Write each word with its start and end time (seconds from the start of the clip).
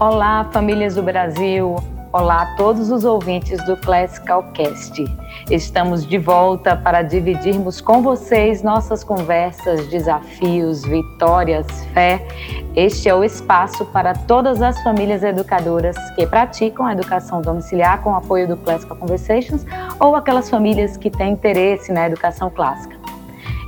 Olá, 0.00 0.48
famílias 0.50 0.94
do 0.94 1.02
Brasil. 1.02 1.76
Olá 2.10 2.40
a 2.40 2.56
todos 2.56 2.90
os 2.90 3.04
ouvintes 3.04 3.62
do 3.66 3.76
Classical 3.76 4.42
Cast. 4.54 5.04
Estamos 5.50 6.06
de 6.06 6.16
volta 6.16 6.74
para 6.74 7.02
dividirmos 7.02 7.82
com 7.82 8.00
vocês 8.00 8.62
nossas 8.62 9.04
conversas, 9.04 9.86
desafios, 9.88 10.82
vitórias, 10.86 11.66
fé. 11.92 12.26
Este 12.74 13.10
é 13.10 13.14
o 13.14 13.22
espaço 13.22 13.84
para 13.84 14.14
todas 14.14 14.62
as 14.62 14.82
famílias 14.82 15.22
educadoras 15.22 15.94
que 16.14 16.26
praticam 16.26 16.86
a 16.86 16.94
educação 16.94 17.42
domiciliar 17.42 18.02
com 18.02 18.14
apoio 18.14 18.48
do 18.48 18.56
Classical 18.56 18.96
Conversations 18.96 19.66
ou 20.00 20.16
aquelas 20.16 20.48
famílias 20.48 20.96
que 20.96 21.10
têm 21.10 21.34
interesse 21.34 21.92
na 21.92 22.06
educação 22.06 22.48
clássica. 22.48 22.99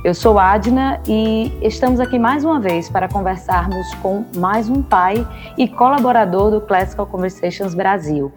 Eu 0.03 0.13
sou 0.13 0.37
Adna 0.37 0.99
e 1.07 1.49
estamos 1.61 2.01
aqui 2.01 2.19
mais 2.19 2.43
uma 2.43 2.59
vez 2.59 2.89
para 2.89 3.07
conversarmos 3.07 3.95
com 4.01 4.25
mais 4.35 4.67
um 4.67 4.83
pai 4.83 5.25
e 5.57 5.65
colaborador 5.65 6.51
do 6.51 6.59
Classical 6.59 7.07
Conversations 7.07 7.73
Brasil. 7.73 8.29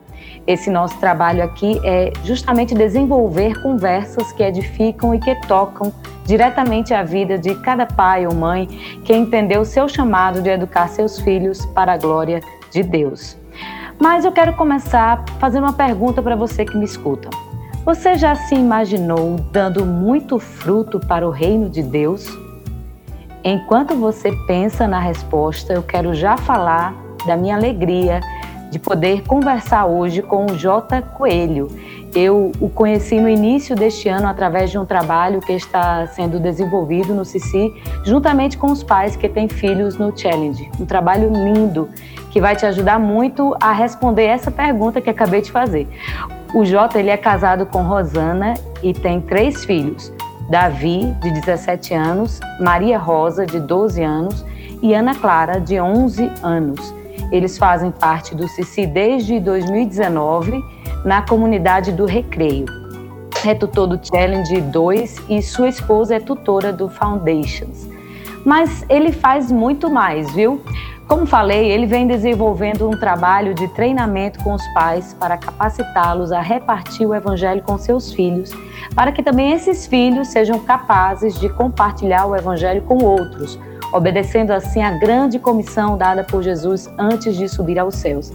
Esse 0.46 0.70
nosso 0.70 0.96
trabalho 1.00 1.42
aqui 1.42 1.80
é 1.82 2.12
justamente 2.22 2.72
desenvolver 2.72 3.60
conversas 3.62 4.30
que 4.30 4.44
edificam 4.44 5.12
e 5.12 5.18
que 5.18 5.34
tocam 5.48 5.92
diretamente 6.24 6.94
a 6.94 7.02
vida 7.02 7.36
de 7.36 7.56
cada 7.56 7.84
pai 7.84 8.28
ou 8.28 8.32
mãe 8.32 8.68
que 9.04 9.12
entendeu 9.12 9.62
o 9.62 9.64
seu 9.64 9.88
chamado 9.88 10.40
de 10.40 10.50
educar 10.50 10.86
seus 10.86 11.18
filhos 11.18 11.66
para 11.66 11.94
a 11.94 11.98
glória 11.98 12.40
de 12.70 12.84
Deus. 12.84 13.36
Mas 13.98 14.24
eu 14.24 14.30
quero 14.30 14.52
começar 14.52 15.24
fazendo 15.40 15.64
uma 15.64 15.72
pergunta 15.72 16.22
para 16.22 16.36
você 16.36 16.64
que 16.64 16.76
me 16.76 16.84
escuta. 16.84 17.28
Você 17.86 18.16
já 18.16 18.34
se 18.34 18.52
imaginou 18.56 19.36
dando 19.52 19.86
muito 19.86 20.40
fruto 20.40 20.98
para 20.98 21.24
o 21.24 21.30
reino 21.30 21.70
de 21.70 21.84
Deus? 21.84 22.26
Enquanto 23.44 23.94
você 23.94 24.32
pensa 24.48 24.88
na 24.88 24.98
resposta, 24.98 25.72
eu 25.72 25.84
quero 25.84 26.12
já 26.12 26.36
falar 26.36 26.92
da 27.24 27.36
minha 27.36 27.54
alegria 27.54 28.20
de 28.72 28.80
poder 28.80 29.22
conversar 29.22 29.86
hoje 29.86 30.20
com 30.20 30.46
o 30.46 30.56
J. 30.56 31.00
Coelho. 31.00 31.70
Eu 32.12 32.50
o 32.60 32.68
conheci 32.68 33.20
no 33.20 33.28
início 33.28 33.76
deste 33.76 34.08
ano 34.08 34.26
através 34.26 34.72
de 34.72 34.78
um 34.78 34.84
trabalho 34.84 35.40
que 35.40 35.52
está 35.52 36.08
sendo 36.08 36.40
desenvolvido 36.40 37.14
no 37.14 37.24
CICI, 37.24 37.72
juntamente 38.02 38.58
com 38.58 38.66
os 38.66 38.82
pais 38.82 39.14
que 39.14 39.28
têm 39.28 39.46
filhos 39.46 39.96
no 39.96 40.12
Challenge. 40.16 40.68
Um 40.80 40.86
trabalho 40.86 41.30
lindo 41.32 41.88
que 42.36 42.40
vai 42.40 42.54
te 42.54 42.66
ajudar 42.66 42.98
muito 42.98 43.56
a 43.58 43.72
responder 43.72 44.24
essa 44.24 44.50
pergunta 44.50 45.00
que 45.00 45.08
acabei 45.08 45.40
de 45.40 45.50
fazer. 45.50 45.88
O 46.52 46.66
Jota 46.66 46.98
ele 46.98 47.08
é 47.08 47.16
casado 47.16 47.64
com 47.64 47.82
Rosana 47.82 48.52
e 48.82 48.92
tem 48.92 49.22
três 49.22 49.64
filhos: 49.64 50.12
Davi, 50.50 51.16
de 51.22 51.30
17 51.30 51.94
anos, 51.94 52.38
Maria 52.60 52.98
Rosa, 52.98 53.46
de 53.46 53.58
12 53.58 54.02
anos 54.02 54.44
e 54.82 54.92
Ana 54.92 55.14
Clara, 55.14 55.58
de 55.58 55.80
11 55.80 56.30
anos. 56.42 56.94
Eles 57.32 57.56
fazem 57.56 57.90
parte 57.90 58.34
do 58.34 58.46
CICI 58.46 58.86
desde 58.86 59.40
2019 59.40 60.62
na 61.06 61.22
comunidade 61.22 61.90
do 61.90 62.04
Recreio. 62.04 62.66
É 63.46 63.54
tutor 63.54 63.86
do 63.86 64.06
Challenge 64.06 64.60
2 64.60 65.22
e 65.30 65.40
sua 65.40 65.70
esposa 65.70 66.16
é 66.16 66.20
tutora 66.20 66.70
do 66.70 66.86
Foundations. 66.90 67.88
Mas 68.44 68.84
ele 68.90 69.10
faz 69.10 69.50
muito 69.50 69.88
mais, 69.88 70.30
viu? 70.34 70.62
Como 71.08 71.24
falei, 71.24 71.70
ele 71.70 71.86
vem 71.86 72.04
desenvolvendo 72.04 72.88
um 72.88 72.98
trabalho 72.98 73.54
de 73.54 73.68
treinamento 73.68 74.42
com 74.42 74.54
os 74.54 74.66
pais 74.74 75.14
para 75.14 75.38
capacitá-los 75.38 76.32
a 76.32 76.40
repartir 76.40 77.06
o 77.06 77.14
evangelho 77.14 77.62
com 77.62 77.78
seus 77.78 78.12
filhos, 78.12 78.50
para 78.92 79.12
que 79.12 79.22
também 79.22 79.52
esses 79.52 79.86
filhos 79.86 80.28
sejam 80.28 80.58
capazes 80.58 81.38
de 81.38 81.48
compartilhar 81.48 82.26
o 82.26 82.34
evangelho 82.34 82.82
com 82.82 82.98
outros, 83.04 83.56
obedecendo 83.92 84.50
assim 84.50 84.82
a 84.82 84.98
grande 84.98 85.38
comissão 85.38 85.96
dada 85.96 86.24
por 86.24 86.42
Jesus 86.42 86.90
antes 86.98 87.36
de 87.36 87.48
subir 87.48 87.78
aos 87.78 87.94
céus. 87.94 88.32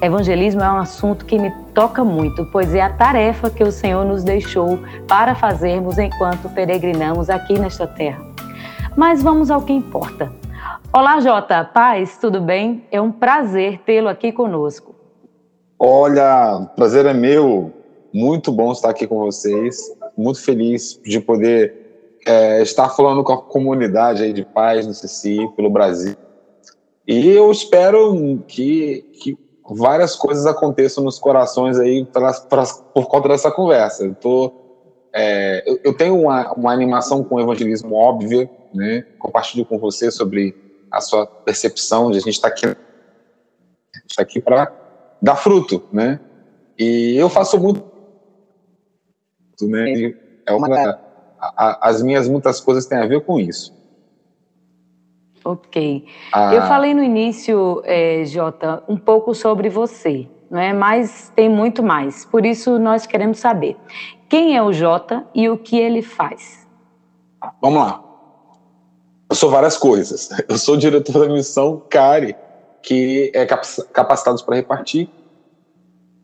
Evangelismo 0.00 0.62
é 0.62 0.72
um 0.72 0.78
assunto 0.78 1.26
que 1.26 1.38
me 1.38 1.52
toca 1.74 2.02
muito, 2.02 2.46
pois 2.46 2.74
é 2.74 2.80
a 2.80 2.88
tarefa 2.88 3.50
que 3.50 3.62
o 3.62 3.70
Senhor 3.70 4.06
nos 4.06 4.24
deixou 4.24 4.78
para 5.06 5.34
fazermos 5.34 5.98
enquanto 5.98 6.48
peregrinamos 6.48 7.28
aqui 7.28 7.58
nesta 7.58 7.86
terra. 7.86 8.24
Mas 8.96 9.22
vamos 9.22 9.50
ao 9.50 9.60
que 9.60 9.74
importa. 9.74 10.32
Olá, 10.92 11.20
Jota. 11.20 11.64
Paz, 11.64 12.16
tudo 12.18 12.40
bem? 12.40 12.84
É 12.90 13.00
um 13.00 13.12
prazer 13.12 13.80
tê-lo 13.84 14.08
aqui 14.08 14.32
conosco. 14.32 14.94
Olha, 15.78 16.66
prazer 16.76 17.04
é 17.04 17.12
meu. 17.12 17.72
Muito 18.12 18.50
bom 18.50 18.72
estar 18.72 18.90
aqui 18.90 19.06
com 19.06 19.18
vocês. 19.18 19.76
Muito 20.16 20.42
feliz 20.42 20.98
de 21.04 21.20
poder 21.20 22.18
é, 22.26 22.62
estar 22.62 22.88
falando 22.88 23.22
com 23.22 23.32
a 23.32 23.42
comunidade 23.42 24.22
aí 24.22 24.32
de 24.32 24.44
paz 24.44 24.86
no 24.86 24.92
CCI, 24.92 25.48
pelo 25.54 25.68
Brasil. 25.68 26.16
E 27.06 27.28
eu 27.28 27.50
espero 27.50 28.42
que, 28.48 29.02
que 29.22 29.38
várias 29.68 30.16
coisas 30.16 30.46
aconteçam 30.46 31.04
nos 31.04 31.18
corações 31.18 31.78
aí 31.78 32.06
por 32.94 33.06
conta 33.06 33.28
dessa 33.28 33.50
conversa. 33.50 34.04
Eu, 34.04 34.14
tô, 34.14 34.52
é, 35.14 35.62
eu, 35.66 35.80
eu 35.84 35.94
tenho 35.94 36.18
uma, 36.18 36.52
uma 36.54 36.72
animação 36.72 37.22
com 37.22 37.36
o 37.36 37.40
evangelismo 37.40 37.94
óbvia, 37.94 38.50
né? 38.74 39.04
Compartilho 39.18 39.64
com 39.64 39.78
você 39.78 40.10
sobre 40.10 40.67
a 40.90 41.00
sua 41.00 41.26
percepção 41.26 42.10
de 42.10 42.18
a 42.18 42.20
gente 42.20 42.34
estar 42.34 42.48
tá 42.50 42.54
aqui, 42.54 42.76
está 44.06 44.22
aqui 44.22 44.40
para 44.40 44.72
dar 45.20 45.36
fruto, 45.36 45.82
né? 45.92 46.20
E 46.78 47.16
eu 47.16 47.28
faço 47.28 47.58
muito, 47.58 47.84
né? 49.62 50.14
É 50.46 50.52
uma, 50.52 50.68
a, 51.40 51.88
as 51.88 52.02
minhas 52.02 52.28
muitas 52.28 52.60
coisas 52.60 52.86
têm 52.86 52.98
a 52.98 53.06
ver 53.06 53.24
com 53.24 53.38
isso. 53.38 53.76
Ok. 55.44 56.04
Ah, 56.32 56.54
eu 56.54 56.62
falei 56.62 56.94
no 56.94 57.02
início, 57.02 57.80
é, 57.84 58.24
Jota, 58.24 58.82
um 58.88 58.96
pouco 58.96 59.34
sobre 59.34 59.68
você, 59.68 60.28
não 60.50 60.58
é? 60.58 60.72
Mas 60.72 61.32
tem 61.34 61.48
muito 61.48 61.82
mais. 61.82 62.24
Por 62.24 62.44
isso 62.44 62.78
nós 62.78 63.06
queremos 63.06 63.38
saber 63.38 63.76
quem 64.28 64.56
é 64.56 64.62
o 64.62 64.72
Jota 64.72 65.26
e 65.34 65.48
o 65.48 65.56
que 65.56 65.78
ele 65.78 66.02
faz. 66.02 66.68
Vamos 67.62 67.80
lá. 67.80 68.07
Eu 69.30 69.36
sou 69.36 69.50
várias 69.50 69.76
coisas. 69.76 70.30
Eu 70.48 70.58
sou 70.58 70.76
diretor 70.76 71.26
da 71.26 71.32
missão 71.32 71.82
CARE, 71.88 72.34
que 72.82 73.30
é 73.34 73.44
capacitados 73.44 74.42
para 74.42 74.56
repartir. 74.56 75.08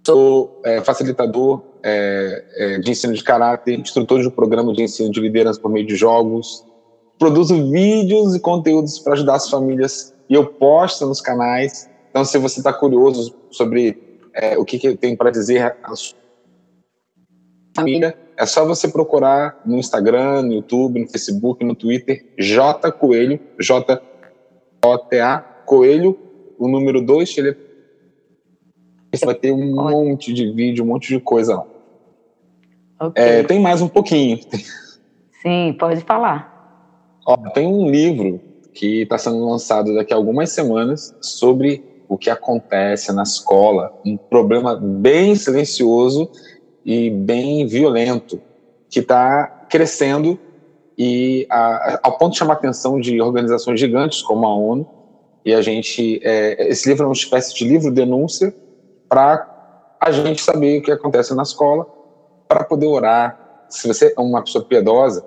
Sou 0.07 0.61
é, 0.65 0.81
facilitador 0.81 1.63
é, 1.83 2.45
é, 2.57 2.79
de 2.79 2.91
ensino 2.91 3.15
de 3.15 3.23
caráter, 3.23 3.79
instrutor 3.79 4.21
de 4.21 4.29
um 4.29 4.31
programa 4.31 4.73
de 4.73 4.83
ensino 4.83 5.11
de 5.11 5.21
liderança 5.21 5.61
por 5.61 5.71
meio 5.71 5.87
de 5.87 5.97
jogos. 5.97 6.65
Produzo 7.19 7.71
vídeos 7.71 8.35
e 8.35 8.41
conteúdos 8.41 8.99
para 8.99 9.15
ajudar 9.15 9.37
as 9.37 9.49
famílias 9.49 10.15
e 10.29 10.35
eu 10.35 10.47
posto 10.47 11.07
nos 11.07 11.21
canais. 11.21 11.89
Então, 12.11 12.25
se 12.25 12.39
você 12.39 12.61
está 12.61 12.73
curioso 12.73 13.35
sobre 13.51 14.21
é, 14.35 14.59
o 14.59 14.65
que, 14.65 14.79
que 14.79 14.89
eu 14.89 14.97
tenho 14.97 15.17
para 15.17 15.31
dizer 15.31 15.77
família, 17.75 18.17
é 18.37 18.47
só 18.47 18.65
você 18.65 18.89
procurar 18.89 19.61
no 19.65 19.77
Instagram, 19.79 20.43
no 20.43 20.53
YouTube, 20.55 21.01
no 21.01 21.09
Facebook, 21.09 21.65
no 21.65 21.75
Twitter, 21.75 22.27
J 22.39 22.91
Coelho, 22.93 23.41
J 23.59 24.03
O 24.85 24.99
T 24.99 25.21
A 25.21 25.39
Coelho, 25.39 26.19
o 26.59 26.69
número 26.69 27.01
2, 27.05 27.39
ele 27.39 27.57
você 29.13 29.27
vai 29.27 29.35
ter 29.35 29.53
um 29.53 29.79
Olha. 29.79 29.97
monte 29.97 30.33
de 30.33 30.51
vídeo, 30.51 30.85
um 30.85 30.89
monte 30.89 31.09
de 31.09 31.21
coisa 31.21 31.57
lá. 31.57 31.67
Okay. 33.01 33.23
É, 33.23 33.43
tem 33.45 33.61
mais 33.61 33.81
um 33.81 33.89
pouquinho. 33.89 34.41
Sim, 35.43 35.77
pode 35.79 36.01
falar. 36.01 36.53
Ó, 37.27 37.37
tem 37.51 37.67
um 37.67 37.89
livro 37.89 38.41
que 38.73 39.03
está 39.03 39.17
sendo 39.17 39.49
lançado 39.49 39.95
daqui 39.95 40.13
a 40.13 40.17
algumas 40.17 40.51
semanas 40.51 41.17
sobre 41.21 41.85
o 42.09 42.19
que 42.19 42.29
acontece 42.29 43.13
na 43.13 43.23
escola, 43.23 43.93
um 44.05 44.17
problema 44.17 44.77
bem 44.77 45.35
silencioso 45.35 46.31
e 46.85 47.11
bem 47.11 47.67
violento, 47.67 48.41
que 48.91 49.01
está 49.01 49.47
crescendo 49.69 50.39
e 50.97 51.47
a, 51.51 52.01
ao 52.03 52.19
ponto 52.19 52.33
de 52.33 52.39
chamar 52.39 52.55
a 52.55 52.57
atenção 52.57 53.01
de 53.01 53.21
organizações 53.21 53.81
gigantes 53.81 54.23
como 54.23 54.47
a 54.47 54.55
ONU. 54.55 54.89
E 55.45 55.53
a 55.53 55.61
gente, 55.61 56.21
é, 56.23 56.69
esse 56.69 56.89
livro 56.89 57.05
é 57.05 57.07
uma 57.07 57.13
espécie 57.13 57.55
de 57.55 57.65
livro 57.65 57.93
denúncia 57.93 58.55
para 59.09 59.97
a 60.01 60.11
gente 60.11 60.41
saber 60.41 60.79
o 60.79 60.83
que 60.83 60.93
acontece 60.93 61.35
na 61.35 61.43
escola, 61.43 61.87
para 62.49 62.65
poder 62.65 62.87
orar. 62.87 63.67
Se 63.69 63.89
você 63.89 64.15
é 64.17 64.21
uma 64.21 64.43
pessoa 64.43 64.65
piedosa, 64.65 65.25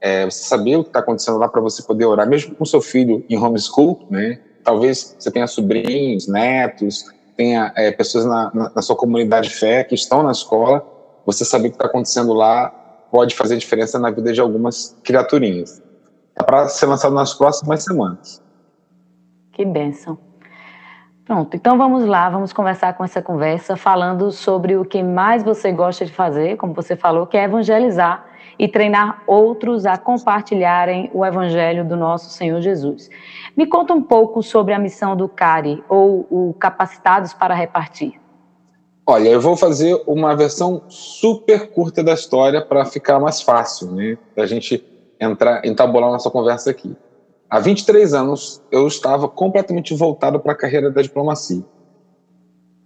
é, 0.00 0.24
você 0.24 0.44
saber 0.44 0.76
o 0.76 0.82
que 0.82 0.90
está 0.90 1.00
acontecendo 1.00 1.38
lá 1.38 1.48
para 1.48 1.60
você 1.60 1.82
poder 1.82 2.04
orar, 2.04 2.28
mesmo 2.28 2.54
com 2.54 2.64
seu 2.64 2.80
filho 2.80 3.24
em 3.28 3.38
homeschool, 3.38 4.06
né? 4.10 4.40
Talvez 4.62 5.14
você 5.18 5.30
tenha 5.30 5.46
sobrinhos, 5.46 6.26
netos, 6.26 7.04
tenha 7.36 7.72
é, 7.76 7.90
pessoas 7.90 8.24
na, 8.24 8.50
na, 8.54 8.72
na, 8.74 8.82
sua 8.82 8.96
comunidade 8.96 9.48
de 9.48 9.54
fé 9.54 9.84
que 9.84 9.94
estão 9.94 10.22
na 10.22 10.32
escola 10.32 10.86
você 11.24 11.44
saber 11.44 11.68
o 11.68 11.70
que 11.70 11.76
está 11.76 11.86
acontecendo 11.86 12.32
lá 12.32 12.68
pode 13.10 13.34
fazer 13.34 13.56
diferença 13.56 13.98
na 13.98 14.10
vida 14.10 14.32
de 14.32 14.40
algumas 14.40 14.96
criaturinhas. 15.04 15.82
É 16.36 16.42
para 16.42 16.68
ser 16.68 16.86
lançado 16.86 17.14
nas 17.14 17.32
próximas 17.32 17.84
semanas. 17.84 18.42
Que 19.52 19.64
bênção. 19.64 20.18
Pronto, 21.24 21.56
então 21.56 21.78
vamos 21.78 22.04
lá, 22.04 22.28
vamos 22.28 22.52
conversar 22.52 22.92
com 22.94 23.04
essa 23.04 23.22
conversa 23.22 23.76
falando 23.76 24.30
sobre 24.30 24.76
o 24.76 24.84
que 24.84 25.02
mais 25.02 25.42
você 25.42 25.72
gosta 25.72 26.04
de 26.04 26.12
fazer, 26.12 26.58
como 26.58 26.74
você 26.74 26.96
falou, 26.96 27.26
que 27.26 27.36
é 27.36 27.44
evangelizar 27.44 28.26
e 28.58 28.68
treinar 28.68 29.22
outros 29.26 29.86
a 29.86 29.96
compartilharem 29.96 31.10
o 31.14 31.24
Evangelho 31.24 31.84
do 31.84 31.96
nosso 31.96 32.28
Senhor 32.30 32.60
Jesus. 32.60 33.08
Me 33.56 33.66
conta 33.66 33.94
um 33.94 34.02
pouco 34.02 34.42
sobre 34.42 34.74
a 34.74 34.78
missão 34.78 35.16
do 35.16 35.28
CARI, 35.28 35.82
ou 35.88 36.26
o 36.30 36.54
Capacitados 36.58 37.32
para 37.32 37.54
Repartir. 37.54 38.20
Olha, 39.06 39.28
eu 39.28 39.40
vou 39.40 39.54
fazer 39.54 40.02
uma 40.06 40.34
versão 40.34 40.82
super 40.88 41.68
curta 41.70 42.02
da 42.02 42.14
história 42.14 42.64
para 42.64 42.86
ficar 42.86 43.20
mais 43.20 43.42
fácil, 43.42 43.92
né? 43.92 44.16
Da 44.34 44.46
gente 44.46 44.82
entrar, 45.20 45.64
entabular 45.66 46.10
nossa 46.10 46.30
conversa 46.30 46.70
aqui. 46.70 46.96
Há 47.50 47.60
23 47.60 48.14
anos, 48.14 48.62
eu 48.72 48.86
estava 48.86 49.28
completamente 49.28 49.94
voltado 49.94 50.40
para 50.40 50.52
a 50.52 50.56
carreira 50.56 50.90
da 50.90 51.02
diplomacia. 51.02 51.62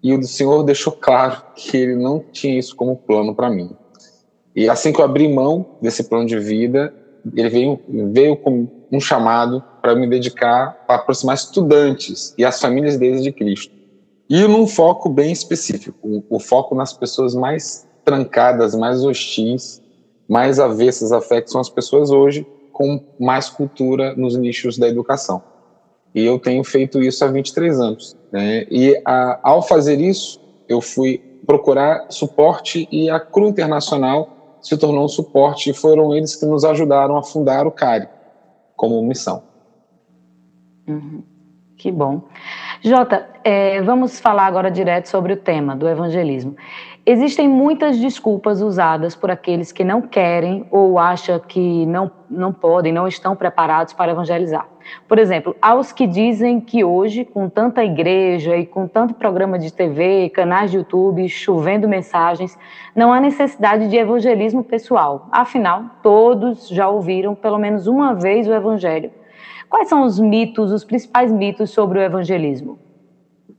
E 0.03 0.13
o 0.13 0.23
Senhor 0.25 0.65
deixou 0.65 0.93
claro 0.93 1.41
que 1.55 1.77
ele 1.77 1.95
não 1.95 2.19
tinha 2.19 2.59
isso 2.59 2.75
como 2.75 2.97
plano 2.97 3.33
para 3.33 3.49
mim. 3.49 3.71
E 4.57 4.69
assim 4.69 4.93
que 4.93 5.01
eu 5.01 5.05
abri 5.05 5.33
mão 5.33 5.77
desse 5.81 6.03
plano 6.03 6.27
de 6.27 6.39
vida, 6.39 6.93
ele 7.37 7.49
veio, 7.49 7.81
veio 8.13 8.37
com 8.37 8.67
um 8.91 8.99
chamado 8.99 9.63
para 9.81 9.95
me 9.95 10.09
dedicar 10.09 10.85
para 10.85 10.97
aproximar 10.97 11.37
estudantes 11.37 12.35
e 12.37 12.45
as 12.45 12.61
famílias 12.61 12.97
deles 12.97 13.23
de 13.23 13.31
Cristo. 13.31 13.78
E 14.29 14.47
num 14.47 14.67
foco 14.67 15.09
bem 15.09 15.33
específico, 15.33 16.23
o 16.29 16.39
foco 16.39 16.75
nas 16.75 16.93
pessoas 16.93 17.35
mais 17.35 17.89
trancadas, 18.05 18.75
mais 18.75 19.03
hostis, 19.03 19.83
mais 20.29 20.61
avessas 20.61 21.13
à 21.13 21.21
fé, 21.21 21.41
que 21.41 21.51
são 21.51 21.61
as 21.61 21.71
pessoas 21.71 22.11
hoje 22.11 22.47
com 22.73 23.03
mais 23.19 23.49
cultura 23.49 24.15
nos 24.15 24.37
nichos 24.37 24.77
da 24.77 24.87
educação. 24.87 25.43
E 26.15 26.25
eu 26.25 26.39
tenho 26.39 26.63
feito 26.63 27.03
isso 27.03 27.25
há 27.25 27.29
23 27.29 27.81
anos. 27.81 28.17
Né? 28.31 28.67
E 28.71 29.01
a, 29.05 29.41
ao 29.43 29.63
fazer 29.63 30.01
isso, 30.01 30.41
eu 30.69 30.81
fui 30.81 31.19
procurar 31.47 32.07
suporte 32.11 32.87
e 32.93 33.09
a 33.09 33.19
CRU 33.19 33.49
Internacional 33.49 34.59
se 34.61 34.77
tornou 34.77 35.05
um 35.05 35.09
suporte 35.09 35.71
e 35.71 35.75
foram 35.75 36.15
eles 36.15 36.37
que 36.37 36.45
nos 36.45 36.65
ajudaram 36.65 37.17
a 37.17 37.23
fundar 37.23 37.67
o 37.67 37.71
CARI 37.71 38.09
como 38.77 39.03
missão. 39.03 39.43
Uhum. 40.87 41.23
Que 41.79 41.93
bom. 41.93 42.23
Jota, 42.83 43.29
é, 43.45 43.81
vamos 43.83 44.19
falar 44.19 44.47
agora 44.47 44.69
direto 44.69 45.07
sobre 45.07 45.33
o 45.33 45.37
tema 45.37 45.77
do 45.77 45.89
evangelismo. 45.89 46.57
Existem 47.07 47.49
muitas 47.49 47.97
desculpas 47.97 48.61
usadas 48.61 49.15
por 49.15 49.31
aqueles 49.31 49.71
que 49.71 49.85
não 49.85 50.03
querem 50.03 50.67
ou 50.73 50.99
acham 50.99 51.39
que 51.39 51.87
não, 51.87 52.11
não 52.29 52.53
podem, 52.53 52.93
não 52.93 53.07
estão 53.07 53.37
preparados 53.37 53.93
para 53.93 54.11
evangelizar. 54.11 54.67
Por 55.07 55.21
exemplo, 55.21 55.55
aos 55.63 55.93
que 55.93 56.05
dizem 56.05 56.61
que 56.61 56.83
hoje, 56.83 57.25
com 57.25 57.49
tanta 57.49 57.85
igreja 57.85 58.57
e 58.57 58.67
com 58.67 58.89
tanto 58.89 59.15
programa 59.15 59.57
de 59.57 59.73
TV, 59.73 60.31
canais 60.31 60.73
de 60.73 60.79
YouTube, 60.79 61.29
chovendo 61.29 61.89
mensagens, 61.89 62.59
não 62.93 63.13
há 63.13 63.21
necessidade 63.21 63.89
de 63.89 63.97
evangelismo 63.97 64.65
pessoal. 64.65 65.29
Afinal, 65.31 65.85
todos 66.03 66.69
já 66.69 66.89
ouviram 66.89 67.37
pelo 67.37 67.57
menos 67.57 67.87
uma 67.87 68.15
vez 68.15 68.49
o 68.49 68.53
evangelho. 68.53 69.13
Quais 69.69 69.89
são 69.89 70.05
os 70.05 70.19
mitos, 70.19 70.73
os 70.73 70.85
principais 70.85 71.31
mitos 71.31 71.71
sobre 71.71 71.99
o 71.99 72.03
evangelismo? 72.03 72.79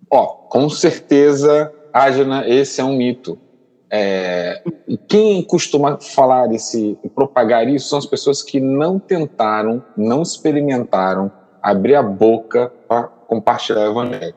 Ó, 0.09 0.25
com 0.25 0.69
certeza, 0.69 1.71
Ágina, 1.93 2.47
esse 2.47 2.81
é 2.81 2.83
um 2.83 2.95
mito. 2.95 3.37
É, 3.91 4.61
quem 5.07 5.43
costuma 5.43 5.99
falar 5.99 6.51
esse, 6.53 6.97
propagar 7.13 7.67
isso 7.67 7.89
são 7.89 7.99
as 7.99 8.05
pessoas 8.05 8.41
que 8.41 8.59
não 8.59 8.99
tentaram, 8.99 9.83
não 9.95 10.21
experimentaram 10.21 11.31
abrir 11.61 11.95
a 11.95 12.03
boca 12.03 12.71
para 12.87 13.03
compartilhar 13.03 13.87
o 13.87 13.91
evangelho. 13.91 14.35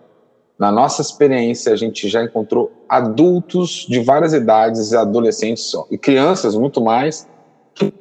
Na 0.59 0.71
nossa 0.71 1.01
experiência, 1.01 1.73
a 1.73 1.77
gente 1.77 2.09
já 2.09 2.23
encontrou 2.23 2.71
adultos 2.89 3.87
de 3.89 4.01
várias 4.01 4.33
idades, 4.33 4.93
adolescentes 4.93 5.73
e 5.91 5.99
crianças 5.99 6.55
muito 6.55 6.81
mais, 6.81 7.27
que 7.75 7.93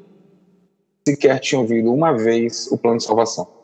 sequer 1.08 1.40
tinham 1.40 1.62
ouvido 1.62 1.92
uma 1.92 2.12
vez 2.12 2.68
o 2.72 2.78
plano 2.78 2.98
de 2.98 3.04
salvação 3.04 3.61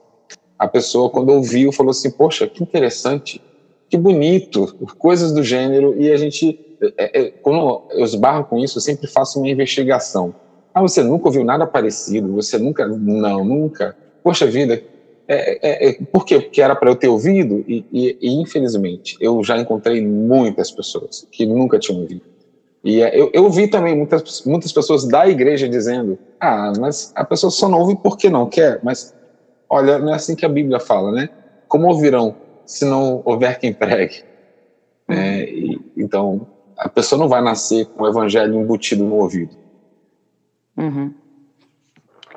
a 0.58 0.68
pessoa, 0.68 1.10
quando 1.10 1.30
ouviu, 1.30 1.72
falou 1.72 1.92
assim: 1.92 2.12
Poxa, 2.12 2.48
que 2.48 2.64
interessante, 2.64 3.42
que 3.90 3.98
bonito, 3.98 4.74
coisas 4.98 5.32
do 5.32 5.44
gênero. 5.44 5.96
E 6.00 6.12
a 6.12 6.18
gente, 6.18 6.60
é, 6.98 7.22
é, 7.22 7.34
quando 7.42 7.84
eu 7.92 8.04
esbarro 8.04 8.46
com 8.46 8.58
isso, 8.58 8.78
eu 8.78 8.82
sempre 8.82 9.08
faço 9.08 9.40
uma 9.40 9.50
investigação. 9.50 10.34
Ah, 10.74 10.82
você 10.82 11.04
nunca 11.04 11.28
ouviu 11.28 11.44
nada 11.44 11.66
parecido? 11.66 12.34
Você 12.34 12.58
nunca. 12.58 12.88
Não, 12.88 13.44
nunca. 13.44 13.96
Poxa 14.24 14.46
vida, 14.46 14.82
é, 15.28 15.60
é, 15.62 15.90
é 15.90 15.98
por 16.12 16.26
quê? 16.26 16.40
Porque 16.40 16.62
era 16.62 16.76
para 16.76 16.90
eu 16.90 16.96
ter 16.96 17.08
ouvido, 17.08 17.64
e, 17.68 17.86
e, 17.92 18.18
e, 18.22 18.42
infelizmente 18.42 19.16
eu 19.20 19.44
já 19.44 19.58
encontrei 19.58 20.06
muitas 20.06 20.72
pessoas 20.72 21.26
que 21.32 21.46
nunca 21.46 21.80
tinham 21.80 22.02
ouvido. 22.02 22.22
E 22.84 23.02
é, 23.02 23.20
eu, 23.20 23.30
eu 23.34 23.50
vi 23.50 23.68
também 23.68 23.96
muitas, 23.96 24.44
muitas 24.46 24.72
pessoas 24.72 25.06
da 25.08 25.28
igreja 25.28 25.68
dizendo: 25.68 26.18
ah, 26.40 26.72
mas 26.80 27.12
a 27.16 27.26
pessoa 27.26 27.52
só 27.52 27.68
não 27.68 27.80
ouve 27.80 27.98
porque 28.02 28.30
não 28.30 28.48
quer, 28.48 28.80
mas 28.84 29.14
Olha, 29.70 30.00
não 30.00 30.12
é 30.12 30.16
assim 30.16 30.36
que 30.36 30.46
a 30.46 30.50
Bíblia 30.50 30.80
fala, 30.80 31.12
né? 31.12 31.30
Como 31.68 31.88
ouvirão 31.88 32.36
se 32.66 32.86
não 32.86 33.22
houver 33.26 33.60
quem 33.60 33.74
pregue? 33.74 34.24
É, 35.08 35.44
e, 35.44 35.80
então, 35.96 36.48
a 36.78 36.90
pessoa 36.90 37.20
não 37.20 37.28
vai 37.28 37.42
nascer 37.42 37.86
com 37.88 38.04
o 38.04 38.08
evangelho 38.08 38.56
embutido 38.56 39.04
no 39.04 39.16
ouvido. 39.16 39.56
Uhum. 40.78 41.14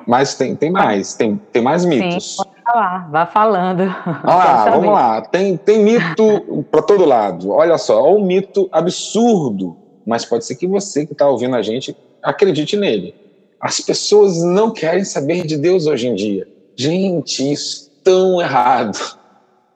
Mas 0.07 0.35
tem, 0.35 0.55
tem 0.55 0.71
mais, 0.71 1.13
tem, 1.13 1.39
tem 1.51 1.61
mais 1.61 1.85
mitos. 1.85 2.37
Sim, 2.37 2.43
pode 2.43 2.63
falar, 2.63 3.11
vá 3.11 3.25
falando. 3.25 3.83
Ah, 4.23 4.69
vamos 4.71 4.91
lá. 4.91 5.21
Tem, 5.21 5.57
tem 5.57 5.83
mito 5.83 6.65
para 6.71 6.81
todo 6.81 7.05
lado. 7.05 7.51
Olha 7.51 7.77
só, 7.77 7.99
é 7.99 8.11
um 8.11 8.25
mito 8.25 8.67
absurdo, 8.71 9.77
mas 10.05 10.25
pode 10.25 10.45
ser 10.45 10.55
que 10.55 10.65
você 10.65 11.05
que 11.05 11.13
está 11.13 11.29
ouvindo 11.29 11.55
a 11.55 11.61
gente 11.61 11.95
acredite 12.21 12.75
nele. 12.75 13.15
As 13.59 13.79
pessoas 13.79 14.41
não 14.41 14.71
querem 14.71 15.03
saber 15.03 15.45
de 15.45 15.55
Deus 15.55 15.85
hoje 15.85 16.07
em 16.07 16.15
dia. 16.15 16.47
Gente, 16.81 17.51
isso 17.51 17.91
é 17.91 18.03
tão 18.03 18.41
errado. 18.41 18.97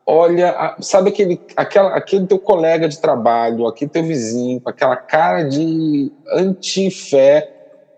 Olha, 0.07 0.75
sabe 0.79 1.09
aquele, 1.09 1.39
aquela, 1.55 1.95
aquele 1.95 2.25
teu 2.25 2.39
colega 2.39 2.89
de 2.89 2.99
trabalho, 2.99 3.67
aquele 3.67 3.91
teu 3.91 4.03
vizinho, 4.03 4.59
aquela 4.65 4.95
cara 4.95 5.43
de 5.43 6.11
anti-fé. 6.31 7.47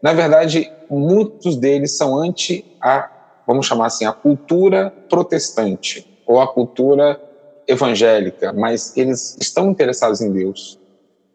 Na 0.01 0.11
verdade, 0.11 0.69
muitos 0.89 1.55
deles 1.55 1.95
são 1.95 2.17
anti 2.17 2.65
a, 2.81 3.09
vamos 3.47 3.65
chamar 3.65 3.85
assim, 3.85 4.03
a 4.03 4.11
cultura 4.11 4.93
protestante 5.07 6.05
ou 6.25 6.41
a 6.41 6.47
cultura 6.47 7.17
evangélica, 7.65 8.51
mas 8.51 8.95
eles 8.97 9.37
estão 9.39 9.69
interessados 9.69 10.19
em 10.19 10.33
Deus. 10.33 10.77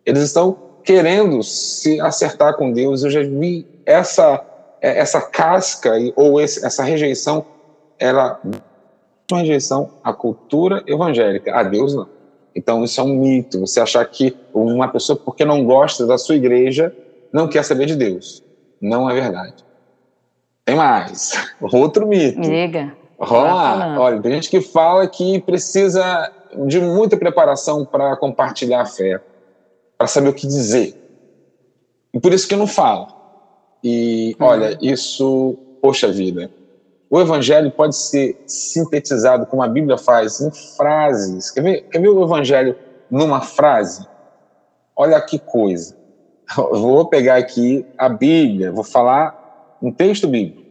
Eles 0.04 0.24
estão 0.24 0.58
querendo 0.84 1.42
se 1.42 1.98
acertar 2.02 2.54
com 2.54 2.70
Deus. 2.70 3.02
Eu 3.02 3.10
já 3.10 3.22
vi 3.22 3.66
essa 3.86 4.44
essa 4.82 5.20
casca 5.20 5.92
ou 6.16 6.40
essa 6.40 6.82
rejeição 6.82 7.46
ela 8.02 8.40
uma 9.30 9.40
rejeição 9.40 9.90
à 10.04 10.12
cultura 10.12 10.82
evangélica, 10.86 11.54
a 11.54 11.62
Deus 11.62 11.94
não. 11.94 12.08
Então 12.54 12.84
isso 12.84 13.00
é 13.00 13.04
um 13.04 13.14
mito, 13.14 13.60
você 13.60 13.80
achar 13.80 14.04
que 14.04 14.36
uma 14.52 14.88
pessoa, 14.88 15.16
porque 15.16 15.44
não 15.44 15.64
gosta 15.64 16.06
da 16.06 16.18
sua 16.18 16.36
igreja, 16.36 16.94
não 17.32 17.48
quer 17.48 17.64
saber 17.64 17.86
de 17.86 17.96
Deus. 17.96 18.42
Não 18.80 19.08
é 19.08 19.14
verdade. 19.14 19.64
Tem 20.64 20.76
mais, 20.76 21.32
outro 21.60 22.06
mito. 22.06 22.40
Diga. 22.40 22.94
Vamos 23.18 23.54
lá. 23.54 24.00
Olha, 24.00 24.20
tem 24.20 24.32
gente 24.32 24.50
que 24.50 24.60
fala 24.60 25.06
que 25.06 25.40
precisa 25.40 26.30
de 26.66 26.80
muita 26.80 27.16
preparação 27.16 27.84
para 27.84 28.16
compartilhar 28.16 28.82
a 28.82 28.86
fé, 28.86 29.20
para 29.96 30.06
saber 30.06 30.28
o 30.28 30.34
que 30.34 30.46
dizer. 30.46 30.98
E 32.12 32.20
por 32.20 32.32
isso 32.32 32.48
que 32.48 32.56
não 32.56 32.66
fala. 32.66 33.08
E 33.82 34.36
uhum. 34.38 34.46
olha, 34.46 34.78
isso, 34.82 35.56
poxa 35.80 36.10
vida, 36.10 36.50
o 37.12 37.20
evangelho 37.20 37.70
pode 37.70 37.94
ser 37.94 38.42
sintetizado, 38.46 39.44
como 39.44 39.62
a 39.62 39.68
Bíblia 39.68 39.98
faz, 39.98 40.40
em 40.40 40.50
frases. 40.50 41.50
Quer 41.50 41.60
ver, 41.62 41.82
quer 41.82 42.00
ver 42.00 42.08
o 42.08 42.24
evangelho 42.24 42.74
numa 43.10 43.42
frase? 43.42 44.06
Olha 44.96 45.20
que 45.20 45.38
coisa. 45.38 45.94
Eu 46.56 46.80
vou 46.80 47.04
pegar 47.04 47.36
aqui 47.36 47.84
a 47.98 48.08
Bíblia, 48.08 48.72
vou 48.72 48.82
falar 48.82 49.76
um 49.82 49.92
texto 49.92 50.26
bíblico. 50.26 50.62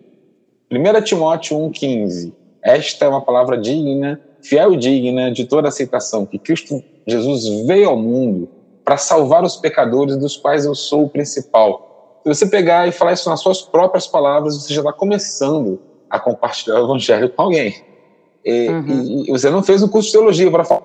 1 0.72 1.02
Timóteo 1.04 1.58
1,15. 1.58 2.34
Esta 2.64 3.06
é 3.06 3.08
uma 3.08 3.22
palavra 3.22 3.56
digna, 3.56 4.20
fiel 4.42 4.74
e 4.74 4.78
digna 4.78 5.32
de 5.32 5.46
toda 5.46 5.68
aceitação, 5.68 6.26
que 6.26 6.40
Cristo 6.40 6.84
Jesus 7.06 7.68
veio 7.68 7.88
ao 7.88 7.98
mundo 7.98 8.50
para 8.84 8.98
salvar 8.98 9.44
os 9.44 9.58
pecadores, 9.58 10.18
dos 10.18 10.38
quais 10.38 10.66
eu 10.66 10.74
sou 10.74 11.04
o 11.04 11.10
principal. 11.10 12.20
Se 12.24 12.34
você 12.34 12.48
pegar 12.48 12.88
e 12.88 12.92
falar 12.92 13.14
isso 13.14 13.30
nas 13.30 13.42
suas 13.42 13.62
próprias 13.62 14.08
palavras, 14.08 14.56
você 14.56 14.74
já 14.74 14.82
está 14.82 14.92
começando 14.92 15.91
a 16.12 16.20
compartilhar 16.20 16.82
o 16.82 16.84
evangelho 16.84 17.30
com 17.30 17.42
alguém. 17.42 17.84
E, 18.44 18.68
uhum. 18.68 19.24
e 19.28 19.32
você 19.32 19.50
não 19.50 19.64
fez 19.64 19.82
um 19.82 19.88
curso 19.88 20.08
de 20.08 20.14
teologia 20.14 20.52
para 20.52 20.66
falar, 20.66 20.84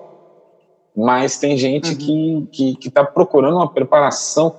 mas 0.95 1.37
tem 1.37 1.57
gente 1.57 1.91
uhum. 1.91 2.47
que 2.51 2.77
está 2.85 3.03
procurando 3.03 3.57
uma 3.57 3.71
preparação, 3.71 4.55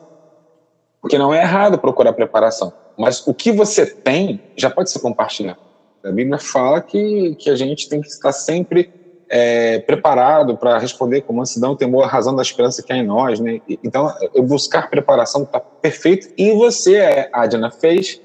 porque 1.00 1.16
não 1.16 1.32
é 1.32 1.40
errado 1.40 1.78
procurar 1.78 2.12
preparação, 2.12 2.72
mas 2.98 3.26
o 3.26 3.32
que 3.32 3.50
você 3.50 3.86
tem 3.86 4.40
já 4.56 4.68
pode 4.68 4.90
ser 4.90 4.98
compartilhado. 5.00 5.60
A 6.04 6.10
Bíblia 6.12 6.38
fala 6.38 6.80
que, 6.80 7.34
que 7.36 7.50
a 7.50 7.56
gente 7.56 7.88
tem 7.88 8.00
que 8.00 8.08
estar 8.08 8.32
sempre 8.32 8.92
é, 9.28 9.78
preparado 9.80 10.56
para 10.56 10.78
responder 10.78 11.22
com 11.22 11.32
mansidão, 11.32 11.76
temor, 11.76 12.04
a 12.04 12.06
razão 12.06 12.34
da 12.34 12.42
esperança 12.42 12.82
que 12.82 12.92
há 12.92 12.96
em 12.96 13.04
nós. 13.04 13.40
Né? 13.40 13.60
Então, 13.84 14.12
eu 14.34 14.42
buscar 14.42 14.88
preparação 14.88 15.42
está 15.42 15.60
perfeito. 15.60 16.28
E 16.36 16.52
você, 16.52 17.28
Adna, 17.32 17.70
fez 17.70 18.20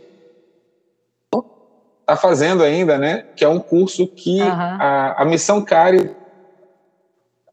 está 2.04 2.16
fazendo 2.16 2.64
ainda, 2.64 2.98
né? 2.98 3.26
Que 3.36 3.44
é 3.44 3.50
um 3.50 3.60
curso 3.60 4.06
que 4.08 4.42
uhum. 4.42 4.48
a, 4.50 5.22
a 5.22 5.26
Missão 5.26 5.64
Cari 5.64 6.16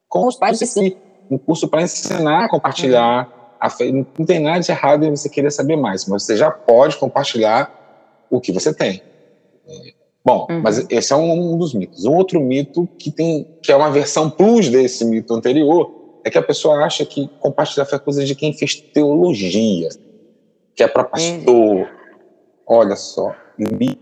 com 0.09 0.27
os 0.27 0.37
pais 0.37 0.59
si, 0.59 0.97
um 1.31 1.39
curso 1.39 1.69
para 1.69 1.83
ensinar 1.83 2.45
a 2.45 2.49
compartilhar 2.49 3.57
a 3.61 3.71
fé. 3.71 3.91
Não 3.93 4.27
tem 4.27 4.41
nada 4.41 4.59
de 4.61 4.71
errado 4.71 5.05
em 5.05 5.11
você 5.11 5.29
querer 5.29 5.53
saber 5.53 5.77
mais, 5.77 6.05
mas 6.07 6.25
você 6.25 6.37
já 6.37 6.51
pode 6.51 6.97
compartilhar 6.97 8.27
o 8.29 8.41
que 8.41 8.51
você 8.51 8.75
tem. 8.75 9.01
É, 9.69 9.93
bom, 10.25 10.49
uhum. 10.51 10.61
mas 10.61 10.85
esse 10.91 11.13
é 11.13 11.17
um, 11.17 11.53
um, 11.53 11.57
dos 11.57 11.73
mitos. 11.73 12.05
Um 12.05 12.15
outro 12.15 12.41
mito 12.41 12.89
que 12.99 13.13
tem, 13.13 13.47
que 13.63 13.71
é 13.71 13.77
uma 13.77 13.91
versão 13.91 14.29
plus 14.29 14.69
desse 14.69 15.05
mito 15.05 15.33
anterior, 15.33 15.95
é 16.25 16.31
que 16.31 16.37
a 16.37 16.43
pessoa 16.43 16.85
acha 16.85 17.07
que 17.07 17.29
compartilhar 17.39 17.87
fé 17.87 17.97
é 17.97 17.99
coisa 18.01 18.25
de 18.25 18.35
quem 18.35 18.53
fez 18.53 18.75
teologia, 18.75 19.91
que 20.75 20.83
é 20.83 20.89
para 20.89 21.05
pastor. 21.05 21.89
Olha 22.67 22.97
só, 22.97 23.33
você, 23.57 23.97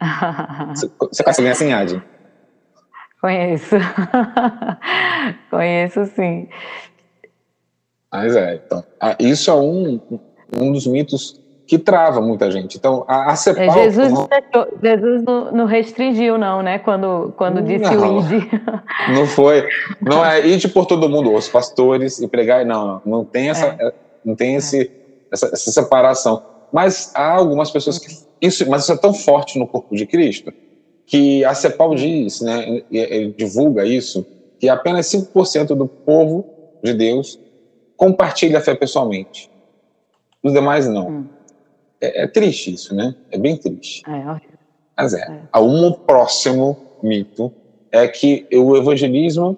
você 0.74 1.22
conhece 1.22 1.40
alguém 1.40 1.50
assim, 1.50 1.72
Adi? 1.72 2.02
Conheço. 3.20 3.76
Conheço, 5.50 6.06
sim. 6.14 6.48
Mas 8.12 8.36
é, 8.36 8.62
então, 8.64 8.84
isso 9.18 9.50
é 9.50 9.54
um, 9.54 10.00
um 10.56 10.72
dos 10.72 10.86
mitos 10.86 11.40
que 11.66 11.78
trava 11.78 12.20
muita 12.20 12.50
gente. 12.50 12.76
Então, 12.76 13.04
a, 13.08 13.32
a 13.32 13.36
CEPAL... 13.36 13.64
É, 13.64 13.70
Jesus, 13.70 14.12
não, 14.12 14.28
Jesus 14.80 15.22
não, 15.24 15.52
não, 15.52 15.66
restringiu, 15.66 16.38
não, 16.38 16.62
né? 16.62 16.78
Quando, 16.78 17.34
quando 17.36 17.60
disse 17.60 17.92
não, 17.92 18.18
o 18.18 18.20
id. 18.20 18.48
Não 19.12 19.26
foi. 19.26 19.66
Não 20.00 20.24
é 20.24 20.46
ide 20.46 20.68
por 20.68 20.86
todo 20.86 21.08
mundo, 21.08 21.32
os 21.32 21.48
pastores 21.48 22.20
e 22.20 22.28
pregar. 22.28 22.64
Não, 22.64 23.00
não, 23.04 23.24
tem 23.24 23.50
essa, 23.50 23.76
é. 23.78 23.92
não 24.24 24.34
tem 24.34 24.56
esse, 24.56 24.82
é. 24.82 24.90
essa, 25.32 25.46
essa 25.46 25.70
separação. 25.70 26.42
Mas 26.72 27.12
há 27.14 27.32
algumas 27.32 27.70
pessoas 27.70 27.98
que 27.98 28.26
isso, 28.40 28.68
mas 28.68 28.82
isso 28.82 28.92
é 28.92 28.96
tão 28.96 29.14
forte 29.14 29.58
no 29.58 29.66
corpo 29.66 29.94
de 29.94 30.06
Cristo 30.06 30.52
que 31.06 31.44
a 31.44 31.54
CEPAL 31.54 31.94
diz, 31.94 32.40
né, 32.40 32.82
ele 32.90 33.32
divulga 33.32 33.86
isso, 33.86 34.26
que 34.58 34.68
apenas 34.68 35.06
5% 35.06 35.68
do 35.68 35.86
povo 35.86 36.44
de 36.82 36.92
Deus 36.92 37.38
compartilha 37.96 38.58
a 38.58 38.60
fé 38.60 38.74
pessoalmente. 38.74 39.48
Os 40.42 40.52
demais 40.52 40.88
não. 40.88 41.08
Hum. 41.08 41.26
É, 42.00 42.24
é, 42.24 42.26
triste 42.26 42.74
isso, 42.74 42.94
né? 42.94 43.14
É 43.30 43.38
bem 43.38 43.56
triste. 43.56 44.02
É 44.06 44.10
horrível. 44.10 44.58
Mas 44.96 45.14
é. 45.14 45.48
é. 45.52 45.58
Um 45.58 45.92
próximo 45.92 46.76
mito 47.02 47.52
é 47.90 48.06
que 48.08 48.46
o 48.52 48.76
evangelismo 48.76 49.56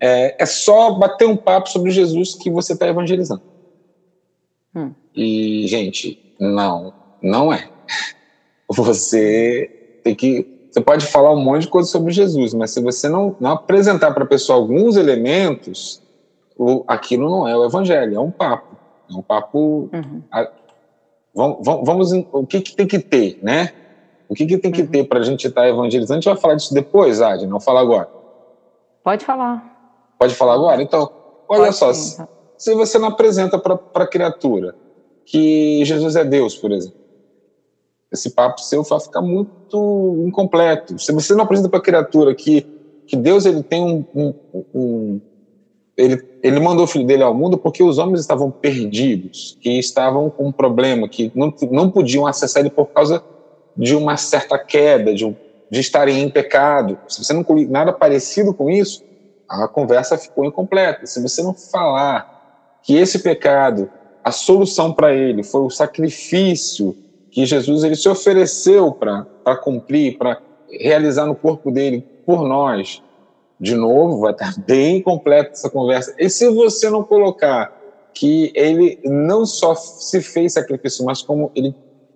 é, 0.00 0.36
é 0.38 0.46
só 0.46 0.92
bater 0.92 1.26
um 1.26 1.36
papo 1.36 1.68
sobre 1.68 1.90
Jesus 1.90 2.34
que 2.34 2.50
você 2.50 2.72
está 2.72 2.86
evangelizando. 2.88 3.42
Hum. 4.74 4.92
E, 5.14 5.66
gente, 5.66 6.25
não, 6.38 6.92
não 7.22 7.52
é 7.52 7.68
você 8.68 10.00
tem 10.02 10.14
que. 10.14 10.54
Você 10.70 10.80
pode 10.80 11.06
falar 11.06 11.32
um 11.32 11.42
monte 11.42 11.62
de 11.62 11.68
coisa 11.68 11.88
sobre 11.88 12.12
Jesus, 12.12 12.52
mas 12.52 12.70
se 12.70 12.82
você 12.82 13.08
não, 13.08 13.34
não 13.40 13.52
apresentar 13.52 14.12
para 14.12 14.24
a 14.24 14.26
pessoa 14.26 14.58
alguns 14.58 14.96
elementos, 14.96 16.02
o, 16.56 16.84
aquilo 16.86 17.30
não 17.30 17.48
é 17.48 17.56
o 17.56 17.64
evangelho, 17.64 18.16
é 18.16 18.20
um 18.20 18.30
papo. 18.30 18.76
É 19.10 19.14
um 19.14 19.22
papo. 19.22 19.88
Uhum. 19.92 20.22
A, 20.30 20.50
vamos, 21.34 21.58
vamos, 21.62 22.12
o 22.32 22.46
que, 22.46 22.60
que 22.60 22.76
tem 22.76 22.86
que 22.86 22.98
ter, 22.98 23.38
né? 23.42 23.72
O 24.28 24.34
que, 24.34 24.44
que 24.44 24.58
tem 24.58 24.72
que 24.72 24.82
uhum. 24.82 24.88
ter 24.88 25.04
para 25.04 25.20
a 25.20 25.22
gente 25.22 25.46
estar 25.46 25.62
tá 25.62 25.68
evangelizando? 25.68 26.18
A 26.18 26.20
gente 26.20 26.28
vai 26.28 26.36
falar 26.36 26.54
disso 26.56 26.74
depois, 26.74 27.22
Adi, 27.22 27.46
não 27.46 27.60
fala 27.60 27.80
agora. 27.80 28.10
Pode 29.02 29.24
falar. 29.24 30.12
Pode 30.18 30.34
falar 30.34 30.54
agora? 30.54 30.82
Então, 30.82 31.10
olha 31.48 31.64
Pode 31.64 31.76
só, 31.76 31.92
se, 31.92 32.20
se 32.58 32.74
você 32.74 32.98
não 32.98 33.08
apresenta 33.08 33.58
para 33.58 33.78
a 33.94 34.06
criatura 34.06 34.74
que 35.26 35.84
Jesus 35.84 36.14
é 36.14 36.24
Deus, 36.24 36.56
por 36.56 36.70
exemplo, 36.70 36.96
esse 38.12 38.30
papo 38.30 38.60
seu 38.60 38.82
vai 38.84 39.00
ficar 39.00 39.20
muito 39.20 40.24
incompleto. 40.26 40.98
Se 40.98 41.12
você 41.12 41.34
não 41.34 41.42
apresenta 41.42 41.68
para 41.68 41.80
a 41.80 41.82
criatura 41.82 42.34
que, 42.34 42.64
que 43.06 43.16
Deus 43.16 43.44
ele 43.44 43.62
tem 43.62 43.84
um, 43.84 44.04
um, 44.14 44.34
um, 44.72 45.20
ele, 45.96 46.22
ele 46.42 46.60
mandou 46.60 46.84
o 46.84 46.88
filho 46.88 47.04
dele 47.04 47.24
ao 47.24 47.34
mundo 47.34 47.58
porque 47.58 47.82
os 47.82 47.98
homens 47.98 48.20
estavam 48.20 48.50
perdidos, 48.50 49.58
que 49.60 49.70
estavam 49.78 50.30
com 50.30 50.46
um 50.46 50.52
problema, 50.52 51.08
que 51.08 51.32
não, 51.34 51.52
não 51.70 51.90
podiam 51.90 52.24
acessar 52.24 52.60
ele 52.60 52.70
por 52.70 52.86
causa 52.86 53.22
de 53.76 53.96
uma 53.96 54.16
certa 54.16 54.56
queda, 54.56 55.12
de, 55.12 55.36
de 55.68 55.80
estarem 55.80 56.22
em 56.22 56.30
pecado. 56.30 56.96
Se 57.08 57.24
você 57.24 57.32
não 57.32 57.44
nada 57.68 57.92
parecido 57.92 58.54
com 58.54 58.70
isso, 58.70 59.02
a 59.48 59.66
conversa 59.66 60.16
ficou 60.16 60.44
incompleta. 60.44 61.04
Se 61.04 61.20
você 61.20 61.42
não 61.42 61.52
falar 61.52 62.78
que 62.82 62.96
esse 62.96 63.18
pecado, 63.18 63.90
a 64.26 64.32
solução 64.32 64.92
para 64.92 65.14
ele 65.14 65.44
foi 65.44 65.60
o 65.60 65.70
sacrifício 65.70 66.96
que 67.30 67.46
Jesus 67.46 67.84
ele 67.84 67.94
se 67.94 68.08
ofereceu 68.08 68.90
para 68.90 69.54
cumprir, 69.62 70.18
para 70.18 70.42
realizar 70.68 71.26
no 71.26 71.36
corpo 71.36 71.70
dele 71.70 72.04
por 72.26 72.42
nós. 72.42 73.00
De 73.60 73.76
novo, 73.76 74.18
vai 74.18 74.32
estar 74.32 74.52
bem 74.66 75.00
completa 75.00 75.52
essa 75.52 75.70
conversa. 75.70 76.12
E 76.18 76.28
se 76.28 76.50
você 76.50 76.90
não 76.90 77.04
colocar 77.04 77.72
que 78.12 78.50
ele 78.56 78.98
não 79.04 79.46
só 79.46 79.76
se 79.76 80.20
fez 80.20 80.54
sacrifício, 80.54 81.04
mas 81.04 81.22
como 81.22 81.52
ele 81.54 81.72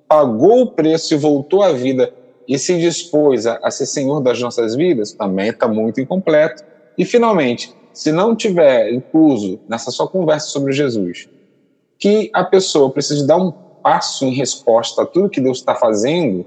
pagou 0.09 0.63
o 0.63 0.67
preço 0.67 1.15
e 1.15 1.17
voltou 1.17 1.63
à 1.63 1.71
vida 1.71 2.13
e 2.49 2.59
se 2.59 2.77
dispôs 2.77 3.47
a, 3.47 3.61
a 3.63 3.71
ser 3.71 3.87
senhor 3.87 4.21
das 4.21 4.41
nossas 4.41 4.75
vidas, 4.75 5.13
também 5.13 5.51
está 5.51 5.69
muito 5.69 6.01
incompleto. 6.01 6.65
E, 6.99 7.05
finalmente, 7.05 7.73
se 7.93 8.11
não 8.11 8.35
tiver 8.35 8.93
incluso 8.93 9.61
nessa 9.69 9.93
sua 9.93 10.09
conversa 10.09 10.49
sobre 10.49 10.73
Jesus, 10.73 11.29
que 12.01 12.31
a 12.33 12.43
pessoa 12.43 12.91
precisa 12.91 13.27
dar 13.27 13.37
um 13.37 13.53
passo 13.83 14.25
em 14.25 14.33
resposta 14.33 15.03
a 15.03 15.07
tudo 15.07 15.29
que 15.29 15.41
Deus 15.41 15.59
está 15.59 15.75
fazendo, 15.75 16.47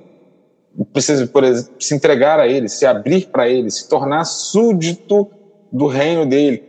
precisa, 0.91 1.27
por 1.27 1.43
exemplo, 1.43 1.75
se 1.79 1.93
entregar 1.93 2.39
a 2.39 2.47
Ele, 2.47 2.67
se 2.67 2.85
abrir 2.85 3.27
para 3.27 3.47
Ele, 3.47 3.69
se 3.69 3.87
tornar 3.87 4.25
súdito 4.25 5.29
do 5.71 5.85
reino 5.85 6.25
dele. 6.25 6.63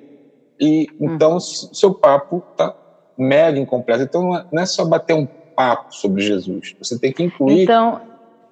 E 0.61 0.87
então 1.01 1.37
hum. 1.37 1.41
seu 1.41 1.95
papo 1.95 2.43
está 2.53 2.75
mega 3.17 3.59
incompleto. 3.59 4.03
Então 4.03 4.23
não 4.23 4.61
é, 4.61 4.63
é 4.63 4.67
só 4.67 4.85
bater 4.85 5.15
um 5.15 5.27
papo 5.27 5.95
sobre 5.95 6.23
Jesus. 6.23 6.77
Você 6.79 6.99
tem 6.99 7.13
que 7.13 7.23
incluir. 7.23 7.63
Então, 7.63 8.01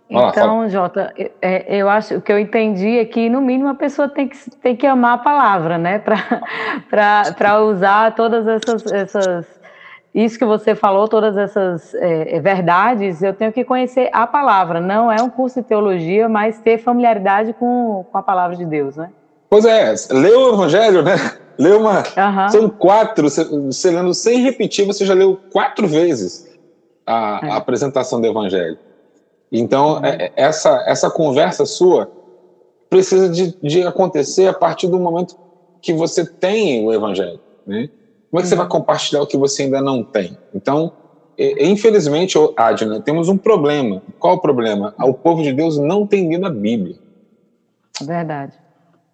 então, 0.09 0.33
fala. 0.33 0.69
Jota, 0.69 1.13
é, 1.41 1.77
eu 1.77 1.89
acho 1.89 2.17
o 2.17 2.23
que 2.23 2.33
eu 2.33 2.39
entendi 2.39 2.99
é 2.99 3.05
que 3.05 3.29
no 3.29 3.41
mínimo 3.41 3.69
a 3.69 3.75
pessoa 3.75 4.09
tem 4.09 4.29
que, 4.29 4.51
tem 4.63 4.77
que 4.77 4.87
amar 4.87 5.15
a 5.15 5.19
palavra, 5.19 5.79
né, 5.79 5.99
para 6.89 7.63
usar 7.63 8.15
todas 8.15 8.47
essas, 8.47 8.93
essas 8.93 9.62
isso 10.15 10.39
que 10.39 10.45
você 10.45 10.75
falou, 10.75 11.09
todas 11.09 11.37
essas 11.37 11.95
é, 11.95 12.37
é, 12.37 12.41
verdades, 12.41 13.23
eu 13.23 13.33
tenho 13.33 13.53
que 13.53 13.65
conhecer 13.65 14.11
a 14.13 14.27
palavra. 14.27 14.81
Não 14.81 15.11
é 15.11 15.23
um 15.23 15.31
curso 15.31 15.63
de 15.63 15.67
teologia, 15.67 16.29
mas 16.29 16.61
ter 16.61 16.79
familiaridade 16.79 17.55
com, 17.55 18.05
com 18.11 18.19
a 18.19 18.23
palavra 18.23 18.57
de 18.57 18.67
Deus, 18.67 18.97
né? 18.97 19.11
Pois 19.49 19.65
é, 19.65 19.95
leu 20.11 20.41
o 20.41 20.55
Evangelho, 20.55 21.03
né? 21.03 21.17
Leu 21.59 21.81
uma. 21.81 21.99
Uhum. 21.99 22.49
São 22.51 22.69
quatro, 22.69 23.29
você, 23.29 23.45
você 23.45 23.91
lendo 23.91 24.13
sem 24.15 24.41
repetir, 24.43 24.87
você 24.87 25.05
já 25.05 25.15
leu 25.15 25.39
quatro 25.53 25.87
vezes 25.87 26.51
a, 27.07 27.41
é. 27.43 27.51
a 27.51 27.57
apresentação 27.57 28.21
do 28.21 28.27
Evangelho. 28.27 28.79
Então, 29.51 29.97
uhum. 29.97 30.05
é, 30.05 30.33
essa, 30.37 30.83
essa 30.87 31.11
conversa 31.11 31.65
sua 31.67 32.11
precisa 32.91 33.29
de, 33.29 33.57
de 33.63 33.83
acontecer 33.87 34.47
a 34.47 34.53
partir 34.53 34.89
do 34.89 34.99
momento 34.99 35.37
que 35.81 35.93
você 35.93 36.25
tem 36.25 36.87
o 36.87 36.93
Evangelho, 36.93 37.41
né? 37.67 37.89
Como 38.33 38.41
é 38.41 38.43
que 38.45 38.49
você 38.49 38.57
vai 38.57 38.67
compartilhar 38.67 39.21
o 39.21 39.27
que 39.27 39.37
você 39.37 39.65
ainda 39.65 39.83
não 39.83 40.03
tem? 40.03 40.39
Então, 40.55 40.91
infelizmente, 41.39 42.39
Adna, 42.57 42.99
temos 42.99 43.29
um 43.29 43.37
problema. 43.37 44.01
Qual 44.19 44.37
o 44.37 44.41
problema? 44.41 44.95
O 45.01 45.13
povo 45.13 45.43
de 45.43 45.53
Deus 45.53 45.77
não 45.77 46.07
tem 46.07 46.31
lido 46.31 46.47
a 46.47 46.51
Bíblia. 46.51 46.97
Verdade. 48.01 48.55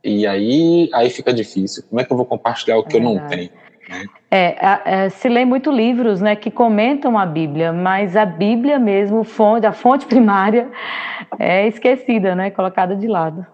E 0.04 0.24
aí, 0.24 0.88
aí 0.94 1.10
fica 1.10 1.32
difícil. 1.32 1.82
Como 1.90 2.00
é 2.00 2.04
que 2.04 2.12
eu 2.12 2.16
vou 2.16 2.24
compartilhar 2.24 2.78
o 2.78 2.84
que 2.84 2.92
Verdade. 2.92 3.16
eu 3.16 3.20
não 3.20 3.28
tenho? 3.28 3.50
Né? 3.88 4.04
É, 4.30 4.56
é, 4.84 5.08
se 5.08 5.28
lê 5.28 5.44
muito 5.44 5.72
livros 5.72 6.20
né, 6.20 6.36
que 6.36 6.48
comentam 6.48 7.18
a 7.18 7.26
Bíblia, 7.26 7.72
mas 7.72 8.16
a 8.16 8.24
Bíblia 8.24 8.78
mesmo, 8.78 9.24
fonte, 9.24 9.66
a 9.66 9.72
fonte 9.72 10.06
primária, 10.06 10.70
é 11.40 11.66
esquecida, 11.66 12.36
né, 12.36 12.52
colocada 12.52 12.94
de 12.94 13.08
lado. 13.08 13.44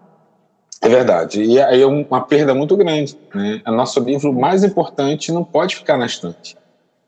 É 0.85 0.89
verdade. 0.89 1.41
E 1.41 1.59
aí 1.59 1.81
é 1.81 1.85
uma 1.85 2.21
perda 2.21 2.53
muito 2.53 2.77
grande. 2.77 3.17
Né? 3.33 3.59
O 3.67 3.71
nosso 3.71 3.99
livro 3.99 4.31
mais 4.31 4.63
importante 4.63 5.31
não 5.31 5.43
pode 5.43 5.75
ficar 5.75 5.97
na 5.97 6.05
estante. 6.05 6.55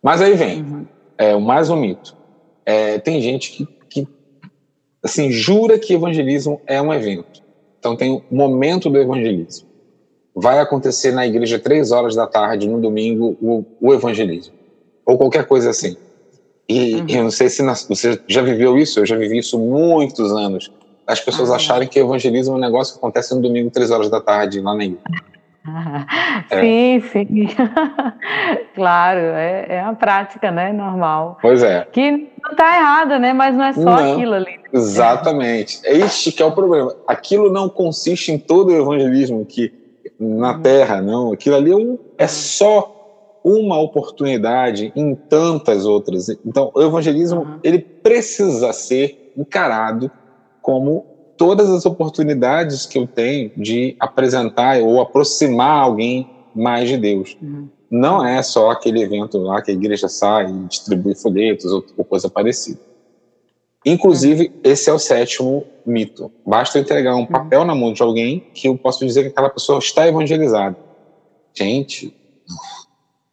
Mas 0.02 0.20
aí 0.20 0.34
vem, 0.34 0.64
uhum. 0.64 0.86
é, 1.16 1.38
mais 1.38 1.70
um 1.70 1.76
mito. 1.76 2.16
É, 2.66 2.98
tem 2.98 3.22
gente 3.22 3.52
que, 3.52 3.68
que 3.88 4.08
assim, 5.04 5.32
jura 5.32 5.78
que 5.78 5.94
evangelismo 5.94 6.60
é 6.66 6.82
um 6.82 6.92
evento. 6.92 7.44
Então 7.78 7.96
tem 7.96 8.12
o 8.12 8.36
momento 8.36 8.90
do 8.90 8.98
evangelismo. 8.98 9.68
Vai 10.36 10.60
acontecer 10.60 11.12
na 11.12 11.28
igreja 11.28 11.60
três 11.60 11.92
horas 11.92 12.16
da 12.16 12.26
tarde, 12.26 12.68
no 12.68 12.82
domingo, 12.82 13.38
o, 13.40 13.64
o 13.80 13.94
evangelismo. 13.94 14.56
Ou 15.06 15.20
qualquer 15.20 15.46
coisa 15.46 15.70
assim. 15.70 15.96
E 16.68 16.96
uhum. 16.96 17.06
eu 17.10 17.24
não 17.26 17.32
sei 17.32 17.48
se 17.48 17.62
na, 17.62 17.74
você 17.74 18.20
já 18.28 18.42
viveu 18.42 18.76
isso, 18.76 19.00
eu 19.00 19.06
já 19.06 19.16
vivi 19.16 19.38
isso 19.38 19.60
muitos 19.60 20.32
anos 20.32 20.72
as 21.08 21.22
pessoas 21.22 21.50
ah, 21.50 21.56
acharem 21.56 21.88
que 21.88 21.98
evangelismo 21.98 22.56
é 22.56 22.58
um 22.58 22.62
negócio 22.62 22.94
que 22.94 23.00
acontece 23.00 23.34
no 23.34 23.42
domingo, 23.42 23.72
três 23.72 23.90
horas 23.90 24.10
da 24.10 24.20
tarde, 24.20 24.60
lá 24.60 24.76
na 24.76 24.84
igreja. 24.84 25.02
sim, 26.62 27.02
sim. 27.12 27.48
claro, 28.76 29.20
é, 29.20 29.66
é 29.70 29.82
a 29.82 29.94
prática, 29.94 30.52
né? 30.52 30.72
Normal. 30.74 31.38
Pois 31.42 31.64
é. 31.64 31.88
Que 31.92 32.12
não 32.12 32.52
está 32.52 32.78
errada, 32.78 33.20
né? 33.20 33.34
Mas 33.34 33.56
não 33.56 33.64
é 33.64 33.74
só 33.74 33.82
não, 33.82 34.14
aquilo 34.14 34.34
ali. 34.34 34.60
Exatamente. 34.72 35.80
É 35.84 35.96
este 35.96 36.32
que 36.32 36.44
é 36.44 36.46
o 36.46 36.52
problema. 36.52 36.94
Aquilo 37.08 37.52
não 37.52 37.70
consiste 37.70 38.32
em 38.32 38.38
todo 38.38 38.70
o 38.70 38.78
evangelismo 38.78 39.46
que 39.46 39.74
na 40.20 40.54
uhum. 40.54 40.62
Terra, 40.62 41.02
não. 41.02 41.32
Aquilo 41.32 41.56
ali 41.56 41.72
é, 41.72 41.76
um, 41.76 41.98
é 42.18 42.28
só 42.28 43.40
uma 43.44 43.80
oportunidade 43.80 44.92
em 44.96 45.16
tantas 45.16 45.86
outras. 45.86 46.28
Então, 46.46 46.72
o 46.74 46.82
evangelismo 46.82 47.42
uhum. 47.42 47.60
ele 47.64 47.80
precisa 47.80 48.74
ser 48.74 49.34
encarado 49.38 50.12
como 50.68 51.06
todas 51.38 51.70
as 51.70 51.86
oportunidades 51.86 52.86
que 52.86 53.00
eu 53.00 53.08
tenho 53.08 53.54
de 53.56 53.96
apresentar 54.02 54.82
ou 54.82 55.00
aproximar 55.00 55.80
alguém 55.84 56.30
mais 56.54 56.90
de 56.90 56.98
Deus. 56.98 57.38
Uhum. 57.42 57.70
Não 57.90 58.26
é 58.26 58.44
só 58.44 58.72
aquele 58.72 59.02
evento 59.02 59.38
lá 59.38 59.62
que 59.62 59.72
a 59.72 59.74
igreja 59.74 60.10
sai 60.10 60.52
e 60.52 60.68
distribui 60.68 61.16
folhetos 61.16 61.72
ou, 61.72 61.86
ou 61.96 62.04
coisa 62.04 62.30
parecida. 62.30 62.82
Inclusive, 63.86 64.48
uhum. 64.48 64.60
esse 64.62 64.90
é 64.90 64.94
o 64.94 65.00
sétimo 65.00 65.64
mito. 65.86 66.30
Basta 66.46 66.78
entregar 66.80 67.16
um 67.16 67.20
uhum. 67.20 67.28
papel 67.28 67.64
na 67.64 67.74
mão 67.74 67.94
de 67.94 68.04
alguém 68.04 68.46
que 68.54 68.68
eu 68.68 68.78
posso 68.78 69.06
dizer 69.06 69.24
que 69.24 69.30
aquela 69.30 69.50
pessoa 69.50 69.80
está 69.80 70.06
evangelizada. 70.06 70.76
Gente, 71.54 72.14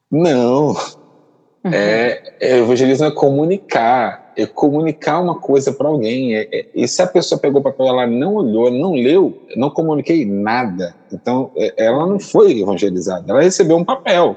não. 0.08 0.68
Uhum. 0.68 1.72
É, 1.72 2.36
é, 2.38 2.58
evangelismo 2.58 3.06
é 3.06 3.10
comunicar, 3.10 4.23
é 4.36 4.46
comunicar 4.46 5.20
uma 5.20 5.38
coisa 5.38 5.72
para 5.72 5.88
alguém. 5.88 6.34
É, 6.34 6.48
é, 6.52 6.66
e 6.74 6.86
se 6.88 7.00
a 7.02 7.06
pessoa 7.06 7.40
pegou 7.40 7.60
o 7.60 7.64
papel, 7.64 7.86
ela 7.86 8.06
não 8.06 8.34
olhou, 8.34 8.70
não 8.70 8.94
leu, 8.94 9.42
não 9.56 9.70
comuniquei 9.70 10.24
nada. 10.24 10.94
Então, 11.12 11.50
é, 11.56 11.74
ela 11.76 12.06
não 12.06 12.18
foi 12.18 12.60
evangelizada. 12.60 13.30
Ela 13.30 13.42
recebeu 13.42 13.76
um 13.76 13.84
papel. 13.84 14.36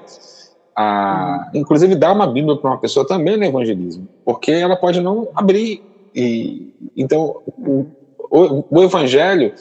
Ah, 0.76 1.50
uhum. 1.54 1.62
Inclusive, 1.62 1.96
dar 1.96 2.14
uma 2.14 2.28
Bíblia 2.28 2.56
para 2.58 2.70
uma 2.70 2.78
pessoa 2.78 3.08
também 3.08 3.36
não 3.36 3.44
é 3.44 3.48
evangelismo, 3.48 4.08
porque 4.24 4.52
ela 4.52 4.76
pode 4.76 5.02
não 5.02 5.28
abrir. 5.34 5.82
E, 6.14 6.74
então, 6.96 7.42
o, 7.48 7.86
o, 8.30 8.64
o 8.70 8.84
evangelho, 8.84 9.54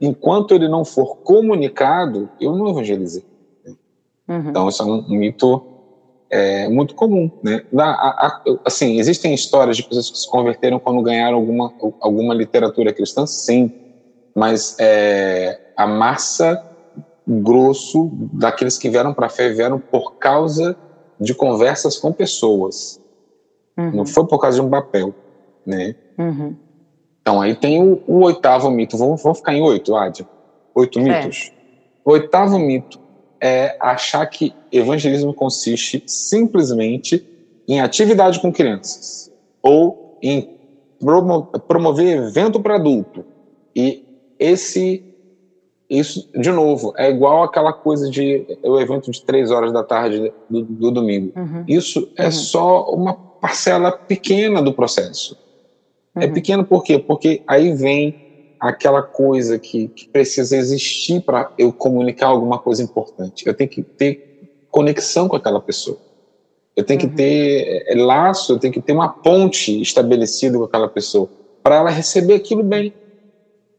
enquanto 0.00 0.54
ele 0.54 0.68
não 0.68 0.84
for 0.84 1.16
comunicado, 1.18 2.28
eu 2.40 2.56
não 2.56 2.68
evangelizei. 2.70 3.24
Uhum. 4.28 4.48
Então, 4.48 4.68
isso 4.68 4.82
é 4.82 4.86
um 4.86 5.08
mito 5.08 5.75
é, 6.30 6.68
muito 6.68 6.94
comum, 6.94 7.30
né? 7.42 7.62
a, 7.78 7.82
a, 7.82 8.42
assim, 8.64 8.98
existem 8.98 9.32
histórias 9.32 9.76
de 9.76 9.82
pessoas 9.84 10.10
que 10.10 10.18
se 10.18 10.30
converteram 10.30 10.78
quando 10.78 11.00
ganharam 11.02 11.36
alguma, 11.36 11.72
alguma 12.00 12.34
literatura 12.34 12.92
cristã, 12.92 13.26
sim, 13.26 13.72
mas 14.34 14.76
é, 14.80 15.58
a 15.76 15.86
massa 15.86 16.62
grosso 17.26 18.10
daqueles 18.32 18.78
que 18.78 18.88
vieram 18.88 19.14
para 19.14 19.26
a 19.26 19.30
fé 19.30 19.50
vieram 19.50 19.78
por 19.78 20.16
causa 20.16 20.76
de 21.18 21.34
conversas 21.34 21.96
com 21.96 22.12
pessoas, 22.12 23.00
uhum. 23.76 23.92
não 23.92 24.06
foi 24.06 24.26
por 24.26 24.38
causa 24.38 24.60
de 24.60 24.66
um 24.66 24.70
papel, 24.70 25.14
né? 25.64 25.94
Uhum. 26.18 26.56
Então, 27.20 27.40
aí 27.40 27.54
tem 27.54 27.82
o, 27.82 28.02
o, 28.06 28.24
oitavo 28.24 28.70
mito, 28.70 28.96
vamos, 28.96 29.22
vamos 29.22 29.38
ficar 29.38 29.54
em 29.54 29.62
oito, 29.62 29.96
Adia? 29.96 30.26
Oito 30.74 31.00
mitos? 31.00 31.52
O 32.04 32.12
oitavo 32.12 32.58
mito 32.58 33.00
é 33.46 33.76
achar 33.80 34.26
que 34.26 34.52
evangelismo 34.72 35.32
consiste 35.32 36.02
simplesmente 36.06 37.24
em 37.68 37.80
atividade 37.80 38.40
com 38.40 38.52
crianças 38.52 39.32
ou 39.62 40.18
em 40.22 40.56
promover 41.68 42.18
evento 42.18 42.60
para 42.60 42.76
adulto. 42.76 43.24
E 43.74 44.04
esse, 44.38 45.04
isso, 45.88 46.28
de 46.34 46.50
novo, 46.50 46.92
é 46.96 47.10
igual 47.10 47.44
aquela 47.44 47.72
coisa 47.72 48.10
de 48.10 48.58
o 48.62 48.80
evento 48.80 49.10
de 49.10 49.22
três 49.22 49.50
horas 49.50 49.72
da 49.72 49.84
tarde 49.84 50.32
do, 50.48 50.64
do 50.64 50.90
domingo. 50.90 51.32
Uhum. 51.36 51.64
Isso 51.68 52.10
é 52.16 52.26
uhum. 52.26 52.32
só 52.32 52.90
uma 52.90 53.14
parcela 53.14 53.92
pequena 53.92 54.62
do 54.62 54.72
processo. 54.72 55.36
É 56.14 56.20
uhum. 56.20 56.24
É 56.24 56.28
pequeno 56.28 56.64
por 56.64 56.82
quê? 56.82 56.98
Porque 56.98 57.42
aí 57.46 57.72
vem 57.74 58.25
aquela 58.58 59.02
coisa 59.02 59.58
que, 59.58 59.88
que 59.88 60.08
precisa 60.08 60.56
existir 60.56 61.20
para 61.20 61.52
eu 61.58 61.72
comunicar 61.72 62.28
alguma 62.28 62.58
coisa 62.58 62.82
importante. 62.82 63.46
Eu 63.46 63.54
tenho 63.54 63.70
que 63.70 63.82
ter 63.82 64.66
conexão 64.70 65.28
com 65.28 65.36
aquela 65.36 65.60
pessoa. 65.60 65.98
Eu 66.74 66.84
tenho 66.84 67.00
uhum. 67.00 67.08
que 67.08 67.14
ter 67.14 67.84
é, 67.86 67.94
laço, 67.94 68.52
eu 68.52 68.58
tenho 68.58 68.72
que 68.72 68.80
ter 68.80 68.92
uma 68.92 69.08
ponte 69.08 69.80
estabelecida 69.80 70.58
com 70.58 70.64
aquela 70.64 70.88
pessoa 70.88 71.28
para 71.62 71.76
ela 71.76 71.90
receber 71.90 72.34
aquilo 72.34 72.62
bem. 72.62 72.92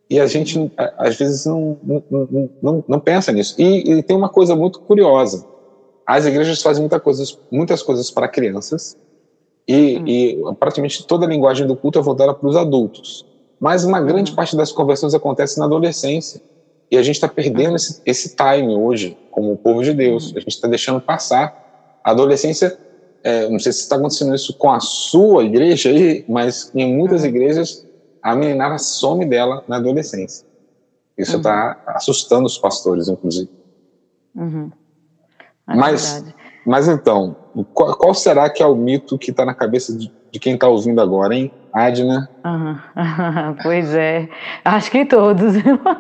E 0.10 0.20
a 0.20 0.26
gente, 0.26 0.72
às 0.98 1.18
vezes, 1.18 1.46
não, 1.46 1.78
não, 1.84 2.50
não, 2.62 2.84
não 2.88 3.00
pensa 3.00 3.32
nisso. 3.32 3.56
E, 3.58 3.92
e, 3.92 4.04
tem 4.04 4.16
uma 4.16 4.30
coisa 4.30 4.56
muito 4.56 4.80
curiosa. 4.80 5.46
As 6.06 6.26
igrejas 6.26 6.62
fazem 6.62 6.82
muita 6.82 7.00
coisas, 7.00 7.38
muitas 7.52 7.84
coisas 7.84 8.10
para 8.10 8.28
crianças 8.28 8.98
e, 9.68 9.98
uhum. 9.98 10.08
e 10.08 10.56
praticamente 10.58 11.06
toda 11.06 11.26
a 11.26 11.30
linguagem 11.30 11.68
do 11.68 11.76
culto 11.76 12.00
é 12.00 12.02
voltada 12.02 12.34
para 12.34 12.48
os 12.48 12.56
adultos. 12.56 13.26
Mas 13.60 13.84
uma 13.84 14.00
grande 14.02 14.32
uhum. 14.32 14.36
parte 14.36 14.56
das 14.56 14.72
conversões 14.72 15.14
acontece 15.14 15.60
na 15.60 15.66
adolescência. 15.66 16.42
E 16.90 16.98
a 16.98 17.04
gente 17.04 17.16
está 17.16 17.28
perdendo 17.28 17.76
esse, 17.76 18.02
esse 18.06 18.36
time 18.36 18.76
hoje, 18.76 19.18
como 19.32 19.58
povo 19.58 19.84
de 19.84 19.94
Deus. 19.94 20.32
Uhum. 20.32 20.38
A 20.38 20.40
gente 20.40 20.50
está 20.50 20.68
deixando 20.68 21.02
passar. 21.02 22.00
A 22.04 22.12
adolescência, 22.12 22.78
é, 23.24 23.50
não 23.50 23.60
sei 23.60 23.72
se 23.74 23.80
está 23.80 23.96
acontecendo 23.96 24.34
isso 24.34 24.54
com 24.58 24.72
a 24.72 24.80
sua 24.80 25.44
igreja 25.44 25.90
aí, 25.90 26.24
mas 26.28 26.72
em 26.74 26.96
muitas 26.96 27.22
uhum. 27.22 27.28
igrejas 27.28 27.86
a 28.22 28.36
meninada 28.36 28.78
some 28.78 29.26
dela 29.26 29.64
na 29.68 29.78
adolescência. 29.78 30.46
Isso 31.18 31.38
está 31.38 31.78
uhum. 31.88 31.94
assustando 31.96 32.46
os 32.46 32.58
pastores, 32.58 33.08
inclusive. 33.08 33.50
Uhum. 34.36 34.72
É 35.68 35.76
mas, 35.76 36.24
mas 36.66 36.88
então, 36.88 37.36
qual, 37.74 37.98
qual, 37.98 38.14
será 38.14 38.50
que 38.50 38.62
é 38.62 38.66
o 38.66 38.76
mito 38.76 39.18
que 39.18 39.32
está 39.32 39.44
na 39.44 39.54
cabeça 39.54 39.98
de, 39.98 40.12
de 40.32 40.40
quem 40.40 40.54
está 40.54 40.68
ouvindo 40.68 41.02
agora, 41.02 41.36
hein? 41.36 41.52
Adna? 41.86 42.30
Uhum. 42.46 42.76
pois 43.62 43.94
é, 43.94 44.28
acho 44.66 44.90
que 44.90 45.06
todos. 45.06 45.54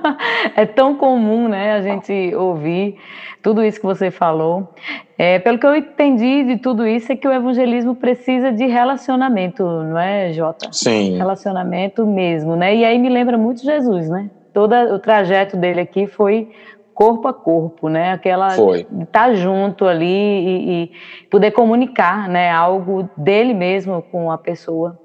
é 0.56 0.66
tão 0.66 0.96
comum, 0.96 1.48
né, 1.48 1.74
a 1.74 1.82
gente 1.82 2.34
ouvir 2.36 2.98
tudo 3.44 3.64
isso 3.64 3.80
que 3.80 3.86
você 3.86 4.10
falou. 4.12 4.74
É, 5.18 5.40
pelo 5.40 5.58
que 5.58 5.66
eu 5.66 5.76
entendi 5.76 6.44
de 6.44 6.58
tudo 6.58 6.86
isso, 6.86 7.12
é 7.12 7.16
que 7.16 7.28
o 7.28 7.32
evangelismo 7.32 7.96
precisa 7.96 8.52
de 8.52 8.66
relacionamento, 8.66 9.64
não 9.64 9.98
é, 9.98 10.34
Jota? 10.34 10.70
Sim. 10.72 11.18
Relacionamento 11.18 12.06
mesmo, 12.06 12.56
né? 12.56 12.76
E 12.76 12.84
aí 12.84 12.98
me 12.98 13.10
lembra 13.10 13.38
muito 13.38 13.64
Jesus, 13.64 14.10
né? 14.10 14.30
Todo 14.54 14.74
o 14.74 15.00
trajeto 15.00 15.56
dele 15.56 15.82
aqui 15.82 16.08
foi 16.08 16.50
corpo 16.98 17.28
a 17.28 17.34
corpo, 17.34 17.90
né? 17.90 18.14
Aquela 18.14 18.50
Foi. 18.50 18.80
estar 18.80 19.06
tá 19.12 19.34
junto 19.36 19.86
ali 19.86 20.06
e, 20.06 20.72
e, 20.72 20.92
poder 21.30 21.52
comunicar, 21.52 22.28
né? 22.28 22.50
Algo 22.50 23.08
dele 23.16 23.54
mesmo 23.54 24.02
com 24.02 24.32
a 24.32 24.38
pessoa. 24.38 25.00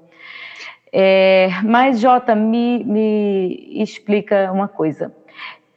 É, 0.95 1.49
mas, 1.63 1.99
Jota, 1.99 2.35
me, 2.35 2.83
me 2.83 3.81
explica 3.81 4.51
uma 4.51 4.67
coisa. 4.67 5.11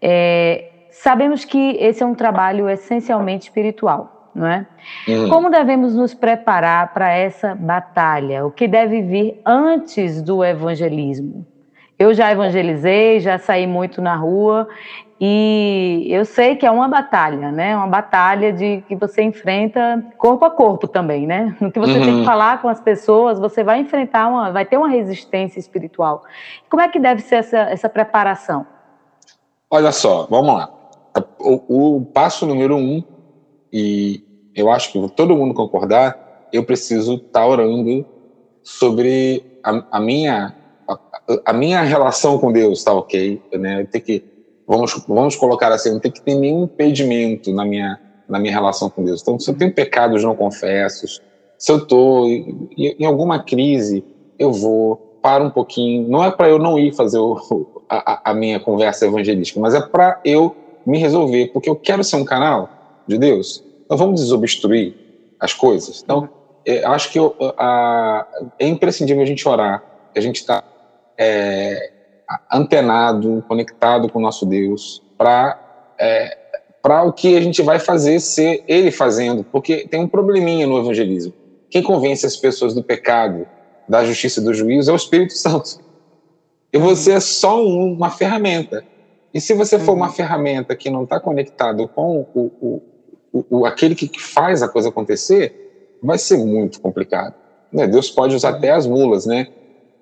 É, 0.00 0.70
sabemos 0.90 1.42
que 1.42 1.78
esse 1.80 2.02
é 2.02 2.06
um 2.06 2.14
trabalho 2.14 2.68
essencialmente 2.68 3.44
espiritual, 3.44 4.30
não 4.34 4.46
é? 4.46 4.66
Uhum. 5.08 5.30
Como 5.30 5.50
devemos 5.50 5.94
nos 5.94 6.12
preparar 6.12 6.92
para 6.92 7.10
essa 7.14 7.54
batalha? 7.54 8.44
O 8.44 8.50
que 8.50 8.68
deve 8.68 9.00
vir 9.00 9.40
antes 9.46 10.20
do 10.20 10.44
evangelismo? 10.44 11.46
Eu 11.98 12.12
já 12.12 12.30
evangelizei, 12.30 13.18
já 13.20 13.38
saí 13.38 13.66
muito 13.66 14.02
na 14.02 14.14
rua 14.14 14.68
e 15.18 16.06
eu 16.10 16.26
sei 16.26 16.56
que 16.56 16.66
é 16.66 16.70
uma 16.70 16.88
batalha, 16.88 17.50
né? 17.50 17.74
Uma 17.74 17.86
batalha 17.86 18.52
de 18.52 18.82
que 18.86 18.94
você 18.94 19.22
enfrenta 19.22 20.04
corpo 20.18 20.44
a 20.44 20.50
corpo 20.50 20.86
também, 20.86 21.26
né? 21.26 21.56
No 21.58 21.72
que 21.72 21.80
você 21.80 21.98
uhum. 21.98 22.04
tem 22.04 22.18
que 22.18 22.24
falar 22.24 22.60
com 22.60 22.68
as 22.68 22.80
pessoas, 22.80 23.38
você 23.38 23.64
vai 23.64 23.80
enfrentar 23.80 24.28
uma, 24.28 24.52
vai 24.52 24.66
ter 24.66 24.76
uma 24.76 24.88
resistência 24.88 25.58
espiritual. 25.58 26.22
Como 26.68 26.82
é 26.82 26.88
que 26.88 27.00
deve 27.00 27.22
ser 27.22 27.36
essa, 27.36 27.58
essa 27.58 27.88
preparação? 27.88 28.66
Olha 29.70 29.90
só, 29.90 30.26
vamos 30.28 30.54
lá. 30.54 30.70
O, 31.40 31.96
o 31.96 32.04
passo 32.04 32.44
número 32.44 32.76
um, 32.76 33.02
e 33.72 34.22
eu 34.54 34.70
acho 34.70 34.92
que 34.92 35.08
todo 35.10 35.34
mundo 35.34 35.54
concordar, 35.54 36.46
eu 36.52 36.62
preciso 36.62 37.14
estar 37.14 37.40
tá 37.40 37.46
orando 37.46 38.04
sobre 38.62 39.60
a, 39.64 39.82
a 39.92 40.00
minha 40.00 40.54
a, 40.86 40.98
a, 41.46 41.52
minha 41.54 41.80
relação 41.80 42.38
com 42.38 42.52
Deus, 42.52 42.84
tá 42.84 42.92
ok? 42.92 43.42
Né? 43.54 43.84
Tem 43.84 44.00
que 44.00 44.35
vamos, 44.66 45.04
vamos 45.06 45.36
colocar 45.36 45.72
assim, 45.72 45.92
não 45.92 46.00
tem 46.00 46.10
que 46.10 46.20
ter 46.20 46.34
nenhum 46.34 46.64
impedimento 46.64 47.52
na 47.52 47.64
minha, 47.64 48.00
na 48.28 48.38
minha 48.38 48.52
relação 48.52 48.90
com 48.90 49.04
Deus. 49.04 49.22
Então, 49.22 49.38
se 49.38 49.50
eu 49.50 49.56
tenho 49.56 49.72
pecados 49.72 50.22
não 50.24 50.34
confessos, 50.34 51.20
se 51.58 51.72
eu 51.72 51.78
estou 51.78 52.28
em, 52.28 53.04
alguma 53.06 53.42
crise, 53.42 54.04
eu 54.38 54.52
vou, 54.52 55.18
para 55.22 55.42
um 55.42 55.50
pouquinho. 55.50 56.08
Não 56.08 56.24
é 56.24 56.30
para 56.30 56.48
eu 56.48 56.58
não 56.58 56.78
ir 56.78 56.94
fazer 56.94 57.18
o, 57.18 57.36
a, 57.88 58.30
a, 58.30 58.34
minha 58.34 58.60
conversa 58.60 59.06
evangelística, 59.06 59.58
mas 59.58 59.74
é 59.74 59.80
para 59.80 60.20
eu 60.24 60.54
me 60.84 60.98
resolver, 60.98 61.48
porque 61.48 61.68
eu 61.68 61.76
quero 61.76 62.04
ser 62.04 62.16
um 62.16 62.24
canal 62.24 62.68
de 63.06 63.18
Deus. 63.18 63.64
Então, 63.84 63.96
vamos 63.96 64.20
desobstruir 64.20 64.94
as 65.40 65.54
coisas. 65.54 66.02
Então, 66.02 66.28
é, 66.64 66.84
acho 66.84 67.10
que 67.10 67.18
eu, 67.18 67.34
a, 67.56 68.26
é 68.58 68.66
imprescindível 68.66 69.22
a 69.22 69.26
gente 69.26 69.48
orar, 69.48 69.82
a 70.14 70.20
gente 70.20 70.36
está 70.36 70.62
é, 71.16 71.92
antenado, 72.52 73.44
conectado 73.46 74.08
com 74.10 74.18
o 74.18 74.22
nosso 74.22 74.44
Deus, 74.46 75.02
para 75.16 75.62
é, 75.98 76.38
para 76.86 77.02
o 77.02 77.12
que 77.12 77.36
a 77.36 77.40
gente 77.40 77.62
vai 77.62 77.80
fazer 77.80 78.20
ser 78.20 78.62
ele 78.68 78.92
fazendo, 78.92 79.42
porque 79.42 79.88
tem 79.88 80.00
um 80.00 80.06
probleminha 80.06 80.68
no 80.68 80.78
evangelismo. 80.78 81.32
Quem 81.68 81.82
convence 81.82 82.24
as 82.24 82.36
pessoas 82.36 82.74
do 82.74 82.82
pecado, 82.82 83.44
da 83.88 84.04
justiça 84.04 84.40
e 84.40 84.44
do 84.44 84.54
juízo 84.54 84.90
é 84.90 84.92
o 84.92 84.96
Espírito 84.96 85.32
Santo. 85.36 85.80
E 86.72 86.78
você 86.78 87.12
é 87.14 87.20
só 87.20 87.60
uma 87.64 88.08
ferramenta. 88.08 88.84
E 89.34 89.40
se 89.40 89.52
você 89.52 89.80
for 89.80 89.94
uma 89.94 90.06
uhum. 90.06 90.12
ferramenta 90.12 90.76
que 90.76 90.88
não 90.88 91.02
está 91.02 91.18
conectado 91.18 91.88
com 91.88 92.24
o, 92.32 92.52
o, 92.60 92.82
o, 93.32 93.44
o, 93.58 93.66
aquele 93.66 93.96
que 93.96 94.08
faz 94.20 94.62
a 94.62 94.68
coisa 94.68 94.88
acontecer, 94.88 95.98
vai 96.00 96.18
ser 96.18 96.38
muito 96.38 96.80
complicado. 96.80 97.34
Né? 97.72 97.88
Deus 97.88 98.10
pode 98.10 98.36
usar 98.36 98.50
até 98.50 98.70
as 98.70 98.86
mulas, 98.86 99.26
né? 99.26 99.48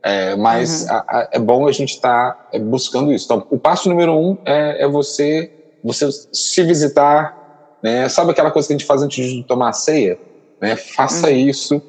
É, 0.07 0.37
mas 0.37 0.83
uhum. 0.83 0.90
a, 0.90 1.05
a, 1.09 1.29
é 1.33 1.38
bom 1.38 1.67
a 1.67 1.73
gente 1.73 1.95
estar 1.95 2.33
tá 2.33 2.49
é, 2.53 2.59
buscando 2.59 3.11
isso. 3.11 3.25
Então, 3.25 3.47
o 3.51 3.59
passo 3.59 3.88
número 3.88 4.12
um 4.12 4.37
é, 4.45 4.85
é 4.85 4.87
você, 4.87 5.51
você 5.83 6.07
se 6.31 6.62
visitar, 6.62 7.79
né? 7.83 8.07
Sabe 8.11 8.31
aquela 8.31 8.51
coisa 8.51 8.69
que 8.69 8.75
a 8.75 8.77
gente 8.77 8.87
faz 8.87 9.03
antes 9.03 9.25
de 9.25 9.43
tomar 9.45 9.71
a 9.71 9.73
ceia? 9.73 10.19
Né? 10.61 10.77
Faça 10.77 11.29
uhum. 11.29 11.35
isso, 11.35 11.83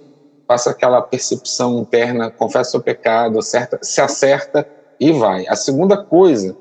faça 0.48 0.70
aquela 0.70 1.02
percepção 1.02 1.80
interna, 1.80 2.32
confessa 2.32 2.72
seu 2.72 2.82
pecado, 2.82 3.38
acerta, 3.38 3.80
se 3.82 4.00
acerta 4.00 4.66
e 4.98 5.12
vai. 5.12 5.46
A 5.50 5.56
segunda 5.58 5.98
coisa 5.98 6.56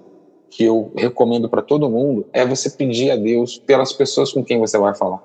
que 0.51 0.65
eu 0.65 0.91
recomendo 0.97 1.49
para 1.49 1.63
todo 1.63 1.89
mundo 1.89 2.27
é 2.33 2.45
você 2.45 2.69
pedir 2.69 3.13
a 3.13 3.17
Deus 3.17 3.59
pelas 3.59 3.93
pessoas 3.93 4.33
com 4.33 4.45
quem 4.45 4.59
você 4.59 4.77
vai 4.77 4.93
falar. 4.93 5.23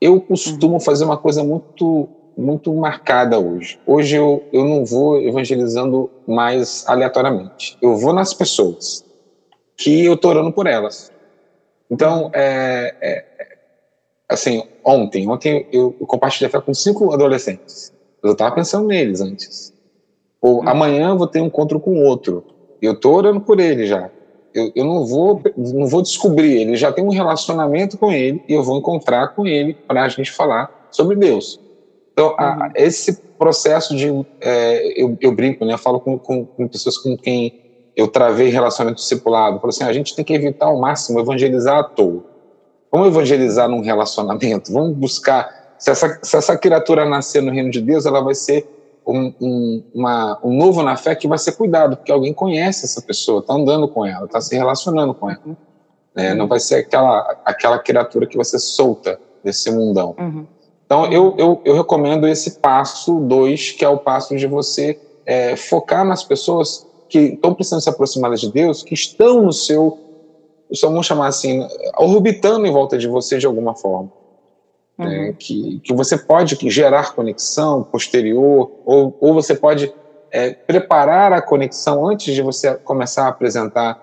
Eu 0.00 0.20
costumo 0.20 0.74
uhum. 0.74 0.80
fazer 0.80 1.04
uma 1.04 1.16
coisa 1.16 1.44
muito 1.44 2.08
muito 2.38 2.72
marcada 2.72 3.36
hoje. 3.36 3.80
Hoje 3.84 4.14
eu, 4.14 4.44
eu 4.52 4.64
não 4.64 4.84
vou 4.84 5.20
evangelizando 5.20 6.08
mais 6.24 6.84
aleatoriamente. 6.86 7.76
Eu 7.82 7.96
vou 7.96 8.12
nas 8.12 8.32
pessoas 8.32 9.04
que 9.76 10.04
eu 10.04 10.14
estou 10.14 10.30
orando 10.30 10.52
por 10.52 10.68
elas. 10.68 11.12
Então, 11.90 12.30
é, 12.32 12.94
é, 13.00 13.24
assim, 14.28 14.62
ontem, 14.84 15.28
ontem 15.28 15.66
eu, 15.72 15.96
eu 16.00 16.06
compartilhei 16.06 16.48
fé 16.48 16.60
com 16.60 16.72
cinco 16.72 17.12
adolescentes. 17.12 17.92
Eu 18.22 18.32
estava 18.32 18.54
pensando 18.54 18.86
neles 18.86 19.20
antes. 19.20 19.72
Ou 20.40 20.62
hum. 20.62 20.68
amanhã 20.68 21.08
eu 21.08 21.18
vou 21.18 21.26
ter 21.26 21.40
um 21.40 21.46
encontro 21.46 21.80
com 21.80 22.04
outro. 22.04 22.44
Eu 22.80 22.92
estou 22.92 23.16
orando 23.16 23.40
por 23.40 23.58
ele 23.58 23.84
já. 23.84 24.10
Eu, 24.54 24.70
eu 24.76 24.84
não 24.84 25.04
vou 25.04 25.42
não 25.56 25.88
vou 25.88 26.02
descobrir 26.02 26.60
ele. 26.60 26.76
Já 26.76 26.92
tem 26.92 27.04
um 27.04 27.10
relacionamento 27.10 27.98
com 27.98 28.12
ele 28.12 28.44
e 28.48 28.52
eu 28.52 28.62
vou 28.62 28.78
encontrar 28.78 29.34
com 29.34 29.44
ele 29.44 29.74
para 29.74 30.04
a 30.04 30.08
gente 30.08 30.30
falar 30.30 30.88
sobre 30.92 31.16
Deus. 31.16 31.60
Então, 32.18 32.34
a, 32.36 32.64
uhum. 32.64 32.72
esse 32.74 33.14
processo 33.38 33.94
de. 33.94 34.08
É, 34.40 35.00
eu, 35.00 35.16
eu, 35.20 35.30
brinco, 35.30 35.64
né? 35.64 35.74
Eu 35.74 35.78
falo 35.78 36.00
com, 36.00 36.18
com, 36.18 36.44
com, 36.44 36.66
pessoas 36.66 36.98
com 36.98 37.16
quem 37.16 37.62
eu 37.96 38.08
travei 38.08 38.48
relacionamento 38.48 39.00
discipulado. 39.00 39.60
Falo 39.60 39.68
assim: 39.68 39.84
a 39.84 39.92
gente 39.92 40.16
tem 40.16 40.24
que 40.24 40.34
evitar 40.34 40.66
ao 40.66 40.80
máximo 40.80 41.20
evangelizar 41.20 41.78
à 41.78 41.84
toa. 41.84 42.24
Vamos 42.90 43.06
evangelizar 43.06 43.68
num 43.68 43.82
relacionamento, 43.82 44.72
vamos 44.72 44.96
buscar. 44.96 45.76
Se 45.78 45.92
essa, 45.92 46.18
se 46.20 46.36
essa 46.36 46.58
criatura 46.58 47.04
nascer 47.04 47.40
no 47.40 47.52
reino 47.52 47.70
de 47.70 47.80
Deus, 47.80 48.04
ela 48.04 48.20
vai 48.20 48.34
ser 48.34 48.66
um, 49.06 49.32
um, 49.40 49.84
uma, 49.94 50.40
um 50.42 50.52
novo 50.52 50.82
na 50.82 50.96
fé 50.96 51.14
que 51.14 51.28
vai 51.28 51.38
ser 51.38 51.52
cuidado, 51.52 51.98
porque 51.98 52.10
alguém 52.10 52.34
conhece 52.34 52.84
essa 52.84 53.00
pessoa, 53.00 53.38
está 53.40 53.54
andando 53.54 53.86
com 53.86 54.04
ela, 54.04 54.24
está 54.24 54.40
se 54.40 54.56
relacionando 54.56 55.14
com 55.14 55.30
ela. 55.30 55.56
Né? 56.16 56.34
Não 56.34 56.48
vai 56.48 56.58
ser 56.58 56.76
aquela, 56.76 57.36
aquela 57.44 57.78
criatura 57.78 58.26
que 58.26 58.34
vai 58.34 58.44
ser 58.44 58.58
solta 58.58 59.20
desse 59.44 59.70
mundão. 59.70 60.16
Uhum. 60.18 60.46
Então, 60.88 61.04
eu, 61.12 61.34
eu, 61.36 61.60
eu 61.66 61.74
recomendo 61.74 62.26
esse 62.26 62.60
passo 62.60 63.20
dois, 63.20 63.72
que 63.72 63.84
é 63.84 63.88
o 63.90 63.98
passo 63.98 64.34
de 64.34 64.46
você 64.46 64.98
é, 65.26 65.54
focar 65.54 66.02
nas 66.02 66.24
pessoas 66.24 66.86
que 67.10 67.18
estão 67.18 67.52
precisando 67.52 67.82
se 67.82 67.90
aproximar 67.90 68.32
de 68.32 68.50
Deus, 68.50 68.82
que 68.82 68.94
estão 68.94 69.42
no 69.42 69.52
seu, 69.52 69.98
vamos 70.80 71.04
chamar 71.04 71.26
assim, 71.26 71.60
orbitando 71.98 72.66
em 72.66 72.72
volta 72.72 72.96
de 72.96 73.06
você 73.06 73.36
de 73.36 73.44
alguma 73.44 73.74
forma. 73.74 74.10
Uhum. 74.98 75.06
É, 75.06 75.32
que, 75.34 75.78
que 75.80 75.92
você 75.92 76.16
pode 76.16 76.56
gerar 76.70 77.14
conexão 77.14 77.82
posterior, 77.82 78.72
ou, 78.86 79.14
ou 79.20 79.34
você 79.34 79.54
pode 79.54 79.92
é, 80.30 80.52
preparar 80.52 81.34
a 81.34 81.42
conexão 81.42 82.08
antes 82.08 82.34
de 82.34 82.40
você 82.40 82.74
começar 82.76 83.26
a 83.26 83.28
apresentar 83.28 84.02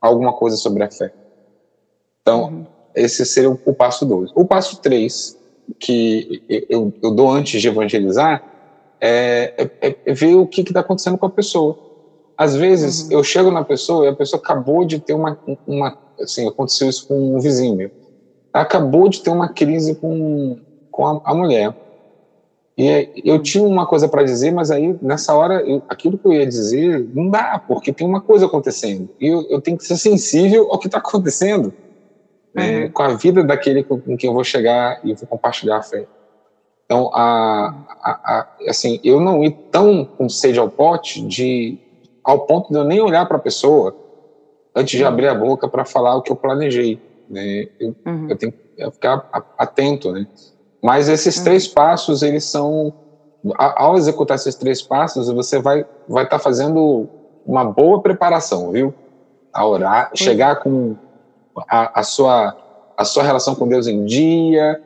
alguma 0.00 0.32
coisa 0.32 0.56
sobre 0.56 0.84
a 0.84 0.90
fé. 0.90 1.12
Então, 2.22 2.44
uhum. 2.44 2.66
esse 2.94 3.26
seria 3.26 3.50
o, 3.50 3.58
o 3.66 3.74
passo 3.74 4.06
dois. 4.06 4.30
O 4.36 4.44
passo 4.44 4.80
três 4.80 5.39
que 5.78 6.42
eu, 6.68 6.92
eu 7.02 7.10
dou 7.10 7.30
antes 7.30 7.60
de 7.60 7.68
evangelizar 7.68 8.42
é, 9.00 9.68
é, 9.80 9.96
é 10.04 10.12
ver 10.12 10.34
o 10.34 10.46
que 10.46 10.60
está 10.60 10.80
acontecendo 10.80 11.16
com 11.16 11.26
a 11.26 11.30
pessoa. 11.30 11.78
Às 12.36 12.54
vezes 12.54 13.04
uhum. 13.04 13.12
eu 13.12 13.24
chego 13.24 13.50
na 13.50 13.64
pessoa 13.64 14.06
e 14.06 14.08
a 14.08 14.14
pessoa 14.14 14.40
acabou 14.40 14.84
de 14.84 14.98
ter 14.98 15.14
uma, 15.14 15.38
uma 15.66 15.98
assim, 16.20 16.46
aconteceu 16.48 16.88
isso 16.88 17.06
com 17.06 17.36
um 17.36 17.40
vizinho 17.40 17.76
meu. 17.76 17.90
Acabou 18.52 19.08
de 19.08 19.20
ter 19.20 19.30
uma 19.30 19.48
crise 19.48 19.94
com, 19.94 20.58
com 20.90 21.06
a, 21.06 21.20
a 21.24 21.34
mulher. 21.34 21.74
E 22.76 23.10
eu 23.24 23.34
uhum. 23.34 23.42
tinha 23.42 23.64
uma 23.64 23.86
coisa 23.86 24.08
para 24.08 24.22
dizer, 24.22 24.52
mas 24.52 24.70
aí 24.70 24.96
nessa 25.02 25.34
hora 25.34 25.60
eu, 25.60 25.82
aquilo 25.88 26.16
que 26.16 26.26
eu 26.26 26.32
ia 26.32 26.46
dizer 26.46 27.08
não 27.14 27.28
dá, 27.28 27.62
porque 27.66 27.92
tem 27.92 28.06
uma 28.06 28.20
coisa 28.20 28.46
acontecendo. 28.46 29.08
E 29.20 29.26
eu, 29.26 29.46
eu 29.50 29.60
tenho 29.60 29.76
que 29.76 29.84
ser 29.84 29.96
sensível 29.96 30.68
ao 30.70 30.78
que 30.78 30.86
está 30.86 30.98
acontecendo 30.98 31.72
né, 32.54 32.84
uhum. 32.84 32.90
com 32.90 33.02
a 33.02 33.08
vida 33.08 33.44
daquele 33.44 33.82
com, 33.82 34.00
com, 34.00 34.16
quem 34.16 34.28
eu 34.28 34.34
vou 34.34 34.44
chegar 34.44 35.00
e 35.04 35.14
vou 35.14 35.26
compartilhar 35.26 35.78
a 35.78 35.82
fé. 35.82 36.06
Então, 36.84 37.10
a, 37.14 37.74
a, 38.02 38.10
a, 38.10 38.48
assim, 38.68 38.98
eu 39.04 39.20
não 39.20 39.44
ir 39.44 39.52
tão 39.70 40.04
com 40.04 40.28
sede 40.28 40.58
ao 40.58 40.68
pote 40.68 41.24
de 41.24 41.78
ao 42.24 42.40
ponto 42.40 42.72
de 42.72 42.78
eu 42.78 42.84
nem 42.84 43.00
olhar 43.00 43.26
para 43.26 43.36
a 43.36 43.40
pessoa 43.40 43.96
antes 44.74 44.98
de 44.98 45.04
abrir 45.04 45.28
a 45.28 45.34
boca 45.34 45.68
para 45.68 45.84
falar 45.84 46.16
o 46.16 46.22
que 46.22 46.32
eu 46.32 46.36
planejei. 46.36 47.00
Né? 47.28 47.68
Eu, 47.78 47.94
uhum. 48.04 48.26
eu 48.28 48.36
tenho 48.36 48.52
que 48.52 48.90
ficar 48.90 49.28
atento, 49.56 50.10
né? 50.12 50.26
Mas 50.82 51.08
esses 51.08 51.36
uhum. 51.38 51.44
três 51.44 51.68
passos, 51.68 52.22
eles 52.22 52.44
são 52.44 52.92
ao 53.56 53.96
executar 53.96 54.34
esses 54.34 54.54
três 54.54 54.82
passos, 54.82 55.28
você 55.30 55.58
vai 55.58 55.86
vai 56.08 56.24
estar 56.24 56.38
tá 56.38 56.42
fazendo 56.42 57.08
uma 57.46 57.64
boa 57.64 58.02
preparação, 58.02 58.70
viu? 58.70 58.92
A 59.52 59.66
orar, 59.66 60.10
chegar 60.14 60.56
com 60.56 60.96
a, 61.68 62.00
a, 62.00 62.02
sua, 62.02 62.56
a 62.96 63.04
sua 63.04 63.22
relação 63.22 63.54
com 63.54 63.68
Deus 63.68 63.86
em 63.86 64.04
dia, 64.04 64.80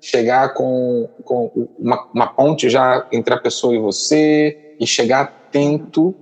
chegar 0.00 0.54
com, 0.54 1.08
com 1.24 1.68
uma, 1.78 2.08
uma 2.12 2.26
ponte 2.26 2.68
já 2.68 3.06
entre 3.12 3.34
a 3.34 3.38
pessoa 3.38 3.74
e 3.74 3.78
você, 3.78 4.76
e 4.78 4.86
chegar 4.86 5.20
atento 5.48 6.14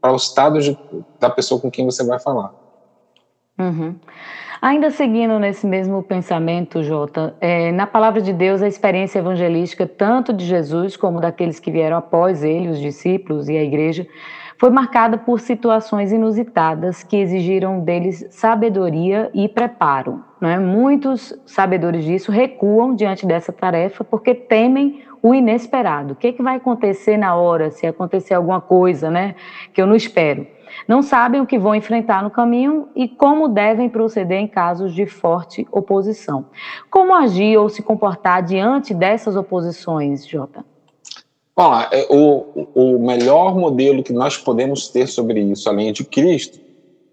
para 0.00 0.12
o 0.12 0.16
estado 0.16 0.60
de, 0.60 0.78
da 1.18 1.30
pessoa 1.30 1.60
com 1.60 1.70
quem 1.70 1.84
você 1.84 2.04
vai 2.04 2.18
falar. 2.18 2.52
Uhum. 3.58 3.96
Ainda 4.60 4.90
seguindo 4.90 5.38
nesse 5.38 5.66
mesmo 5.66 6.02
pensamento, 6.02 6.82
Jota, 6.82 7.34
é, 7.40 7.70
na 7.72 7.86
palavra 7.86 8.20
de 8.20 8.32
Deus, 8.32 8.62
a 8.62 8.68
experiência 8.68 9.18
evangelística, 9.18 9.86
tanto 9.86 10.32
de 10.32 10.44
Jesus 10.44 10.96
como 10.96 11.20
daqueles 11.20 11.60
que 11.60 11.70
vieram 11.70 11.96
após 11.96 12.42
ele, 12.42 12.68
os 12.68 12.80
discípulos 12.80 13.48
e 13.48 13.56
a 13.56 13.62
igreja, 13.62 14.06
foi 14.58 14.70
marcada 14.70 15.18
por 15.18 15.40
situações 15.40 16.12
inusitadas 16.12 17.02
que 17.02 17.16
exigiram 17.16 17.80
deles 17.80 18.26
sabedoria 18.30 19.30
e 19.34 19.48
preparo. 19.48 20.24
Né? 20.40 20.58
Muitos 20.58 21.34
sabedores 21.44 22.04
disso 22.04 22.32
recuam 22.32 22.94
diante 22.94 23.26
dessa 23.26 23.52
tarefa 23.52 24.02
porque 24.02 24.34
temem 24.34 25.02
o 25.22 25.34
inesperado. 25.34 26.12
O 26.12 26.16
que, 26.16 26.28
é 26.28 26.32
que 26.32 26.42
vai 26.42 26.56
acontecer 26.56 27.16
na 27.16 27.34
hora, 27.34 27.70
se 27.70 27.86
acontecer 27.86 28.34
alguma 28.34 28.60
coisa 28.60 29.10
né, 29.10 29.34
que 29.72 29.80
eu 29.80 29.86
não 29.86 29.94
espero? 29.94 30.46
Não 30.86 31.02
sabem 31.02 31.40
o 31.40 31.46
que 31.46 31.58
vão 31.58 31.74
enfrentar 31.74 32.22
no 32.22 32.30
caminho 32.30 32.88
e 32.94 33.08
como 33.08 33.48
devem 33.48 33.88
proceder 33.88 34.38
em 34.38 34.46
casos 34.46 34.94
de 34.94 35.06
forte 35.06 35.66
oposição. 35.70 36.46
Como 36.90 37.14
agir 37.14 37.56
ou 37.56 37.68
se 37.68 37.82
comportar 37.82 38.42
diante 38.42 38.92
dessas 38.92 39.36
oposições, 39.36 40.26
Jota? 40.26 40.64
Bom, 41.56 41.72
é, 41.90 42.06
o, 42.10 42.68
o 42.74 42.98
melhor 42.98 43.56
modelo 43.56 44.02
que 44.02 44.12
nós 44.12 44.36
podemos 44.36 44.88
ter 44.88 45.06
sobre 45.06 45.40
isso, 45.40 45.66
além 45.70 45.90
de 45.90 46.04
Cristo, 46.04 46.60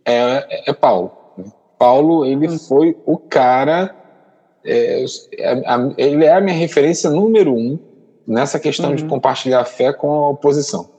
é, 0.06 0.70
é 0.70 0.74
Paulo. 0.74 1.14
Né? 1.38 1.46
Paulo, 1.80 2.26
ele 2.26 2.50
hum. 2.50 2.60
foi 2.60 2.98
o 3.06 3.18
cara, 3.18 3.96
é, 4.66 5.06
é 5.38 5.64
ele 5.98 6.26
é 6.26 6.34
a 6.34 6.42
minha 6.42 6.58
referência 6.58 7.10
número 7.10 7.54
um 7.54 7.80
nessa 8.28 8.60
questão 8.60 8.90
uhum. 8.90 8.96
de 8.98 9.06
compartilhar 9.06 9.62
a 9.62 9.66
fé 9.66 9.94
com 9.94 10.12
a 10.12 10.30
oposição. 10.30 10.90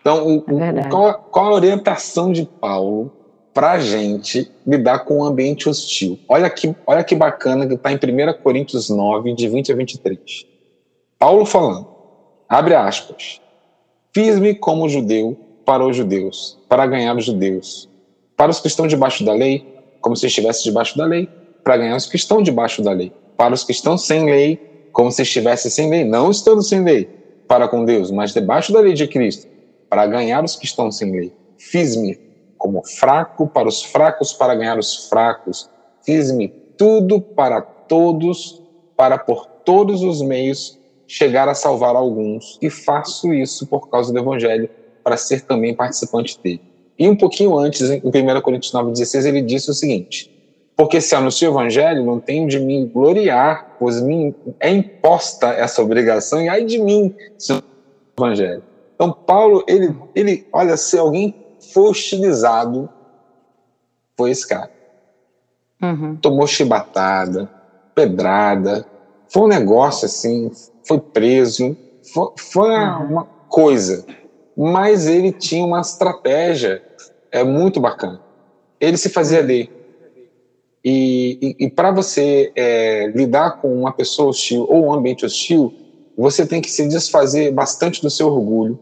Então, 0.00 0.44
é 0.60 0.88
qual, 0.90 1.14
qual, 1.30 1.46
a 1.46 1.54
orientação 1.54 2.30
de 2.30 2.44
Paulo 2.44 3.10
para 3.54 3.72
a 3.72 3.78
gente 3.78 4.50
lidar 4.66 5.00
com 5.00 5.20
um 5.20 5.24
ambiente 5.24 5.70
hostil? 5.70 6.18
Olha 6.28 6.50
que, 6.50 6.74
olha 6.86 7.02
que 7.02 7.14
bacana 7.14 7.66
que 7.66 7.74
está 7.74 7.90
em 7.90 7.96
1 7.96 8.42
Coríntios 8.42 8.90
9, 8.90 9.32
de 9.34 9.48
20 9.48 9.72
a 9.72 9.76
23. 9.76 10.20
Paulo 11.18 11.46
falando, 11.46 11.93
Abre 12.54 12.76
aspas. 12.76 13.40
Fiz-me 14.14 14.54
como 14.54 14.88
judeu 14.88 15.36
para 15.66 15.84
os 15.84 15.96
judeus, 15.96 16.56
para 16.68 16.86
ganhar 16.86 17.16
os 17.16 17.24
judeus. 17.24 17.88
Para 18.36 18.52
os 18.52 18.60
que 18.60 18.68
estão 18.68 18.86
debaixo 18.86 19.24
da 19.24 19.32
lei, 19.32 19.66
como 20.00 20.14
se 20.14 20.28
estivesse 20.28 20.62
debaixo 20.62 20.96
da 20.96 21.04
lei, 21.04 21.28
para 21.64 21.76
ganhar 21.76 21.96
os 21.96 22.06
que 22.06 22.14
estão 22.14 22.40
debaixo 22.40 22.80
da 22.80 22.92
lei. 22.92 23.12
Para 23.36 23.54
os 23.54 23.64
que 23.64 23.72
estão 23.72 23.98
sem 23.98 24.26
lei, 24.26 24.88
como 24.92 25.10
se 25.10 25.22
estivesse 25.22 25.68
sem 25.68 25.90
lei, 25.90 26.04
não 26.04 26.30
estando 26.30 26.62
sem 26.62 26.84
lei, 26.84 27.06
para 27.48 27.66
com 27.66 27.84
Deus, 27.84 28.12
mas 28.12 28.32
debaixo 28.32 28.72
da 28.72 28.78
lei 28.78 28.92
de 28.92 29.08
Cristo, 29.08 29.48
para 29.90 30.06
ganhar 30.06 30.44
os 30.44 30.54
que 30.54 30.64
estão 30.64 30.92
sem 30.92 31.10
lei. 31.10 31.32
Fiz-me 31.58 32.16
como 32.56 32.84
fraco 32.86 33.48
para 33.48 33.66
os 33.66 33.82
fracos, 33.82 34.32
para 34.32 34.54
ganhar 34.54 34.78
os 34.78 35.08
fracos. 35.08 35.68
fiz-me 36.06 36.46
tudo 36.78 37.20
para 37.20 37.60
todos, 37.60 38.62
para 38.96 39.18
por 39.18 39.44
todos 39.64 40.04
os 40.04 40.22
meios 40.22 40.78
chegar 41.06 41.48
a 41.48 41.54
salvar 41.54 41.96
alguns, 41.96 42.58
e 42.60 42.70
faço 42.70 43.32
isso 43.32 43.66
por 43.66 43.88
causa 43.88 44.12
do 44.12 44.18
Evangelho, 44.18 44.68
para 45.02 45.16
ser 45.16 45.42
também 45.42 45.74
participante 45.74 46.38
dele. 46.42 46.62
E 46.98 47.08
um 47.08 47.16
pouquinho 47.16 47.58
antes, 47.58 47.90
em 47.90 48.00
1 48.04 48.40
Coríntios 48.40 48.72
9,16, 48.72 49.26
ele 49.26 49.42
disse 49.42 49.70
o 49.70 49.74
seguinte: 49.74 50.30
Porque 50.76 51.00
se 51.00 51.14
anuncio 51.14 51.50
o 51.50 51.52
Evangelho, 51.52 52.04
não 52.04 52.20
tenho 52.20 52.48
de 52.48 52.58
mim 52.58 52.90
gloriar, 52.92 53.76
pois 53.78 54.00
me 54.00 54.34
é 54.60 54.70
imposta 54.70 55.48
essa 55.48 55.82
obrigação, 55.82 56.40
e 56.40 56.48
ai 56.48 56.64
de 56.64 56.78
mim 56.78 57.14
se 57.36 57.52
não 57.52 57.58
o 57.58 58.24
Evangelho. 58.24 58.62
Então, 58.94 59.12
Paulo, 59.12 59.64
ele, 59.66 59.94
ele, 60.14 60.46
olha, 60.52 60.76
se 60.76 60.96
alguém 60.96 61.34
foi 61.72 61.90
hostilizado, 61.90 62.88
foi 64.16 64.30
esse 64.30 64.48
cara. 64.48 64.70
Uhum. 65.82 66.16
Tomou 66.16 66.46
chibatada, 66.46 67.50
pedrada, 67.94 68.86
foi 69.28 69.42
um 69.42 69.48
negócio 69.48 70.06
assim, 70.06 70.50
foi 70.86 70.98
preso, 70.98 71.76
foi, 72.12 72.28
foi 72.36 72.70
uhum. 72.70 73.04
uma 73.10 73.24
coisa. 73.48 74.04
Mas 74.56 75.06
ele 75.06 75.32
tinha 75.32 75.64
uma 75.64 75.80
estratégia 75.80 76.82
é, 77.32 77.42
muito 77.42 77.80
bacana. 77.80 78.20
Ele 78.80 78.96
se 78.96 79.08
fazia 79.08 79.40
uhum. 79.40 79.46
de. 79.46 79.70
E, 80.84 81.38
e, 81.40 81.64
e 81.64 81.70
para 81.70 81.90
você 81.90 82.52
é, 82.54 83.06
lidar 83.14 83.62
com 83.62 83.74
uma 83.74 83.92
pessoa 83.92 84.28
hostil 84.28 84.66
ou 84.68 84.86
um 84.86 84.92
ambiente 84.92 85.24
hostil, 85.24 85.72
você 86.16 86.46
tem 86.46 86.60
que 86.60 86.70
se 86.70 86.86
desfazer 86.86 87.50
bastante 87.52 88.02
do 88.02 88.10
seu 88.10 88.28
orgulho 88.28 88.78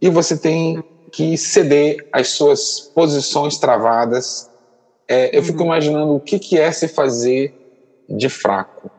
e 0.00 0.08
você 0.08 0.36
tem 0.36 0.82
que 1.12 1.36
ceder 1.36 2.08
às 2.10 2.28
suas 2.28 2.80
posições 2.94 3.58
travadas. 3.58 4.50
É, 5.06 5.36
eu 5.36 5.42
fico 5.42 5.60
uhum. 5.60 5.66
imaginando 5.66 6.14
o 6.14 6.20
que, 6.20 6.38
que 6.38 6.58
é 6.58 6.72
se 6.72 6.88
fazer 6.88 7.54
de 8.08 8.28
fraco. 8.28 8.90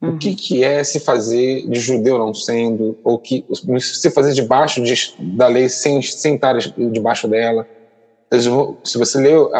Uhum. 0.00 0.10
O 0.10 0.18
que, 0.18 0.34
que 0.34 0.62
é 0.62 0.84
se 0.84 1.00
fazer 1.00 1.66
de 1.68 1.80
judeu 1.80 2.18
não 2.18 2.34
sendo, 2.34 2.98
ou 3.02 3.18
que 3.18 3.44
se 3.80 4.10
fazer 4.10 4.34
debaixo 4.34 4.82
de, 4.82 4.94
da 5.18 5.46
lei 5.46 5.68
sem, 5.68 6.02
sem 6.02 6.34
estar 6.34 6.58
debaixo 6.58 7.26
dela. 7.26 7.66
Se 8.84 8.98
você 8.98 9.18
leu 9.18 9.50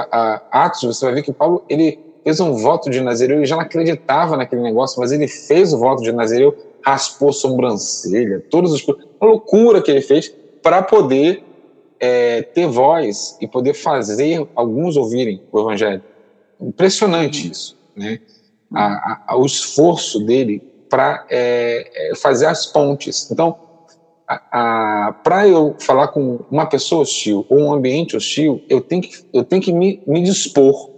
Atos, 0.51 0.83
você 0.83 1.05
vai 1.07 1.15
ver 1.15 1.23
que 1.23 1.33
Paulo 1.33 1.65
ele 1.69 1.99
fez 2.23 2.41
um 2.41 2.55
voto 2.55 2.91
de 2.91 3.01
Nazireu, 3.01 3.37
ele 3.37 3.47
já 3.47 3.55
não 3.55 3.63
acreditava 3.63 4.37
naquele 4.37 4.61
negócio, 4.61 5.01
mas 5.01 5.13
ele 5.13 5.29
fez 5.29 5.73
o 5.73 5.79
voto 5.79 6.03
de 6.03 6.11
Nazireu, 6.11 6.55
raspou 6.83 7.33
sobrancelha, 7.33 8.45
todos 8.51 8.73
os 8.73 8.87
uma 8.87 9.29
loucura 9.29 9.81
que 9.81 9.91
ele 9.91 10.01
fez 10.01 10.35
para 10.61 10.83
poder 10.83 11.45
é, 12.01 12.43
ter 12.43 12.67
voz 12.67 13.39
e 13.41 13.47
poder 13.47 13.75
fazer 13.75 14.47
alguns 14.55 14.97
ouvirem 14.97 15.41
o 15.51 15.61
evangelho. 15.61 16.03
Impressionante 16.61 17.45
uhum. 17.45 17.53
isso, 17.53 17.77
né? 17.95 18.21
A, 18.75 19.23
a, 19.29 19.37
o 19.37 19.47
esforço 19.47 20.21
dele 20.25 20.63
para 20.89 21.25
é, 21.31 22.11
é, 22.11 22.17
fazer 22.17 22.47
as 22.47 22.67
pontes. 22.67 23.31
Então, 23.31 23.57
para 25.23 25.47
eu 25.47 25.77
falar 25.79 26.09
com 26.09 26.41
uma 26.51 26.67
pessoa 26.67 27.03
hostil 27.03 27.47
ou 27.49 27.59
um 27.59 27.73
ambiente 27.73 28.17
hostil, 28.17 28.63
eu 28.69 28.81
tenho 28.81 29.03
que, 29.03 29.25
eu 29.33 29.45
tenho 29.45 29.63
que 29.63 29.73
me, 29.73 30.03
me 30.07 30.23
dispor 30.23 30.91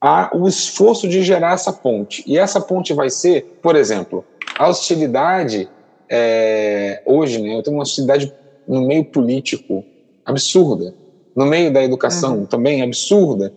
ao 0.00 0.48
esforço 0.48 1.08
de 1.08 1.22
gerar 1.22 1.54
essa 1.54 1.72
ponte. 1.72 2.24
E 2.26 2.36
essa 2.36 2.60
ponte 2.60 2.92
vai 2.92 3.08
ser, 3.08 3.58
por 3.62 3.76
exemplo, 3.76 4.24
a 4.58 4.68
hostilidade 4.68 5.68
é, 6.08 7.02
hoje, 7.06 7.40
né, 7.40 7.56
eu 7.56 7.62
tenho 7.62 7.76
uma 7.76 7.84
hostilidade 7.84 8.32
no 8.66 8.82
meio 8.86 9.04
político 9.04 9.84
absurda, 10.24 10.94
no 11.34 11.46
meio 11.46 11.72
da 11.72 11.82
educação 11.82 12.40
uhum. 12.40 12.46
também 12.46 12.82
absurda. 12.82 13.52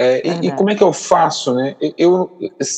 É, 0.00 0.24
e, 0.24 0.46
e, 0.46 0.52
como 0.52 0.70
é 0.70 0.76
que 0.76 0.82
eu 0.82 0.92
faço, 0.92 1.52
né? 1.52 1.74
Eu, 1.98 2.30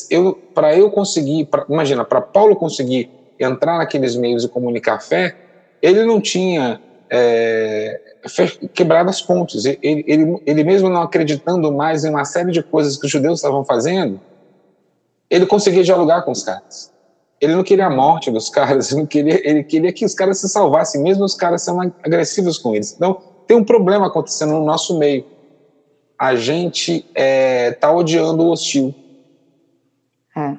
eu 0.09 0.33
para 0.55 0.75
eu 0.75 0.89
conseguir, 0.89 1.45
pra, 1.45 1.63
imagina, 1.69 2.03
para 2.03 2.19
Paulo 2.19 2.55
conseguir 2.55 3.11
entrar 3.39 3.77
naqueles 3.77 4.15
meios 4.15 4.43
e 4.43 4.49
comunicar 4.49 4.99
fé, 4.99 5.35
ele 5.83 6.03
não 6.03 6.19
tinha 6.19 6.81
é, 7.11 8.01
quebrado 8.73 9.11
as 9.11 9.21
pontes. 9.21 9.65
Ele, 9.65 9.77
ele, 9.83 10.41
ele 10.43 10.63
mesmo 10.63 10.89
não 10.89 11.03
acreditando 11.03 11.71
mais 11.71 12.03
em 12.03 12.09
uma 12.09 12.25
série 12.25 12.51
de 12.51 12.63
coisas 12.63 12.97
que 12.97 13.05
os 13.05 13.11
judeus 13.11 13.37
estavam 13.37 13.63
fazendo, 13.63 14.19
ele 15.29 15.45
conseguia 15.45 15.83
dialogar 15.83 16.23
com 16.23 16.31
os 16.31 16.43
caras. 16.43 16.91
Ele 17.39 17.53
não 17.53 17.63
queria 17.63 17.85
a 17.85 17.89
morte 17.91 18.31
dos 18.31 18.49
caras, 18.51 18.91
ele 18.91 19.05
queria, 19.05 19.47
ele 19.47 19.63
queria 19.63 19.93
que 19.93 20.05
os 20.05 20.15
caras 20.15 20.39
se 20.39 20.49
salvassem, 20.49 21.03
mesmo 21.03 21.23
os 21.23 21.35
caras 21.35 21.61
sendo 21.61 21.93
agressivos 22.03 22.57
com 22.57 22.73
eles. 22.73 22.95
Então, 22.95 23.21
tem 23.45 23.55
um 23.55 23.63
problema 23.63 24.07
acontecendo 24.07 24.53
no 24.53 24.65
nosso 24.65 24.97
meio. 24.97 25.23
A 26.21 26.35
gente 26.35 27.03
está 27.15 27.87
é, 27.87 27.91
odiando 27.91 28.43
o 28.43 28.51
hostil. 28.51 28.93
É. 30.37 30.53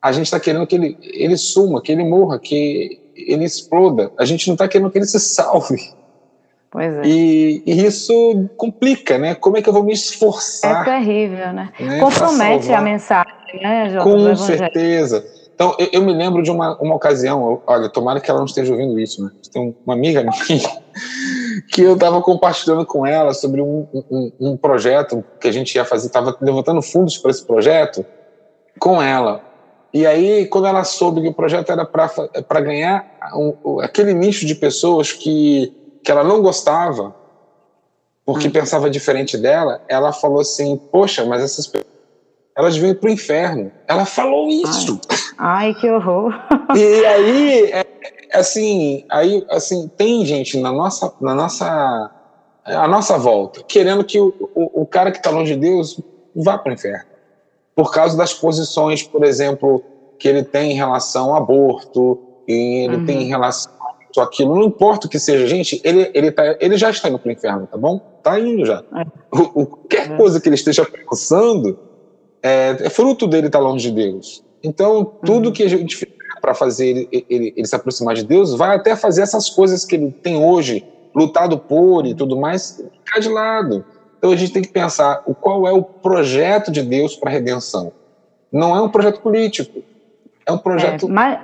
A 0.00 0.12
gente 0.12 0.26
está 0.26 0.38
querendo 0.38 0.64
que 0.64 0.76
ele, 0.76 0.96
ele 1.02 1.36
suma, 1.36 1.82
que 1.82 1.90
ele 1.90 2.04
morra, 2.04 2.38
que 2.38 3.00
ele 3.16 3.44
exploda. 3.44 4.12
A 4.16 4.24
gente 4.24 4.46
não 4.46 4.54
está 4.54 4.68
querendo 4.68 4.88
que 4.88 4.96
ele 4.96 5.06
se 5.06 5.18
salve. 5.18 5.92
Pois 6.70 6.94
é. 6.98 7.02
E, 7.04 7.64
e, 7.66 7.84
isso 7.84 8.48
complica, 8.56 9.18
né? 9.18 9.34
Como 9.34 9.56
é 9.56 9.62
que 9.62 9.68
eu 9.68 9.72
vou 9.72 9.82
me 9.82 9.92
esforçar? 9.92 10.82
É 10.82 10.84
terrível, 10.84 11.52
né? 11.52 11.72
né 11.80 11.98
Compromete 11.98 12.72
a 12.72 12.80
mensagem, 12.80 13.60
né, 13.60 13.90
Jota, 13.90 14.04
Com 14.04 14.36
certeza. 14.36 15.26
Então, 15.52 15.74
eu, 15.80 15.88
eu, 15.94 16.02
me 16.02 16.12
lembro 16.12 16.44
de 16.44 16.50
uma, 16.52 16.80
uma 16.80 16.94
ocasião, 16.94 17.44
eu, 17.44 17.62
olha, 17.66 17.88
tomara 17.88 18.20
que 18.20 18.30
ela 18.30 18.38
não 18.38 18.46
esteja 18.46 18.70
ouvindo 18.72 19.00
isso, 19.00 19.24
né? 19.24 19.32
Tem 19.52 19.74
uma 19.84 19.94
amiga 19.94 20.22
minha 20.22 20.70
que 21.68 21.82
eu 21.82 21.94
estava 21.94 22.20
compartilhando 22.20 22.84
com 22.84 23.06
ela 23.06 23.32
sobre 23.34 23.60
um, 23.60 23.86
um, 24.10 24.32
um, 24.40 24.56
projeto 24.56 25.24
que 25.40 25.48
a 25.48 25.52
gente 25.52 25.74
ia 25.74 25.84
fazer, 25.84 26.06
estava 26.06 26.36
levantando 26.40 26.82
fundos 26.82 27.18
para 27.18 27.30
esse 27.30 27.44
projeto 27.44 28.04
com 28.78 29.00
ela. 29.00 29.42
E 29.92 30.06
aí, 30.06 30.46
quando 30.46 30.66
ela 30.66 30.84
soube 30.84 31.22
que 31.22 31.28
o 31.28 31.34
projeto 31.34 31.70
era 31.70 31.84
para 31.84 32.60
ganhar 32.60 33.06
um, 33.34 33.80
aquele 33.80 34.12
nicho 34.12 34.44
de 34.44 34.54
pessoas 34.54 35.12
que, 35.12 35.72
que 36.02 36.10
ela 36.10 36.22
não 36.22 36.42
gostava, 36.42 37.14
porque 38.24 38.48
hum. 38.48 38.52
pensava 38.52 38.90
diferente 38.90 39.38
dela, 39.38 39.82
ela 39.88 40.12
falou 40.12 40.40
assim: 40.40 40.76
Poxa, 40.76 41.24
mas 41.24 41.42
essas 41.42 41.66
pessoas 41.66 41.96
elas 42.56 42.76
vêm 42.76 42.94
para 42.94 43.08
o 43.08 43.12
inferno. 43.12 43.70
Ela 43.86 44.06
falou 44.06 44.48
isso. 44.48 44.98
Ai, 45.36 45.68
Ai 45.68 45.74
que 45.74 45.90
horror. 45.90 46.32
E 46.74 47.04
aí, 47.04 47.70
assim, 48.32 49.04
aí, 49.08 49.44
assim, 49.50 49.88
tem 49.96 50.24
gente 50.24 50.58
na 50.60 50.72
nossa, 50.72 51.12
na 51.20 51.34
nossa, 51.34 52.10
a 52.64 52.88
nossa 52.88 53.18
volta 53.18 53.62
querendo 53.62 54.04
que 54.04 54.18
o, 54.20 54.34
o, 54.54 54.82
o 54.82 54.86
cara 54.86 55.10
que 55.10 55.18
está 55.18 55.30
longe 55.30 55.54
de 55.54 55.60
Deus 55.60 56.00
vá 56.34 56.58
para 56.58 56.70
o 56.70 56.74
inferno, 56.74 57.04
por 57.74 57.92
causa 57.92 58.16
das 58.16 58.32
posições, 58.34 59.02
por 59.02 59.24
exemplo, 59.24 59.82
que 60.18 60.28
ele 60.28 60.42
tem 60.42 60.72
em 60.72 60.74
relação 60.74 61.30
ao 61.30 61.36
aborto, 61.36 62.18
e 62.48 62.84
ele 62.84 62.96
uhum. 62.96 63.06
tem 63.06 63.22
em 63.22 63.28
relação 63.28 63.72
a 63.72 63.86
aquilo, 64.22 64.54
não 64.54 64.64
importa 64.64 65.06
o 65.06 65.10
que 65.10 65.18
seja, 65.18 65.46
gente, 65.46 65.78
ele, 65.84 66.10
ele, 66.14 66.30
tá, 66.30 66.56
ele 66.58 66.78
já 66.78 66.88
está 66.88 67.08
indo 67.08 67.18
para 67.18 67.28
o 67.28 67.32
inferno, 67.32 67.66
tá 67.66 67.76
bom? 67.76 67.98
Tá 68.22 68.40
indo 68.40 68.64
já. 68.64 68.82
É. 68.94 69.04
O, 69.30 69.62
o, 69.62 69.66
qualquer 69.66 70.10
é. 70.12 70.16
coisa 70.16 70.40
que 70.40 70.48
ele 70.48 70.54
esteja 70.54 70.86
pensando 70.86 71.78
é, 72.42 72.76
é 72.80 72.88
fruto 72.88 73.26
dele 73.26 73.48
estar 73.48 73.58
longe 73.58 73.90
de 73.90 73.94
Deus. 73.94 74.42
Então, 74.62 75.04
tudo 75.24 75.48
uhum. 75.48 75.52
que 75.52 75.62
a 75.64 75.68
gente 75.68 76.15
para 76.46 76.54
fazer 76.54 76.86
ele, 76.86 77.08
ele, 77.28 77.52
ele, 77.56 77.66
se 77.66 77.74
aproximar 77.74 78.14
de 78.14 78.24
Deus 78.24 78.54
vai 78.54 78.76
até 78.76 78.94
fazer 78.94 79.22
essas 79.22 79.50
coisas 79.50 79.84
que 79.84 79.96
ele 79.96 80.12
tem 80.12 80.36
hoje, 80.36 80.86
lutado 81.12 81.58
por 81.58 82.06
e 82.06 82.14
tudo 82.14 82.36
mais, 82.36 82.80
ficar 83.04 83.18
de 83.18 83.28
lado. 83.28 83.84
Então, 84.16 84.30
a 84.30 84.36
gente 84.36 84.52
tem 84.52 84.62
que 84.62 84.68
pensar 84.68 85.24
o 85.26 85.34
qual 85.34 85.66
é 85.66 85.72
o 85.72 85.82
projeto 85.82 86.70
de 86.70 86.82
Deus 86.82 87.16
para 87.16 87.30
a 87.30 87.32
redenção. 87.32 87.92
Não 88.52 88.76
é 88.76 88.80
um 88.80 88.88
projeto 88.88 89.20
político, 89.20 89.82
é 90.46 90.52
um 90.52 90.58
projeto. 90.58 91.06
É, 91.06 91.10
mas, 91.10 91.38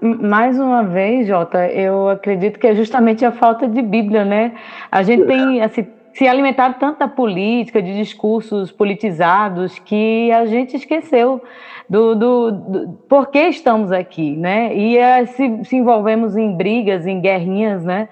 mais 0.00 0.56
uma 0.56 0.84
vez, 0.84 1.26
Jota, 1.26 1.66
eu 1.66 2.08
acredito 2.08 2.60
que 2.60 2.68
é 2.68 2.76
justamente 2.76 3.24
a 3.24 3.32
falta 3.32 3.66
de 3.66 3.82
Bíblia, 3.82 4.24
né? 4.24 4.54
A 4.88 5.02
gente 5.02 5.24
tem 5.24 5.62
assim, 5.62 5.84
se 6.12 6.28
alimentado 6.28 6.76
tanto 6.78 7.00
da 7.00 7.08
política, 7.08 7.82
de 7.82 7.92
discursos 7.96 8.70
politizados, 8.70 9.80
que 9.80 10.30
a 10.30 10.46
gente 10.46 10.76
esqueceu 10.76 11.42
do, 11.88 12.14
do, 12.14 12.50
do 12.52 12.88
por 13.08 13.28
que 13.28 13.38
estamos 13.48 13.92
aqui, 13.92 14.36
né? 14.36 14.74
E 14.74 14.96
é, 14.96 15.26
se, 15.26 15.64
se, 15.64 15.76
envolvemos 15.76 16.36
em 16.36 16.56
brigas, 16.56 17.06
em 17.06 17.20
guerrinhas, 17.20 17.84
né? 17.84 18.08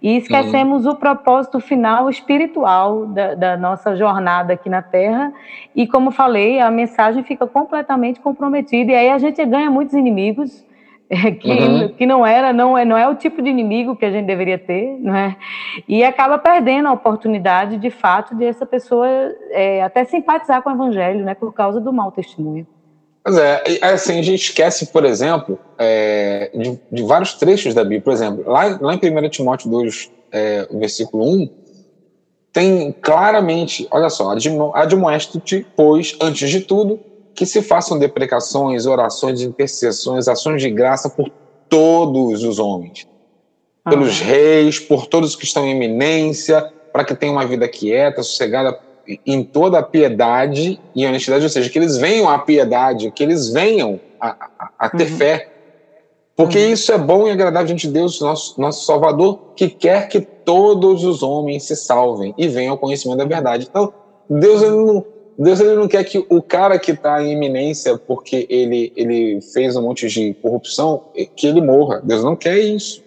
E 0.00 0.18
esquecemos 0.18 0.84
uhum. 0.84 0.92
o 0.92 0.96
propósito 0.96 1.58
final 1.58 2.08
espiritual 2.08 3.06
da, 3.06 3.34
da, 3.34 3.56
nossa 3.56 3.96
jornada 3.96 4.52
aqui 4.52 4.68
na 4.68 4.82
Terra. 4.82 5.32
E 5.74 5.86
como 5.86 6.10
falei, 6.10 6.60
a 6.60 6.70
mensagem 6.70 7.24
fica 7.24 7.46
completamente 7.46 8.20
comprometida. 8.20 8.92
E 8.92 8.94
aí 8.94 9.10
a 9.10 9.18
gente 9.18 9.44
ganha 9.44 9.70
muitos 9.70 9.94
inimigos, 9.94 10.64
que, 11.40 11.50
uhum. 11.50 11.88
que 11.88 12.06
não 12.06 12.24
era, 12.24 12.52
não 12.52 12.76
é, 12.76 12.84
não 12.84 12.96
é 12.96 13.08
o 13.08 13.14
tipo 13.14 13.42
de 13.42 13.48
inimigo 13.48 13.96
que 13.96 14.04
a 14.04 14.10
gente 14.10 14.26
deveria 14.26 14.58
ter, 14.58 14.96
não 15.00 15.16
é? 15.16 15.36
E 15.88 16.04
acaba 16.04 16.38
perdendo 16.38 16.88
a 16.88 16.92
oportunidade, 16.92 17.78
de 17.78 17.90
fato, 17.90 18.36
de 18.36 18.44
essa 18.44 18.66
pessoa 18.66 19.08
é, 19.50 19.82
até 19.82 20.04
simpatizar 20.04 20.62
com 20.62 20.70
o 20.70 20.74
evangelho, 20.74 21.24
né, 21.24 21.34
por 21.34 21.52
causa 21.52 21.80
do 21.80 21.92
mau 21.92 22.12
testemunho. 22.12 22.66
Pois 23.26 23.38
é, 23.38 23.60
assim, 23.82 24.20
a 24.20 24.22
gente 24.22 24.40
esquece, 24.40 24.86
por 24.86 25.04
exemplo, 25.04 25.58
é, 25.76 26.48
de, 26.54 26.78
de, 26.92 27.02
vários 27.02 27.34
trechos 27.34 27.74
da 27.74 27.82
Bíblia. 27.82 28.02
Por 28.02 28.12
exemplo, 28.12 28.48
lá, 28.48 28.78
lá 28.80 28.94
em 28.94 28.98
1 28.98 29.28
Timóteo 29.30 29.68
2, 29.68 30.12
é, 30.30 30.68
versículo 30.70 31.28
1, 31.28 31.50
tem 32.52 32.92
claramente, 32.92 33.88
olha 33.90 34.08
só, 34.08 34.32
admoesto-te, 34.74 35.66
pois, 35.74 36.16
antes 36.22 36.48
de 36.48 36.60
tudo, 36.60 37.00
que 37.34 37.44
se 37.44 37.62
façam 37.62 37.98
deprecações, 37.98 38.86
orações, 38.86 39.40
intercessões, 39.40 40.28
ações 40.28 40.62
de 40.62 40.70
graça 40.70 41.10
por 41.10 41.28
todos 41.68 42.44
os 42.44 42.60
homens, 42.60 43.08
ah. 43.84 43.90
pelos 43.90 44.20
reis, 44.20 44.78
por 44.78 45.08
todos 45.08 45.34
que 45.34 45.44
estão 45.44 45.66
em 45.66 45.72
eminência, 45.72 46.72
para 46.92 47.04
que 47.04 47.12
tenham 47.12 47.34
uma 47.34 47.44
vida 47.44 47.66
quieta, 47.66 48.22
sossegada, 48.22 48.78
em 49.24 49.42
toda 49.44 49.78
a 49.78 49.82
piedade 49.82 50.80
e 50.94 51.06
honestidade, 51.06 51.44
ou 51.44 51.50
seja, 51.50 51.70
que 51.70 51.78
eles 51.78 51.96
venham 51.96 52.28
à 52.28 52.38
piedade, 52.38 53.10
que 53.10 53.22
eles 53.22 53.50
venham 53.50 54.00
a, 54.20 54.30
a, 54.58 54.70
a 54.78 54.90
ter 54.90 55.10
uhum. 55.10 55.16
fé, 55.16 55.52
porque 56.36 56.58
uhum. 56.58 56.72
isso 56.72 56.92
é 56.92 56.98
bom 56.98 57.26
e 57.26 57.30
agradável 57.30 57.66
diante 57.66 57.86
de 57.86 57.92
Deus, 57.94 58.20
nosso, 58.20 58.60
nosso 58.60 58.84
Salvador, 58.84 59.38
que 59.56 59.68
quer 59.68 60.08
que 60.08 60.20
todos 60.20 61.04
os 61.04 61.22
homens 61.22 61.64
se 61.64 61.74
salvem 61.74 62.34
e 62.36 62.46
venham 62.46 62.72
ao 62.72 62.78
conhecimento 62.78 63.18
da 63.18 63.24
verdade. 63.24 63.66
Então, 63.68 63.92
Deus 64.28 64.62
ele 64.62 64.76
não, 64.76 65.04
Deus 65.38 65.60
ele 65.60 65.74
não 65.74 65.88
quer 65.88 66.04
que 66.04 66.24
o 66.28 66.42
cara 66.42 66.78
que 66.78 66.92
está 66.92 67.22
em 67.22 67.32
iminência 67.32 67.96
porque 67.96 68.46
ele, 68.50 68.92
ele 68.96 69.40
fez 69.40 69.76
um 69.76 69.82
monte 69.82 70.08
de 70.08 70.34
corrupção, 70.34 71.04
que 71.34 71.46
ele 71.46 71.60
morra. 71.60 72.00
Deus 72.04 72.22
não 72.22 72.36
quer 72.36 72.58
isso. 72.58 73.02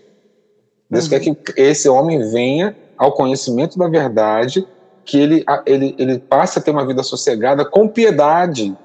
Deus 0.90 1.06
uhum. 1.06 1.10
quer 1.10 1.20
que 1.20 1.38
esse 1.56 1.88
homem 1.88 2.32
venha 2.32 2.76
ao 2.98 3.14
conhecimento 3.14 3.78
da 3.78 3.88
verdade, 3.88 4.68
que 5.10 5.20
ele, 5.20 5.44
ele, 5.66 5.96
ele 5.98 6.20
passe 6.20 6.60
a 6.60 6.62
ter 6.62 6.70
uma 6.70 6.86
vida 6.86 7.02
sossegada 7.02 7.66
com 7.66 7.88
piedade, 7.88 8.78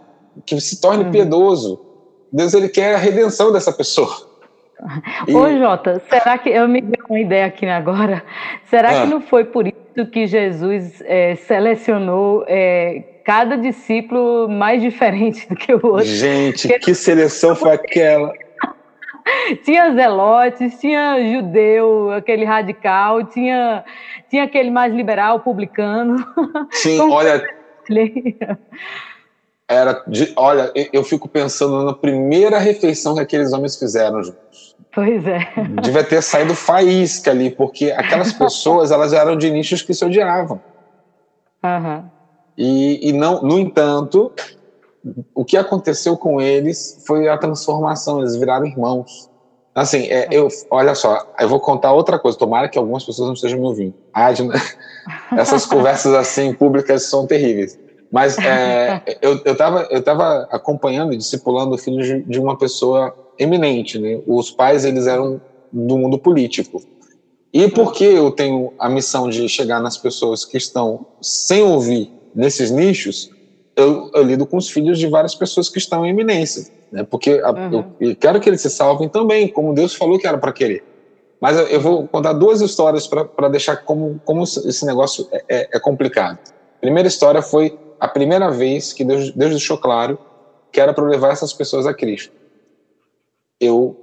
que 0.47 0.59
se 0.59 0.81
torne 0.81 1.05
uhum. 1.05 1.11
piedoso. 1.11 1.79
Deus 2.33 2.55
ele 2.55 2.71
quer 2.71 2.95
a 2.95 2.99
redenção 2.99 3.53
dessa 3.53 3.71
pessoa. 3.71 4.11
Ô, 5.29 5.59
Jota, 5.59 6.03
será 6.09 6.39
que 6.39 6.49
eu 6.49 6.67
me 6.67 6.81
dei 6.81 6.99
uma 7.11 7.21
ideia 7.21 7.45
aqui 7.45 7.67
agora? 7.67 8.25
Será 8.71 8.89
ah. 8.89 9.03
que 9.03 9.07
não 9.07 9.21
foi 9.21 9.45
por 9.45 9.67
isso 9.67 10.11
que 10.11 10.27
Jesus 10.27 11.03
é, 11.05 11.35
selecionou 11.35 12.43
é, 12.49 13.21
cada 13.23 13.57
discípulo 13.59 14.49
mais 14.49 14.81
diferente 14.81 15.47
do 15.47 15.55
que 15.55 15.75
o 15.75 15.81
outro? 15.85 16.07
Gente, 16.07 16.69
Porque 16.69 16.87
que 16.87 16.95
seleção 16.95 17.55
foi 17.55 17.73
aquela? 17.73 18.33
tinha 19.65 19.93
zelotes, 19.93 20.79
tinha 20.81 21.19
judeu, 21.33 22.11
aquele 22.13 22.45
radical, 22.45 23.25
tinha, 23.25 23.85
tinha 24.35 24.45
aquele 24.45 24.69
mais 24.69 24.93
liberal, 24.93 25.39
publicano. 25.39 26.17
Sim, 26.73 26.99
olha. 27.09 27.41
Era 29.69 30.03
de, 30.09 30.33
olha, 30.35 30.73
eu 30.93 31.05
fico 31.05 31.29
pensando 31.29 31.85
na 31.85 31.93
primeira 31.93 32.59
refeição 32.59 33.15
que 33.15 33.21
aqueles 33.21 33.53
homens 33.53 33.77
fizeram 33.77 34.25
juntos. 34.25 34.75
Pois 34.93 35.25
é. 35.27 35.39
Devia 35.81 36.03
ter 36.03 36.21
saído 36.21 36.55
faísca 36.55 37.31
ali, 37.31 37.49
porque 37.49 37.93
aquelas 37.93 38.33
pessoas 38.35 38.91
elas 38.91 39.13
eram 39.13 39.37
de 39.37 39.51
nichos 39.51 39.83
que 39.83 39.95
se 39.95 40.05
odiavam. 40.05 40.61
Uhum. 41.63 42.05
E, 42.59 43.09
e 43.09 43.13
não, 43.13 43.41
no 43.41 43.59
entanto, 43.59 44.33
o 45.33 45.45
que 45.45 45.57
aconteceu 45.57 46.17
com 46.17 46.41
eles 46.41 47.03
foi 47.07 47.29
a 47.29 47.39
transformação, 47.39 48.19
eles 48.19 48.35
viraram 48.35 48.67
irmãos. 48.67 49.31
Assim, 49.75 50.05
é, 50.05 50.29
eu, 50.31 50.49
olha 50.71 50.95
só, 50.95 51.35
eu 51.39 51.49
vou 51.49 51.59
contar 51.59 51.93
outra 51.93 52.17
coisa, 52.19 52.39
tomara 52.39 52.69
que 52.69 52.79
algumas 52.79 53.05
pessoas 53.05 53.27
não 53.27 53.35
estejam 53.35 53.59
me 53.59 53.67
ouvindo. 53.67 53.95
Adna, 54.13 54.55
essas 55.37 55.67
conversas 55.67 56.15
assim 56.15 56.53
públicas 56.53 57.03
são 57.05 57.27
terríveis. 57.27 57.77
Mas 58.11 58.39
é, 58.39 59.03
eu, 59.21 59.41
eu, 59.45 59.57
tava, 59.57 59.89
eu 59.91 60.01
tava 60.01 60.47
acompanhando 60.53 61.13
e 61.13 61.17
discipulando 61.17 61.75
o 61.75 61.79
filho 61.79 62.01
de, 62.01 62.23
de, 62.23 62.39
uma 62.39 62.57
pessoa 62.57 63.13
eminente, 63.37 63.99
né? 63.99 64.21
Os 64.25 64.53
pais, 64.53 64.85
eles 64.85 65.09
eram 65.09 65.41
do 65.73 65.99
mundo 65.99 66.17
político. 66.17 66.81
E 67.53 67.67
porque 67.69 68.05
eu 68.05 68.31
tenho 68.31 68.73
a 68.79 68.89
missão 68.89 69.29
de 69.29 69.49
chegar 69.49 69.81
nas 69.81 69.97
pessoas 69.97 70.45
que 70.45 70.57
estão 70.57 71.05
sem 71.21 71.65
ouvir 71.65 72.13
nesses 72.33 72.71
nichos, 72.71 73.31
eu, 73.75 74.11
eu 74.15 74.23
lido 74.23 74.47
com 74.47 74.57
os 74.57 74.71
filhos 74.71 74.99
de 75.01 75.09
várias 75.09 75.35
pessoas 75.35 75.69
que 75.69 75.79
estão 75.79 76.07
em 76.07 76.11
eminência, 76.11 76.73
né? 76.95 77.03
Porque 77.03 77.43
a, 77.43 77.51
uhum. 77.51 77.73
eu, 78.01 78.11
eu, 78.11 78.17
quero 78.17 78.41
que 78.41 78.49
eles 78.49 78.61
se 78.61 78.71
salvem 78.71 79.09
também, 79.09 79.49
como 79.49 79.75
Deus 79.75 79.95
falou 79.95 80.17
que 80.17 80.29
era 80.29 80.39
para 80.39 80.53
querer. 80.53 80.85
Mas 81.41 81.59
eu, 81.59 81.67
eu, 81.67 81.81
vou 81.81 82.07
contar 82.07 82.33
duas 82.35 82.61
histórias 82.61 83.09
para 83.09 83.49
deixar 83.49 83.79
como, 83.79 84.21
como 84.25 84.45
esse 84.45 84.87
negócio 84.87 85.27
é, 85.33 85.45
é, 85.49 85.69
é 85.77 85.81
complicado. 85.81 86.39
A 86.77 86.81
primeira 86.81 87.09
história 87.09 87.43
foi 87.43 87.77
a 87.99 88.07
primeira 88.07 88.49
vez 88.49 88.93
que 88.93 89.05
Deus, 89.05 89.33
Deus 89.33 89.51
deixou 89.51 89.77
claro 89.77 90.17
que 90.71 90.81
era 90.81 90.95
para 90.95 91.05
levar 91.05 91.33
essas 91.33 91.53
pessoas 91.53 91.85
a 91.85 91.93
Cristo. 91.93 92.33
Eu 93.61 93.97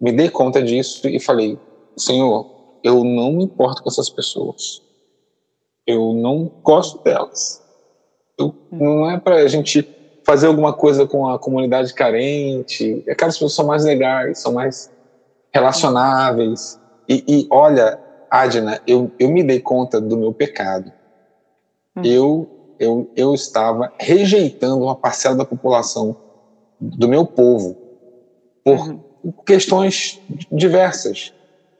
me 0.00 0.12
dei 0.12 0.30
conta 0.30 0.62
disso 0.62 1.08
e 1.08 1.18
falei: 1.18 1.58
Senhor, 1.96 2.48
eu 2.84 3.02
não 3.02 3.32
me 3.32 3.44
importo 3.44 3.82
com 3.82 3.88
essas 3.88 4.08
pessoas. 4.08 4.80
Eu 5.84 6.12
não 6.12 6.44
gosto 6.62 7.02
delas. 7.02 7.60
Eu, 8.38 8.54
não 8.70 9.10
é 9.10 9.18
para 9.18 9.36
a 9.36 9.48
gente 9.48 9.82
fazer 10.30 10.46
alguma 10.46 10.72
coisa 10.72 11.08
com 11.08 11.28
a 11.28 11.40
comunidade 11.40 11.92
carente. 11.92 13.02
Aquelas 13.10 13.34
pessoas 13.34 13.52
são 13.52 13.66
mais 13.66 13.84
legais, 13.84 14.38
são 14.38 14.52
mais 14.52 14.88
relacionáveis. 15.52 16.78
E, 17.08 17.24
e 17.26 17.48
olha, 17.50 17.98
Adna, 18.30 18.80
eu, 18.86 19.10
eu 19.18 19.28
me 19.28 19.42
dei 19.42 19.58
conta 19.58 20.00
do 20.00 20.16
meu 20.16 20.32
pecado. 20.32 20.92
Hum. 21.96 22.02
Eu 22.04 22.48
eu, 22.78 23.10
eu 23.14 23.34
estava 23.34 23.92
rejeitando 23.98 24.82
uma 24.82 24.96
parcela 24.96 25.36
da 25.36 25.44
população 25.44 26.16
do 26.80 27.08
meu 27.08 27.26
povo 27.26 27.76
por 28.64 28.88
uhum. 28.88 29.00
questões 29.44 30.18
diversas 30.50 31.34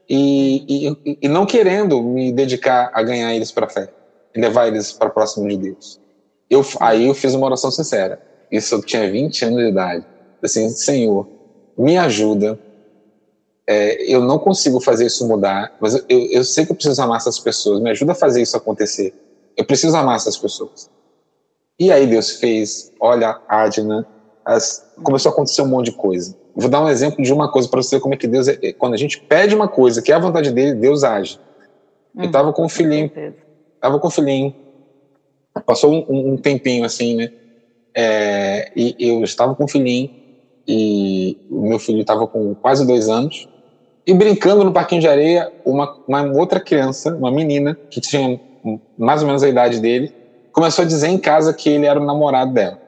e, 0.06 0.90
e, 1.06 1.18
e, 1.22 1.28
não 1.28 1.46
querendo 1.46 2.02
me 2.02 2.30
dedicar 2.30 2.90
a 2.92 3.02
ganhar 3.02 3.32
eles 3.34 3.50
para 3.50 3.64
a 3.64 3.68
fé 3.70 3.88
levar 4.36 4.66
eles 4.66 4.92
para 4.92 5.08
próximo 5.08 5.48
de 5.48 5.56
Deus. 5.56 5.98
Eu, 6.50 6.64
aí 6.80 7.06
eu 7.06 7.14
fiz 7.14 7.32
uma 7.32 7.46
oração 7.46 7.70
sincera. 7.70 8.29
Isso 8.50 8.74
eu 8.74 8.82
tinha 8.82 9.10
20 9.10 9.44
anos 9.44 9.58
de 9.58 9.68
idade. 9.68 10.06
Assim, 10.42 10.68
Senhor, 10.70 11.28
me 11.76 11.96
ajuda. 11.96 12.58
É, 13.66 14.02
eu 14.12 14.20
não 14.20 14.38
consigo 14.38 14.80
fazer 14.80 15.06
isso 15.06 15.26
mudar, 15.28 15.76
mas 15.80 15.94
eu, 16.08 16.18
eu 16.30 16.44
sei 16.44 16.66
que 16.66 16.72
eu 16.72 16.76
preciso 16.76 17.00
amar 17.00 17.18
essas 17.18 17.38
pessoas. 17.38 17.80
Me 17.80 17.90
ajuda 17.90 18.12
a 18.12 18.16
fazer 18.16 18.42
isso 18.42 18.56
acontecer. 18.56 19.14
Eu 19.56 19.64
preciso 19.64 19.96
amar 19.96 20.16
essas 20.16 20.36
pessoas. 20.36 20.90
E 21.78 21.90
aí 21.92 22.06
Deus 22.06 22.32
fez, 22.32 22.92
olha, 23.00 23.40
Adna, 23.48 24.06
as, 24.44 24.92
começou 25.02 25.30
a 25.30 25.32
acontecer 25.32 25.62
um 25.62 25.68
monte 25.68 25.86
de 25.86 25.92
coisa. 25.92 26.36
Vou 26.54 26.68
dar 26.68 26.82
um 26.82 26.88
exemplo 26.88 27.22
de 27.22 27.32
uma 27.32 27.50
coisa 27.50 27.68
para 27.68 27.82
você 27.82 28.00
como 28.00 28.14
é 28.14 28.16
que 28.16 28.26
Deus 28.26 28.48
é, 28.48 28.58
é, 28.62 28.72
quando 28.72 28.94
a 28.94 28.96
gente 28.96 29.20
pede 29.20 29.54
uma 29.54 29.68
coisa 29.68 30.02
que 30.02 30.10
é 30.10 30.14
a 30.14 30.18
vontade 30.18 30.50
dele, 30.50 30.74
Deus 30.74 31.04
age. 31.04 31.38
Hum, 32.14 32.24
eu 32.24 32.30
tava 32.30 32.52
com 32.52 32.64
um 32.64 32.68
filhinho, 32.68 33.10
tava 33.80 33.98
com 33.98 34.08
um 34.08 34.10
filhinho, 34.10 34.54
passou 35.64 35.92
um, 35.92 36.32
um 36.32 36.36
tempinho 36.36 36.84
assim, 36.84 37.16
né? 37.16 37.32
É, 37.94 38.72
e 38.76 38.94
eu 38.98 39.22
estava 39.24 39.54
com 39.54 39.64
um 39.64 39.68
filhinho 39.68 40.10
e 40.66 41.36
o 41.50 41.68
meu 41.68 41.78
filho 41.78 42.00
estava 42.00 42.26
com 42.26 42.54
quase 42.54 42.86
dois 42.86 43.08
anos 43.08 43.48
e 44.06 44.14
brincando 44.14 44.64
no 44.64 44.72
parquinho 44.72 45.00
de 45.00 45.08
areia, 45.08 45.52
uma, 45.64 45.96
uma 46.06 46.22
outra 46.36 46.58
criança, 46.58 47.14
uma 47.14 47.30
menina 47.30 47.76
que 47.90 48.00
tinha 48.00 48.40
mais 48.98 49.22
ou 49.22 49.26
menos 49.26 49.42
a 49.42 49.48
idade 49.48 49.80
dele, 49.80 50.14
começou 50.52 50.84
a 50.84 50.86
dizer 50.86 51.08
em 51.08 51.18
casa 51.18 51.54
que 51.54 51.68
ele 51.68 51.86
era 51.86 52.00
o 52.00 52.04
namorado 52.04 52.52
dela. 52.52 52.80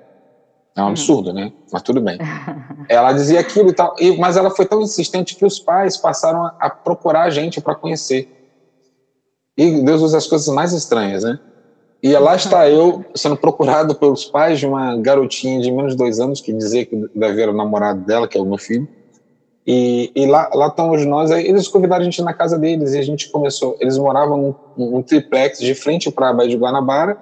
É 0.74 0.82
um 0.82 0.86
hum. 0.86 0.88
absurdo, 0.88 1.32
né? 1.32 1.52
Mas 1.72 1.82
tudo 1.82 2.00
bem. 2.00 2.18
Ela 2.88 3.12
dizia 3.12 3.40
aquilo 3.40 3.70
e 3.70 3.72
tal, 3.72 3.94
e, 3.98 4.16
mas 4.18 4.36
ela 4.36 4.50
foi 4.50 4.66
tão 4.66 4.82
insistente 4.82 5.36
que 5.36 5.44
os 5.44 5.58
pais 5.58 5.96
passaram 5.96 6.44
a, 6.44 6.56
a 6.58 6.68
procurar 6.68 7.22
a 7.22 7.30
gente 7.30 7.60
para 7.60 7.74
conhecer. 7.74 8.28
E 9.56 9.82
Deus 9.82 10.02
usa 10.02 10.18
as 10.18 10.26
coisas 10.26 10.52
mais 10.52 10.72
estranhas, 10.72 11.22
né? 11.22 11.38
E 12.02 12.12
lá 12.16 12.34
está 12.34 12.68
eu 12.68 13.04
sendo 13.14 13.36
procurado 13.36 13.94
pelos 13.94 14.24
pais 14.24 14.58
de 14.58 14.66
uma 14.66 14.96
garotinha 14.96 15.60
de 15.60 15.70
menos 15.70 15.92
de 15.92 15.98
dois 15.98 16.18
anos 16.18 16.40
que 16.40 16.52
dizia 16.52 16.84
que 16.84 16.96
deve 17.14 17.40
era 17.40 17.52
o 17.52 17.56
namorado 17.56 18.04
dela, 18.04 18.26
que 18.26 18.36
é 18.36 18.40
o 18.40 18.44
meu 18.44 18.58
filho. 18.58 18.88
E, 19.64 20.10
e 20.16 20.26
lá, 20.26 20.50
lá 20.52 20.66
estamos 20.66 21.06
nós, 21.06 21.30
aí 21.30 21.46
eles 21.46 21.68
convidaram 21.68 22.02
a 22.02 22.04
gente 22.04 22.20
na 22.20 22.34
casa 22.34 22.58
deles 22.58 22.94
e 22.94 22.98
a 22.98 23.02
gente 23.02 23.30
começou. 23.30 23.76
Eles 23.80 23.96
moravam 23.96 24.56
num, 24.76 24.90
num 24.90 25.02
triplex 25.02 25.60
de 25.60 25.74
frente 25.74 26.10
para 26.10 26.30
a 26.30 26.32
Baía 26.32 26.50
de 26.50 26.56
Guanabara 26.56 27.16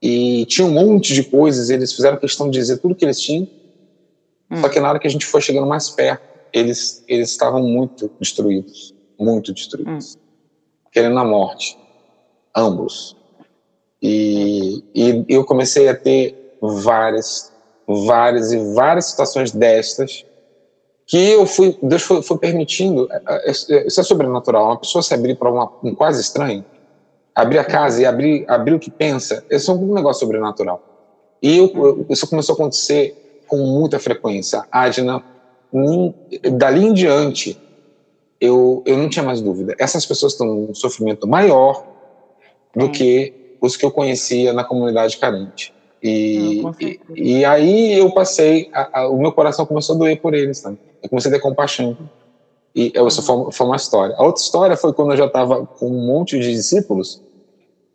e 0.00 0.46
tinha 0.46 0.66
um 0.66 0.70
monte 0.70 1.12
de 1.12 1.22
coisas. 1.24 1.68
Eles 1.68 1.92
fizeram 1.92 2.16
questão 2.16 2.48
de 2.48 2.58
dizer 2.58 2.78
tudo 2.78 2.94
que 2.94 3.04
eles 3.04 3.20
tinham. 3.20 3.46
Hum. 4.50 4.56
Só 4.62 4.70
que 4.70 4.80
na 4.80 4.88
hora 4.88 4.98
que 4.98 5.06
a 5.06 5.10
gente 5.10 5.26
foi 5.26 5.42
chegando 5.42 5.66
mais 5.66 5.90
perto, 5.90 6.22
eles, 6.50 7.04
eles 7.06 7.30
estavam 7.30 7.62
muito 7.62 8.10
destruídos 8.18 8.98
muito 9.20 9.52
destruídos 9.52 10.16
hum. 10.16 10.18
querendo 10.90 11.18
a 11.18 11.24
morte. 11.24 11.78
Ambos. 12.56 13.16
E, 14.02 14.82
e 14.94 15.24
eu 15.28 15.44
comecei 15.44 15.88
a 15.88 15.94
ter 15.94 16.56
várias, 16.60 17.52
várias 17.86 18.52
e 18.52 18.74
várias 18.74 19.06
situações 19.06 19.52
destas 19.52 20.24
que 21.10 21.18
eu 21.18 21.44
fui, 21.44 21.76
Deus 21.82 22.02
foi, 22.02 22.22
foi 22.22 22.38
permitindo, 22.38 23.08
é, 23.10 23.20
é, 23.26 23.50
é, 23.50 23.86
isso 23.88 24.00
é 24.00 24.04
sobrenatural, 24.04 24.66
uma 24.66 24.78
pessoa 24.78 25.02
se 25.02 25.12
abrir 25.12 25.34
para 25.34 25.50
um 25.82 25.92
quase 25.92 26.20
estranho, 26.20 26.64
abrir 27.34 27.58
a 27.58 27.64
casa 27.64 28.00
e 28.00 28.06
abrir, 28.06 28.44
abrir 28.48 28.74
o 28.74 28.78
que 28.78 28.92
pensa, 28.92 29.44
isso 29.50 29.72
é 29.72 29.74
um 29.74 29.92
negócio 29.92 30.20
sobrenatural. 30.20 30.80
E 31.42 31.58
eu, 31.58 32.06
isso 32.08 32.28
começou 32.28 32.52
a 32.52 32.54
acontecer 32.54 33.42
com 33.48 33.56
muita 33.56 33.98
frequência. 33.98 34.64
A 34.70 34.82
Adna, 34.82 35.20
dali 36.52 36.84
em 36.84 36.92
diante, 36.92 37.60
eu, 38.40 38.80
eu 38.86 38.96
não 38.96 39.08
tinha 39.08 39.24
mais 39.24 39.40
dúvida. 39.40 39.74
Essas 39.80 40.06
pessoas 40.06 40.32
estão 40.32 40.46
num 40.46 40.74
sofrimento 40.74 41.26
maior, 41.26 41.84
do 42.76 42.88
que 42.88 43.34
os 43.60 43.76
que 43.76 43.84
eu 43.84 43.90
conhecia 43.90 44.52
na 44.52 44.64
comunidade 44.64 45.16
carente. 45.16 45.72
E, 46.02 46.62
e, 46.80 47.00
e, 47.14 47.44
aí 47.44 47.98
eu 47.98 48.10
passei, 48.10 48.70
a, 48.72 49.00
a, 49.00 49.08
o 49.08 49.18
meu 49.18 49.32
coração 49.32 49.66
começou 49.66 49.96
a 49.96 49.98
doer 49.98 50.20
por 50.20 50.32
eles, 50.32 50.58
sabe? 50.58 50.78
Eu 51.02 51.08
comecei 51.10 51.30
a 51.30 51.34
ter 51.34 51.40
compaixão. 51.40 51.96
E 52.74 52.92
essa 52.94 53.20
foi, 53.20 53.52
foi 53.52 53.66
uma 53.66 53.76
história. 53.76 54.14
A 54.16 54.24
outra 54.24 54.42
história 54.42 54.76
foi 54.76 54.92
quando 54.92 55.10
eu 55.10 55.16
já 55.16 55.26
estava 55.26 55.66
com 55.66 55.88
um 55.88 56.06
monte 56.06 56.38
de 56.38 56.52
discípulos 56.52 57.22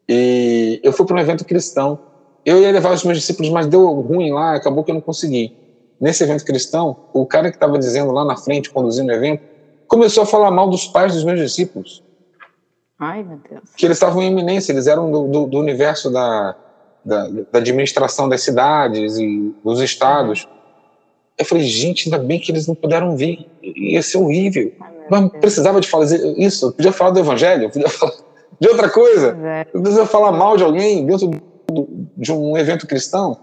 e 0.08 0.80
eu 0.84 0.94
fui 0.94 1.06
para 1.06 1.16
um 1.16 1.20
evento 1.20 1.44
cristão. 1.46 2.00
Eu 2.46 2.62
ia 2.62 2.72
levar 2.72 2.94
os 2.94 3.04
meus 3.04 3.18
discípulos, 3.18 3.50
mas 3.50 3.66
deu 3.66 3.88
ruim 4.02 4.32
lá, 4.32 4.54
acabou 4.56 4.84
que 4.84 4.92
eu 4.92 4.96
não 4.96 5.02
consegui. 5.02 5.56
Nesse 6.00 6.24
evento 6.24 6.46
cristão, 6.46 6.96
o 7.14 7.26
cara 7.26 7.50
que 7.50 7.58
estava 7.58 7.80
dizendo 7.80 8.12
lá 8.12 8.24
na 8.24 8.38
frente, 8.38 8.70
conduzindo 8.70 9.10
o 9.10 9.16
evento, 9.16 9.42
começou 9.88 10.24
a 10.24 10.26
falar 10.26 10.52
mal 10.52 10.70
dos 10.70 10.88
pais 10.88 11.14
dos 11.14 11.24
meus 11.24 11.40
discípulos. 11.40 12.04
Ai, 13.00 13.24
meu 13.24 13.40
Deus. 13.50 13.64
Que 13.76 13.86
eles 13.86 13.98
estavam 13.98 14.22
em 14.22 14.32
eminência, 14.32 14.72
eles 14.72 14.88
eram 14.88 15.12
do, 15.12 15.28
do, 15.28 15.46
do 15.48 15.60
universo 15.60 16.10
da, 16.10 16.56
da, 17.04 17.28
da, 17.28 17.60
administração 17.60 18.30
das 18.30 18.42
cidades 18.42 19.18
e 19.18 19.54
dos 19.64 19.82
estados. 19.82 20.46
Uhum. 20.46 20.50
Eu 21.38 21.46
falei, 21.46 21.64
gente, 21.66 22.06
ainda 22.06 22.24
bem 22.26 22.40
que 22.40 22.52
eles 22.52 22.68
não 22.68 22.76
puderam 22.76 23.18
vir. 23.18 23.50
Ia 23.62 24.02
ser 24.02 24.18
horrível. 24.18 24.72
Ai, 24.80 24.94
Mas 25.10 25.30
precisava 25.42 25.82
de 25.82 25.90
falar 25.90 26.06
isso. 26.38 26.68
Eu 26.68 26.72
podia 26.72 26.92
falar 26.94 27.12
do 27.12 27.20
evangelho, 27.20 27.70
podia 27.70 27.90
falar 27.90 28.14
de 28.60 28.68
outra 28.70 28.90
coisa. 28.90 29.38
É. 29.44 29.68
Eu 29.74 29.82
precisava 29.82 30.08
falar 30.08 30.32
mal 30.32 30.56
de 30.56 30.64
alguém 30.64 31.06
dentro 31.06 31.30
de 32.16 32.32
um 32.32 32.58
evento 32.58 32.88
cristão. 32.88 33.38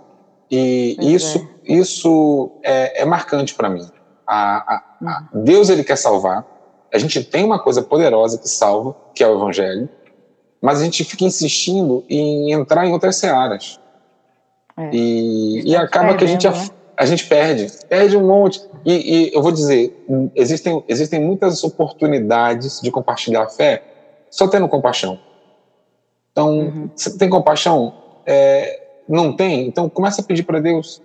E 0.51 0.97
isso, 1.01 1.47
é. 1.67 1.73
isso 1.75 2.53
é, 2.63 3.03
é 3.03 3.05
marcante 3.05 3.55
para 3.55 3.69
mim. 3.69 3.87
A, 4.27 4.57
a, 4.57 4.83
a, 5.03 5.29
uhum. 5.35 5.45
Deus 5.45 5.69
ele 5.69 5.85
quer 5.85 5.97
salvar. 5.97 6.47
A 6.93 6.99
gente 6.99 7.23
tem 7.25 7.45
uma 7.45 7.59
coisa 7.59 7.83
poderosa 7.83 8.39
que 8.39 8.49
salva, 8.49 8.95
que 9.15 9.25
é 9.25 9.29
o 9.29 9.37
evangelho. 9.37 9.89
Mas 10.61 10.81
a 10.81 10.85
gente 10.85 11.03
fica 11.05 11.25
insistindo 11.25 12.05
em 12.09 12.53
entrar 12.53 12.87
em 12.87 12.93
outras 12.93 13.17
searas. 13.17 13.81
É. 14.77 14.91
E, 14.93 15.63
e 15.71 15.77
acaba 15.77 16.15
que 16.15 16.25
a 16.25 16.27
gente 16.27 16.49
né? 16.49 16.69
a 16.97 17.07
gente 17.07 17.27
perde, 17.27 17.71
perde 17.89 18.17
um 18.17 18.27
monte. 18.27 18.63
E, 18.85 18.93
e, 18.93 19.35
eu 19.35 19.43
vou 19.43 19.51
dizer, 19.51 20.05
existem, 20.35 20.85
existem 20.87 21.21
muitas 21.21 21.65
oportunidades 21.65 22.81
de 22.81 22.91
compartilhar 22.91 23.43
a 23.43 23.49
fé 23.49 23.83
só 24.31 24.47
tendo 24.47 24.69
compaixão. 24.69 25.19
Então, 26.31 26.59
uhum. 26.59 26.91
você 26.95 27.17
tem 27.19 27.29
compaixão? 27.29 27.95
É, 28.25 28.81
não 29.09 29.35
tem? 29.35 29.67
Então, 29.67 29.89
começa 29.89 30.21
a 30.21 30.25
pedir 30.25 30.45
para 30.45 30.61
Deus. 30.61 31.03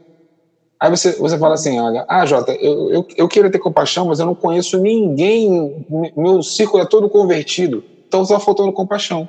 Aí 0.80 0.90
você, 0.92 1.14
você 1.14 1.38
fala 1.40 1.56
assim, 1.56 1.80
olha, 1.80 2.06
ah, 2.08 2.26
Jota, 2.26 2.52
eu, 2.54 2.92
eu, 2.92 3.08
eu 3.18 3.28
queria 3.28 3.50
ter 3.50 3.58
compaixão, 3.58 4.06
mas 4.06 4.20
eu 4.20 4.28
não 4.28 4.36
conheço 4.36 4.78
ninguém, 4.78 5.86
meu 6.16 6.44
círculo 6.44 6.84
é 6.84 6.86
todo 6.86 7.10
convertido. 7.10 7.84
Então, 8.08 8.22
está 8.22 8.40
faltando 8.40 8.72
compaixão. 8.72 9.28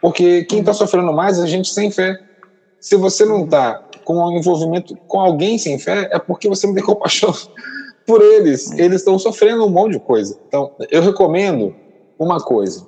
Porque 0.00 0.44
quem 0.44 0.60
está 0.60 0.72
uhum. 0.72 0.76
sofrendo 0.76 1.12
mais 1.12 1.38
é 1.38 1.42
a 1.42 1.46
gente 1.46 1.68
sem 1.70 1.90
fé. 1.90 2.18
Se 2.78 2.94
você 2.96 3.24
não 3.24 3.44
está 3.44 3.82
com 4.04 4.18
um 4.18 4.38
envolvimento 4.38 4.96
com 5.08 5.18
alguém 5.18 5.58
sem 5.58 5.78
fé, 5.78 6.08
é 6.12 6.18
porque 6.18 6.48
você 6.48 6.66
não 6.66 6.74
tem 6.74 6.84
compaixão 6.84 7.34
por 8.06 8.22
eles. 8.22 8.70
Eles 8.72 9.00
estão 9.00 9.18
sofrendo 9.18 9.64
um 9.64 9.70
monte 9.70 9.92
de 9.92 10.00
coisa. 10.00 10.38
Então, 10.46 10.72
eu 10.90 11.02
recomendo 11.02 11.74
uma 12.18 12.38
coisa. 12.38 12.86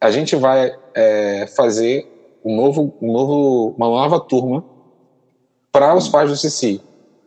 A 0.00 0.10
gente 0.10 0.34
vai 0.36 0.74
é, 0.94 1.46
fazer 1.54 2.10
um 2.44 2.56
novo, 2.56 2.92
um 3.00 3.12
novo, 3.12 3.74
uma 3.76 3.86
nova 3.88 4.18
turma 4.20 4.64
para 5.70 5.94
os 5.94 6.08
pais 6.08 6.30
do 6.30 6.36
Cici. 6.36 6.80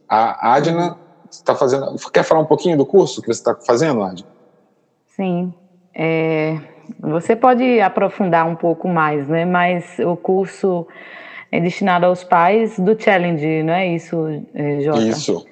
A 0.10 0.54
Adna 0.54 0.98
está 1.30 1.56
fazendo. 1.56 1.96
Quer 2.12 2.24
falar 2.24 2.42
um 2.42 2.46
pouquinho 2.46 2.78
do 2.78 2.86
curso 2.86 3.22
que 3.22 3.28
você 3.28 3.40
está 3.40 3.56
fazendo, 3.56 4.04
Adna? 4.04 4.28
Sim. 5.08 5.54
É, 5.94 6.60
você 7.00 7.36
pode 7.36 7.80
aprofundar 7.82 8.48
um 8.48 8.56
pouco 8.56 8.88
mais, 8.88 9.28
né? 9.28 9.46
Mas 9.46 9.98
o 10.00 10.16
curso 10.16 10.88
é 11.52 11.60
destinado 11.60 12.06
aos 12.06 12.24
pais 12.24 12.78
do 12.80 13.00
Challenge, 13.00 13.64
não 13.64 13.74
é 13.74 13.88
isso, 13.88 14.28
é, 14.54 14.82
Jota? 14.82 15.02
Isso. 15.02 15.46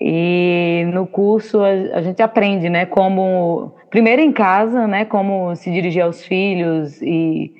E 0.00 0.84
no 0.92 1.06
curso 1.06 1.60
a, 1.60 1.68
a, 1.98 2.02
gente 2.02 2.20
aprende, 2.22 2.68
né, 2.68 2.86
como 2.86 3.72
primeiro 3.88 4.20
em 4.20 4.32
casa, 4.32 4.86
né, 4.86 5.04
como 5.04 5.54
se 5.54 5.70
dirigir 5.70 6.02
aos 6.02 6.24
filhos 6.24 7.00
e 7.00 7.52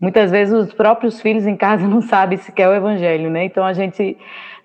muitas 0.00 0.30
vezes 0.30 0.54
os 0.54 0.72
próprios 0.72 1.20
filhos 1.20 1.46
em 1.46 1.56
casa 1.56 1.86
não 1.88 2.00
sabem 2.00 2.38
se 2.38 2.50
quer 2.52 2.68
o 2.68 2.74
evangelho, 2.74 3.28
né? 3.30 3.44
Então 3.44 3.64
a 3.64 3.72
gente 3.72 4.16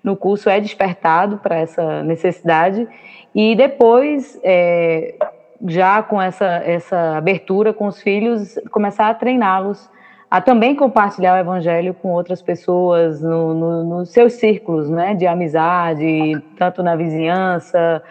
no 0.06 0.16
curso 0.16 0.48
é 0.48 0.60
despertado 0.60 1.38
para 1.38 1.56
essa 1.56 2.02
necessidade 2.04 2.88
e 3.34 3.56
depois 3.56 4.40
é, 4.42 5.16
já 5.66 6.00
com 6.02 6.22
essa 6.22 6.46
essa 6.46 7.16
abertura 7.16 7.74
com 7.74 7.88
os 7.88 8.00
filhos 8.00 8.56
começar 8.70 9.10
a 9.10 9.14
treiná-los 9.14 9.90
a 10.30 10.40
também 10.40 10.74
compartilhar 10.74 11.34
o 11.34 11.38
evangelho 11.38 11.94
com 11.94 12.12
outras 12.12 12.42
pessoas 12.42 13.20
no, 13.20 13.54
no, 13.54 13.84
nos 13.84 14.10
seus 14.10 14.34
círculos, 14.34 14.90
né, 14.90 15.14
de 15.14 15.26
amizade, 15.26 16.32
tanto 16.58 16.82
na 16.82 16.96
vizinhança, 16.96 18.02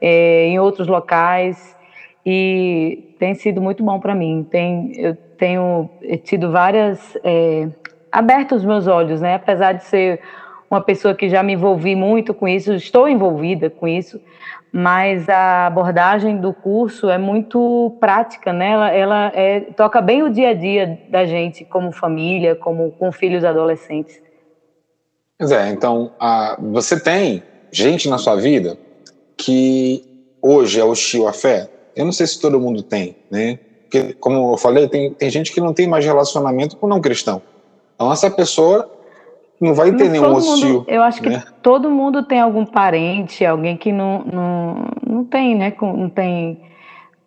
é, 0.00 0.46
em 0.48 0.58
outros 0.58 0.86
locais, 0.86 1.74
e 2.26 3.14
tem 3.18 3.34
sido 3.34 3.60
muito 3.62 3.82
bom 3.82 3.98
para 3.98 4.14
mim. 4.14 4.46
Tem, 4.50 4.92
eu 4.98 5.16
tenho 5.38 5.88
tido 6.24 6.52
várias 6.52 7.16
é, 7.24 7.68
aberto 8.12 8.54
os 8.54 8.64
meus 8.64 8.86
olhos, 8.86 9.22
né, 9.22 9.34
apesar 9.36 9.72
de 9.72 9.84
ser 9.84 10.20
uma 10.72 10.80
pessoa 10.80 11.14
que 11.14 11.28
já 11.28 11.42
me 11.42 11.52
envolvi 11.52 11.94
muito 11.94 12.32
com 12.32 12.48
isso, 12.48 12.72
estou 12.72 13.06
envolvida 13.06 13.68
com 13.68 13.86
isso, 13.86 14.18
mas 14.72 15.28
a 15.28 15.66
abordagem 15.66 16.38
do 16.38 16.54
curso 16.54 17.10
é 17.10 17.18
muito 17.18 17.94
prática, 18.00 18.54
né? 18.54 18.70
Ela, 18.70 18.90
ela 18.90 19.32
é, 19.34 19.60
toca 19.60 20.00
bem 20.00 20.22
o 20.22 20.30
dia 20.30 20.48
a 20.48 20.54
dia 20.54 20.98
da 21.10 21.26
gente 21.26 21.62
como 21.66 21.92
família, 21.92 22.56
como 22.56 22.90
com 22.92 23.12
filhos 23.12 23.44
adolescentes. 23.44 24.18
Pois 25.38 25.52
é, 25.52 25.68
então 25.68 26.14
a, 26.18 26.56
você 26.58 26.98
tem 26.98 27.42
gente 27.70 28.08
na 28.08 28.16
sua 28.16 28.36
vida 28.36 28.78
que 29.36 30.02
hoje 30.40 30.80
é 30.80 30.84
hostil 30.84 31.28
à 31.28 31.34
fé? 31.34 31.68
Eu 31.94 32.06
não 32.06 32.12
sei 32.12 32.26
se 32.26 32.40
todo 32.40 32.58
mundo 32.58 32.82
tem, 32.82 33.14
né? 33.30 33.58
Porque, 33.82 34.14
como 34.14 34.52
eu 34.52 34.56
falei, 34.56 34.88
tem, 34.88 35.12
tem 35.12 35.28
gente 35.28 35.52
que 35.52 35.60
não 35.60 35.74
tem 35.74 35.86
mais 35.86 36.02
relacionamento 36.02 36.78
com 36.78 36.86
não 36.86 36.98
cristão. 36.98 37.42
Então 37.94 38.10
essa 38.10 38.30
pessoa 38.30 38.90
não 39.62 39.74
vai 39.74 39.92
ter 39.92 40.08
nenhum 40.08 40.34
hostil. 40.34 40.68
Mundo, 40.68 40.84
eu 40.88 41.02
acho 41.02 41.22
que 41.22 41.30
né? 41.30 41.42
todo 41.62 41.88
mundo 41.88 42.24
tem 42.24 42.40
algum 42.40 42.66
parente, 42.66 43.46
alguém 43.46 43.76
que 43.76 43.92
não, 43.92 44.24
não, 44.24 44.86
não 45.06 45.24
tem, 45.24 45.54
né? 45.54 45.72
Não 45.80 46.08
tem. 46.08 46.60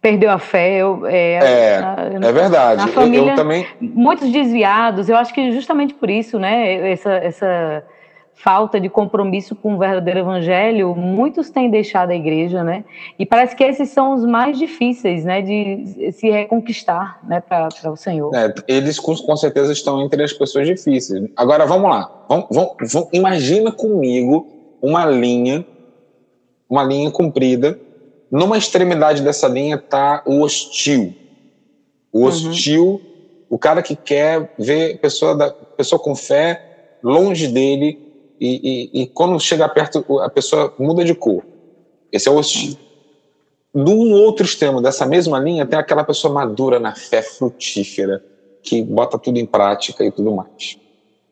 Perdeu 0.01 0.29
a 0.29 0.37
fé. 0.37 0.75
Eu, 0.75 1.07
é, 1.07 1.33
é, 1.33 1.77
a, 1.77 2.27
é 2.27 2.31
verdade. 2.33 2.81
Na 2.81 2.87
família, 2.89 3.21
eu, 3.21 3.29
eu 3.29 3.35
também. 3.35 3.65
Muitos 3.79 4.29
desviados. 4.29 5.07
Eu 5.07 5.15
acho 5.15 5.33
que 5.33 5.51
justamente 5.53 5.93
por 5.93 6.09
isso, 6.09 6.37
né? 6.37 6.91
Essa, 6.91 7.13
essa 7.13 7.83
falta 8.35 8.79
de 8.79 8.89
compromisso 8.89 9.55
com 9.55 9.75
o 9.75 9.77
verdadeiro 9.77 10.19
evangelho, 10.19 10.93
muitos 10.93 11.49
têm 11.49 11.69
deixado 11.69 12.11
a 12.11 12.15
igreja, 12.15 12.63
né? 12.63 12.83
E 13.17 13.25
parece 13.25 13.55
que 13.55 13.63
esses 13.63 13.89
são 13.89 14.13
os 14.13 14.25
mais 14.25 14.59
difíceis, 14.59 15.23
né, 15.23 15.41
de 15.41 16.11
se 16.11 16.29
reconquistar, 16.29 17.19
né, 17.27 17.39
para 17.39 17.69
o 17.89 17.95
Senhor. 17.95 18.35
É, 18.35 18.53
eles 18.67 18.99
com, 18.99 19.15
com, 19.15 19.35
certeza 19.37 19.71
estão 19.71 20.01
entre 20.01 20.21
as 20.21 20.33
pessoas 20.33 20.67
difíceis. 20.67 21.29
Agora 21.35 21.65
vamos 21.65 21.89
lá, 21.89 22.25
vamos, 22.27 22.47
vamos, 22.51 22.75
vamos, 22.91 23.09
imagina 23.13 23.71
comigo 23.71 24.47
uma 24.81 25.05
linha, 25.05 25.65
uma 26.69 26.83
linha 26.83 27.09
comprida. 27.09 27.79
Numa 28.29 28.57
extremidade 28.57 29.21
dessa 29.21 29.47
linha 29.47 29.75
está 29.75 30.21
o 30.25 30.41
hostil, 30.41 31.15
o 32.11 32.19
uhum. 32.19 32.25
hostil, 32.25 32.83
uhum. 32.83 33.01
o 33.49 33.57
cara 33.57 33.81
que 33.81 33.95
quer 33.95 34.53
ver 34.59 34.99
pessoa 34.99 35.35
da 35.35 35.49
pessoa 35.49 35.99
com 35.99 36.15
fé 36.15 36.61
longe 37.01 37.47
dele 37.47 38.04
e, 38.45 38.89
e, 38.93 39.01
e, 39.01 39.07
quando 39.07 39.39
chega 39.39 39.67
perto, 39.67 40.19
a 40.19 40.29
pessoa 40.29 40.73
muda 40.77 41.03
de 41.03 41.15
cor. 41.15 41.43
Esse 42.11 42.29
é 42.29 42.31
o. 42.31 42.41
Do 43.73 43.91
outro 44.11 44.45
extremo 44.45 44.81
dessa 44.81 45.05
mesma 45.05 45.37
linha, 45.39 45.65
tem 45.65 45.77
aquela 45.77 46.03
pessoa 46.03 46.33
madura 46.33 46.79
na 46.79 46.95
fé 46.95 47.21
frutífera, 47.21 48.23
que 48.63 48.81
bota 48.81 49.17
tudo 49.17 49.37
em 49.37 49.45
prática 49.45 50.05
e 50.05 50.11
tudo 50.11 50.33
mais. 50.33 50.77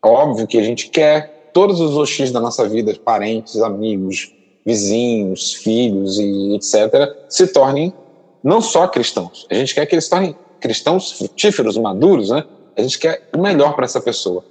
Óbvio 0.04 0.46
que 0.46 0.58
a 0.58 0.64
gente 0.64 0.90
quer 0.90 1.52
todos 1.54 1.80
os 1.80 1.96
hostis 1.96 2.32
da 2.32 2.40
nossa 2.40 2.68
vida, 2.68 2.94
parentes, 3.06 3.62
amigos, 3.62 4.34
vizinhos, 4.66 5.54
filhos 5.54 6.20
e 6.20 6.56
etc., 6.56 7.16
se 7.30 7.48
tornem 7.48 7.94
não 8.44 8.62
só 8.62 8.88
cristãos. 8.88 9.48
A 9.50 9.54
gente 9.54 9.74
quer 9.74 9.86
que 9.86 9.96
eles 9.96 10.06
se 10.06 10.10
tornem 10.10 10.36
cristãos 10.60 11.12
frutíferos, 11.12 11.78
maduros, 11.78 12.30
né? 12.30 12.44
A 12.76 12.82
gente 12.82 13.00
quer 13.00 13.30
o 13.34 13.40
melhor 13.40 13.76
para 13.76 13.86
essa 13.86 14.02
pessoa. 14.02 14.44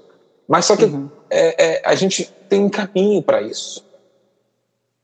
Mas 0.53 0.67
só 0.67 0.77
que 0.77 0.85
uhum. 0.85 1.09
é, 1.31 1.77
é, 1.77 1.83
a 1.83 1.95
gente 1.95 2.31
tem 2.47 2.63
um 2.63 2.69
caminho 2.69 3.23
para 3.23 3.41
isso. 3.41 3.83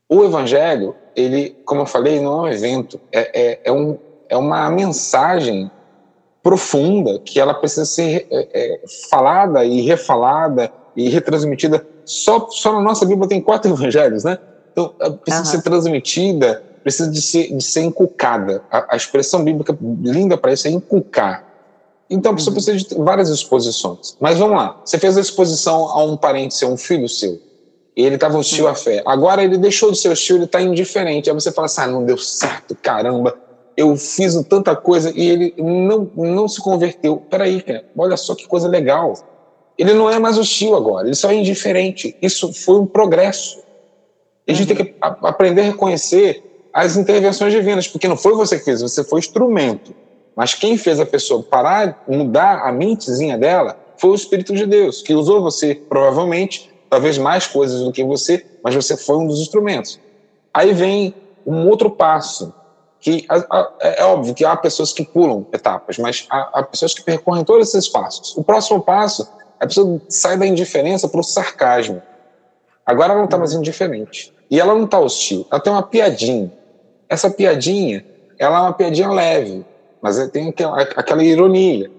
O 0.07 0.23
evangelho, 0.23 0.95
ele, 1.15 1.57
como 1.65 1.81
eu 1.81 1.87
falei, 1.87 2.19
não 2.19 2.33
é 2.33 2.41
um 2.41 2.53
evento, 2.53 3.01
é, 3.11 3.41
é, 3.41 3.59
é, 3.63 3.71
um, 3.71 3.97
é 4.29 4.37
uma 4.37 4.69
mensagem 4.69 5.71
profunda 6.43 7.17
que 7.17 7.39
ela 7.39 7.55
precisa 7.55 7.83
ser 7.83 8.27
é, 8.29 8.47
é, 8.53 8.81
falada 9.09 9.65
e 9.65 9.81
refalada 9.81 10.71
e 10.95 11.09
retransmitida. 11.09 11.83
Só, 12.05 12.47
só 12.51 12.71
na 12.71 12.81
nossa 12.81 13.03
Bíblia 13.03 13.27
tem 13.27 13.41
quatro 13.41 13.71
evangelhos, 13.73 14.25
né? 14.25 14.37
Então, 14.71 14.93
precisa 15.23 15.45
uhum. 15.45 15.51
ser 15.51 15.63
transmitida, 15.63 16.63
precisa 16.83 17.09
de 17.09 17.23
ser, 17.23 17.57
de 17.57 17.63
ser 17.63 17.81
inculcada. 17.81 18.61
A, 18.69 18.93
a 18.93 18.95
expressão 18.95 19.43
bíblica 19.43 19.75
linda 20.03 20.37
para 20.37 20.53
isso 20.53 20.67
é 20.67 20.69
inculcar. 20.69 21.48
Então 22.09 22.33
pessoa 22.33 22.51
uhum. 22.51 22.63
precisa 22.63 22.77
de 22.77 23.03
várias 23.03 23.29
exposições. 23.29 24.17
Mas 24.19 24.37
vamos 24.37 24.57
lá, 24.57 24.81
você 24.83 24.97
fez 24.97 25.17
a 25.17 25.21
exposição 25.21 25.89
a 25.89 26.03
um 26.03 26.17
parente 26.17 26.55
seu, 26.55 26.69
um 26.69 26.77
filho 26.77 27.07
seu, 27.07 27.39
e 27.95 28.03
ele 28.03 28.15
estava 28.15 28.37
hostil 28.37 28.65
uhum. 28.65 28.71
à 28.71 28.75
fé. 28.75 29.03
Agora 29.05 29.43
ele 29.43 29.57
deixou 29.57 29.91
de 29.91 29.97
ser 29.97 30.09
hostil, 30.09 30.37
ele 30.37 30.45
está 30.45 30.61
indiferente. 30.61 31.29
Aí 31.29 31.33
você 31.33 31.51
fala 31.51 31.65
assim: 31.65 31.81
ah, 31.81 31.87
não 31.87 32.03
deu 32.03 32.17
certo, 32.17 32.75
caramba, 32.75 33.37
eu 33.77 33.95
fiz 33.95 34.35
tanta 34.47 34.75
coisa 34.75 35.11
e 35.15 35.29
ele 35.29 35.53
não, 35.57 36.09
não 36.15 36.47
se 36.47 36.61
converteu. 36.61 37.17
Peraí, 37.29 37.61
cara, 37.61 37.85
olha 37.97 38.17
só 38.17 38.35
que 38.35 38.47
coisa 38.47 38.67
legal. 38.67 39.13
Ele 39.77 39.93
não 39.93 40.09
é 40.09 40.19
mais 40.19 40.37
hostil 40.37 40.75
agora, 40.75 41.07
ele 41.07 41.15
só 41.15 41.29
é 41.31 41.35
indiferente. 41.35 42.15
Isso 42.21 42.51
foi 42.51 42.79
um 42.79 42.85
progresso. 42.85 43.59
A 44.47 44.53
gente 44.53 44.71
uhum. 44.71 44.75
tem 44.77 44.85
que 44.87 44.95
aprender 44.99 45.61
a 45.61 45.65
reconhecer 45.65 46.43
as 46.73 46.97
intervenções 46.97 47.53
divinas, 47.53 47.87
porque 47.87 48.07
não 48.07 48.17
foi 48.17 48.33
você 48.33 48.57
que 48.57 48.65
fez, 48.65 48.81
você 48.81 49.03
foi 49.03 49.19
instrumento. 49.19 49.93
Mas 50.39 50.53
quem 50.53 50.77
fez 50.77 51.01
a 51.01 51.05
pessoa 51.05 51.43
parar, 51.43 52.01
mudar 52.07 52.65
a 52.65 52.71
mentezinha 52.71 53.37
dela, 53.37 53.77
foi 53.97 54.11
o 54.11 54.15
Espírito 54.15 54.55
de 54.55 54.65
Deus, 54.65 55.01
que 55.01 55.13
usou 55.13 55.41
você, 55.41 55.75
provavelmente, 55.75 56.71
talvez 56.89 57.17
mais 57.17 57.45
coisas 57.45 57.81
do 57.81 57.91
que 57.91 58.05
você, 58.05 58.45
mas 58.63 58.73
você 58.73 58.95
foi 58.95 59.17
um 59.17 59.27
dos 59.27 59.41
instrumentos. 59.41 59.99
Aí 60.53 60.73
vem 60.73 61.13
um 61.45 61.67
outro 61.67 61.91
passo, 61.91 62.53
que 63.01 63.27
é 63.81 64.05
óbvio 64.05 64.33
que 64.33 64.45
há 64.45 64.55
pessoas 64.55 64.93
que 64.93 65.03
pulam 65.03 65.45
etapas, 65.51 65.97
mas 65.97 66.25
há, 66.29 66.59
há 66.59 66.63
pessoas 66.63 66.93
que 66.93 67.01
percorrem 67.01 67.43
todos 67.43 67.67
esses 67.67 67.89
passos. 67.89 68.33
O 68.37 68.41
próximo 68.41 68.79
passo, 68.79 69.29
a 69.59 69.67
pessoa 69.67 70.01
sai 70.07 70.37
da 70.37 70.47
indiferença 70.47 71.09
para 71.09 71.19
o 71.19 71.23
sarcasmo. 71.23 72.01
Agora 72.85 73.11
ela 73.11 73.17
não 73.17 73.25
está 73.25 73.37
mais 73.37 73.51
indiferente. 73.51 74.33
E 74.49 74.57
ela 74.57 74.73
não 74.73 74.85
está 74.85 75.01
hostil, 75.01 75.45
ela 75.51 75.59
tem 75.59 75.73
uma 75.73 75.83
piadinha. 75.83 76.49
Essa 77.09 77.29
piadinha, 77.29 78.05
ela 78.37 78.59
é 78.59 78.61
uma 78.61 78.73
piadinha 78.73 79.11
leve, 79.11 79.65
mas 80.01 80.27
tem 80.29 80.49
aquela, 80.49 80.81
aquela 80.81 81.23
ironia. 81.23 81.91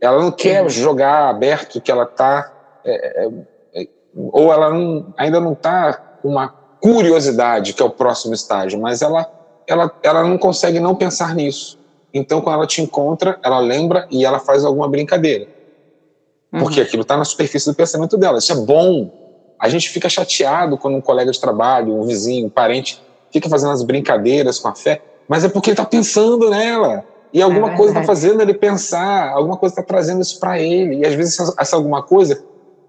Ela 0.00 0.20
não 0.20 0.30
quer 0.30 0.62
uhum. 0.62 0.68
jogar 0.68 1.28
aberto 1.28 1.80
que 1.80 1.90
ela 1.90 2.04
está. 2.04 2.52
É, 2.84 3.24
é, 3.24 3.82
é, 3.82 3.88
ou 4.14 4.52
ela 4.52 4.70
não, 4.70 5.12
ainda 5.16 5.40
não 5.40 5.52
está 5.52 5.94
com 5.94 6.28
uma 6.28 6.48
curiosidade, 6.80 7.72
que 7.72 7.82
é 7.82 7.84
o 7.84 7.90
próximo 7.90 8.34
estágio, 8.34 8.80
mas 8.80 9.02
ela, 9.02 9.26
ela, 9.66 9.90
ela 10.02 10.24
não 10.24 10.38
consegue 10.38 10.78
não 10.78 10.94
pensar 10.94 11.34
nisso. 11.34 11.78
Então, 12.12 12.40
quando 12.40 12.56
ela 12.56 12.66
te 12.66 12.80
encontra, 12.80 13.38
ela 13.42 13.58
lembra 13.58 14.06
e 14.10 14.24
ela 14.24 14.38
faz 14.38 14.64
alguma 14.64 14.88
brincadeira. 14.88 15.48
Porque 16.50 16.80
uhum. 16.80 16.86
aquilo 16.86 17.02
está 17.02 17.16
na 17.16 17.24
superfície 17.24 17.68
do 17.68 17.74
pensamento 17.74 18.16
dela. 18.16 18.38
Isso 18.38 18.52
é 18.52 18.56
bom. 18.56 19.10
A 19.58 19.68
gente 19.68 19.88
fica 19.90 20.08
chateado 20.08 20.78
quando 20.78 20.96
um 20.96 21.00
colega 21.00 21.30
de 21.30 21.40
trabalho, 21.40 21.94
um 21.94 22.04
vizinho, 22.04 22.46
um 22.46 22.50
parente, 22.50 23.02
fica 23.30 23.48
fazendo 23.48 23.72
as 23.72 23.82
brincadeiras 23.82 24.58
com 24.58 24.68
a 24.68 24.74
fé, 24.74 25.02
mas 25.28 25.44
é 25.44 25.48
porque 25.48 25.70
ele 25.70 25.74
está 25.74 25.84
pensando 25.84 26.48
nela. 26.48 27.04
E 27.36 27.42
alguma 27.42 27.72
é 27.72 27.76
coisa 27.76 27.92
está 27.92 28.02
fazendo 28.02 28.40
ele 28.40 28.54
pensar, 28.54 29.28
alguma 29.28 29.58
coisa 29.58 29.74
está 29.74 29.82
trazendo 29.82 30.22
isso 30.22 30.40
para 30.40 30.58
ele. 30.58 31.00
E 31.00 31.06
às 31.06 31.12
vezes 31.12 31.38
essa, 31.58 31.76
alguma 31.76 32.02
coisa 32.02 32.42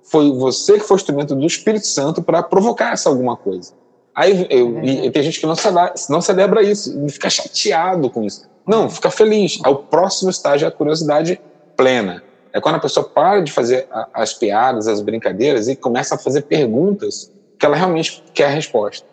foi 0.04 0.32
você 0.32 0.80
que 0.80 0.86
foi 0.86 0.96
o 0.96 1.00
instrumento 1.00 1.36
do 1.36 1.46
Espírito 1.46 1.86
Santo 1.86 2.24
para 2.24 2.42
provocar 2.42 2.94
essa 2.94 3.10
alguma 3.10 3.36
coisa. 3.36 3.74
Aí 4.16 4.48
eu, 4.50 4.82
e, 4.82 5.12
tem 5.12 5.22
gente 5.22 5.42
que 5.42 5.46
não 5.46 5.54
celebra, 5.54 5.94
não 6.10 6.22
celebra 6.22 6.64
isso, 6.64 6.98
fica 7.10 7.30
chateado 7.30 8.10
com 8.10 8.24
isso. 8.24 8.48
Não, 8.66 8.90
fica 8.90 9.12
feliz. 9.12 9.60
É 9.66 9.68
o 9.68 9.76
próximo 9.76 10.30
estágio 10.30 10.64
é 10.64 10.70
a 10.70 10.72
curiosidade 10.72 11.42
plena. 11.76 12.24
É 12.54 12.62
quando 12.62 12.76
a 12.76 12.80
pessoa 12.80 13.06
para 13.06 13.42
de 13.42 13.52
fazer 13.52 13.86
as 14.14 14.34
piadas, 14.34 14.88
as 14.88 15.02
brincadeiras 15.02 15.68
e 15.68 15.76
começa 15.76 16.16
a 16.16 16.18
fazer 16.18 16.44
perguntas 16.44 17.30
que 17.60 17.66
ela 17.66 17.76
realmente 17.76 18.24
quer 18.34 18.46
a 18.46 18.52
resposta. 18.52 19.06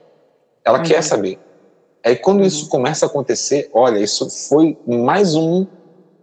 Ela 0.64 0.78
uhum. 0.78 0.84
quer 0.84 1.02
saber. 1.02 1.40
Aí 2.04 2.16
quando 2.16 2.40
uhum. 2.40 2.46
isso 2.46 2.68
começa 2.68 3.06
a 3.06 3.08
acontecer, 3.08 3.70
olha, 3.72 3.98
isso 3.98 4.28
foi 4.48 4.76
mais 4.86 5.34
um 5.34 5.66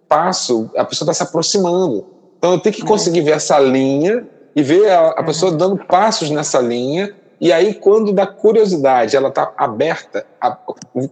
passo, 0.07 0.69
a 0.75 0.85
pessoa 0.85 1.09
está 1.09 1.13
se 1.13 1.27
aproximando. 1.27 2.05
Então 2.37 2.53
eu 2.53 2.59
tenho 2.59 2.75
que 2.75 2.81
uhum. 2.81 2.87
conseguir 2.87 3.21
ver 3.21 3.31
essa 3.31 3.59
linha 3.59 4.27
e 4.55 4.61
ver 4.61 4.91
a, 4.91 5.09
a 5.09 5.23
pessoa 5.23 5.51
dando 5.51 5.77
passos 5.77 6.29
nessa 6.29 6.59
linha. 6.59 7.15
E 7.39 7.51
aí, 7.51 7.73
quando 7.73 8.13
da 8.13 8.27
curiosidade 8.27 9.15
ela 9.15 9.29
está 9.29 9.51
aberta, 9.57 10.25
a, 10.39 10.51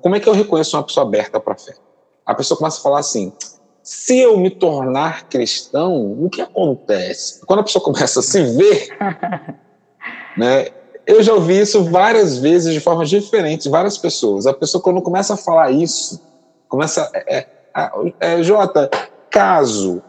como 0.01 0.15
é 0.15 0.20
que 0.20 0.30
eu 0.30 0.34
reconheço 0.34 0.78
uma 0.78 0.84
pessoa 0.84 1.05
aberta 1.05 1.39
para 1.39 1.53
a 1.53 1.57
fé? 1.57 1.74
A 2.24 2.36
pessoa 2.36 2.57
começa 2.57 2.80
a 2.80 2.84
falar 2.84 2.99
assim: 2.99 3.34
se 3.82 4.20
eu 4.20 4.38
me 4.38 4.51
tornar 4.51 5.28
cristão, 5.28 6.24
o 6.24 6.30
que 6.30 6.41
acontece? 6.41 7.43
Quando 7.45 7.61
a 7.61 7.63
pessoa 7.63 7.84
começa 7.84 8.20
a 8.20 8.24
se 8.24 8.43
ver, 8.43 8.95
né, 10.38 10.67
eu 11.10 11.24
já 11.24 11.34
ouvi 11.34 11.60
isso 11.60 11.84
várias 11.86 12.38
vezes 12.38 12.72
de 12.72 12.80
formas 12.80 13.10
diferentes, 13.10 13.66
várias 13.66 13.97
pessoas. 13.97 14.45
A 14.45 14.53
pessoa, 14.53 14.80
quando 14.80 15.01
começa 15.01 15.34
a 15.34 15.38
falar 15.38 15.72
isso, 15.72 16.22
começa. 16.68 17.10
É, 17.16 17.47
é, 17.76 18.14
é, 18.20 18.43
Jota, 18.43 18.88
caso, 19.32 20.03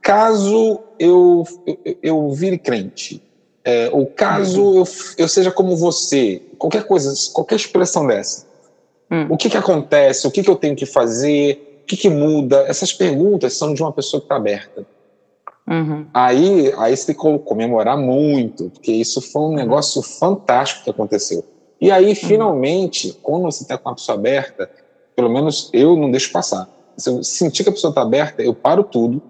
caso 0.00 0.78
eu, 0.96 1.44
eu, 1.66 1.96
eu 2.00 2.30
vire 2.30 2.56
crente, 2.56 3.20
é, 3.64 3.90
ou 3.92 4.06
caso 4.06 4.62
uhum. 4.62 4.76
eu, 4.78 4.84
eu 5.18 5.28
seja 5.28 5.50
como 5.50 5.76
você, 5.76 6.40
qualquer 6.56 6.84
coisa, 6.84 7.12
qualquer 7.32 7.56
expressão 7.56 8.06
dessa, 8.06 8.46
uhum. 9.10 9.26
o 9.30 9.36
que, 9.36 9.50
que 9.50 9.56
acontece, 9.56 10.24
o 10.24 10.30
que, 10.30 10.40
que 10.40 10.50
eu 10.50 10.56
tenho 10.56 10.76
que 10.76 10.86
fazer, 10.86 11.80
o 11.82 11.86
que, 11.86 11.96
que 11.96 12.08
muda? 12.08 12.64
Essas 12.68 12.92
perguntas 12.92 13.54
são 13.54 13.74
de 13.74 13.82
uma 13.82 13.92
pessoa 13.92 14.20
que 14.20 14.26
está 14.26 14.36
aberta. 14.36 14.86
Uhum. 15.66 16.06
Aí, 16.12 16.72
aí 16.76 16.96
você 16.96 17.06
tem 17.06 17.14
que 17.14 17.38
comemorar 17.44 17.96
muito, 17.96 18.70
porque 18.70 18.92
isso 18.92 19.20
foi 19.20 19.42
um 19.42 19.54
negócio 19.54 20.02
fantástico 20.02 20.84
que 20.84 20.90
aconteceu. 20.90 21.44
E 21.80 21.90
aí, 21.90 22.10
uhum. 22.10 22.14
finalmente, 22.14 23.18
quando 23.22 23.42
você 23.42 23.62
está 23.62 23.78
com 23.78 23.88
a 23.88 23.94
pessoa 23.94 24.18
aberta, 24.18 24.70
pelo 25.16 25.30
menos 25.30 25.70
eu 25.72 25.96
não 25.96 26.10
deixo 26.10 26.30
passar. 26.32 26.68
Se 26.96 27.08
eu 27.08 27.24
sentir 27.24 27.64
que 27.64 27.70
a 27.70 27.72
pessoa 27.72 27.90
está 27.90 28.02
aberta, 28.02 28.42
eu 28.42 28.54
paro 28.54 28.84
tudo 28.84 29.22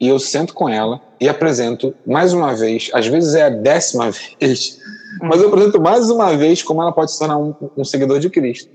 e 0.00 0.08
eu 0.08 0.18
sento 0.18 0.52
com 0.52 0.68
ela 0.68 1.00
e 1.20 1.28
apresento 1.28 1.94
mais 2.06 2.32
uma 2.32 2.54
vez, 2.54 2.90
às 2.92 3.06
vezes 3.06 3.34
é 3.34 3.44
a 3.44 3.48
décima 3.48 4.10
vez, 4.40 4.78
mas 5.20 5.40
eu 5.40 5.48
apresento 5.48 5.80
mais 5.80 6.10
uma 6.10 6.36
vez 6.36 6.62
como 6.62 6.82
ela 6.82 6.92
pode 6.92 7.12
se 7.12 7.18
tornar 7.18 7.38
um, 7.38 7.54
um 7.76 7.84
seguidor 7.84 8.20
de 8.20 8.30
Cristo. 8.30 8.70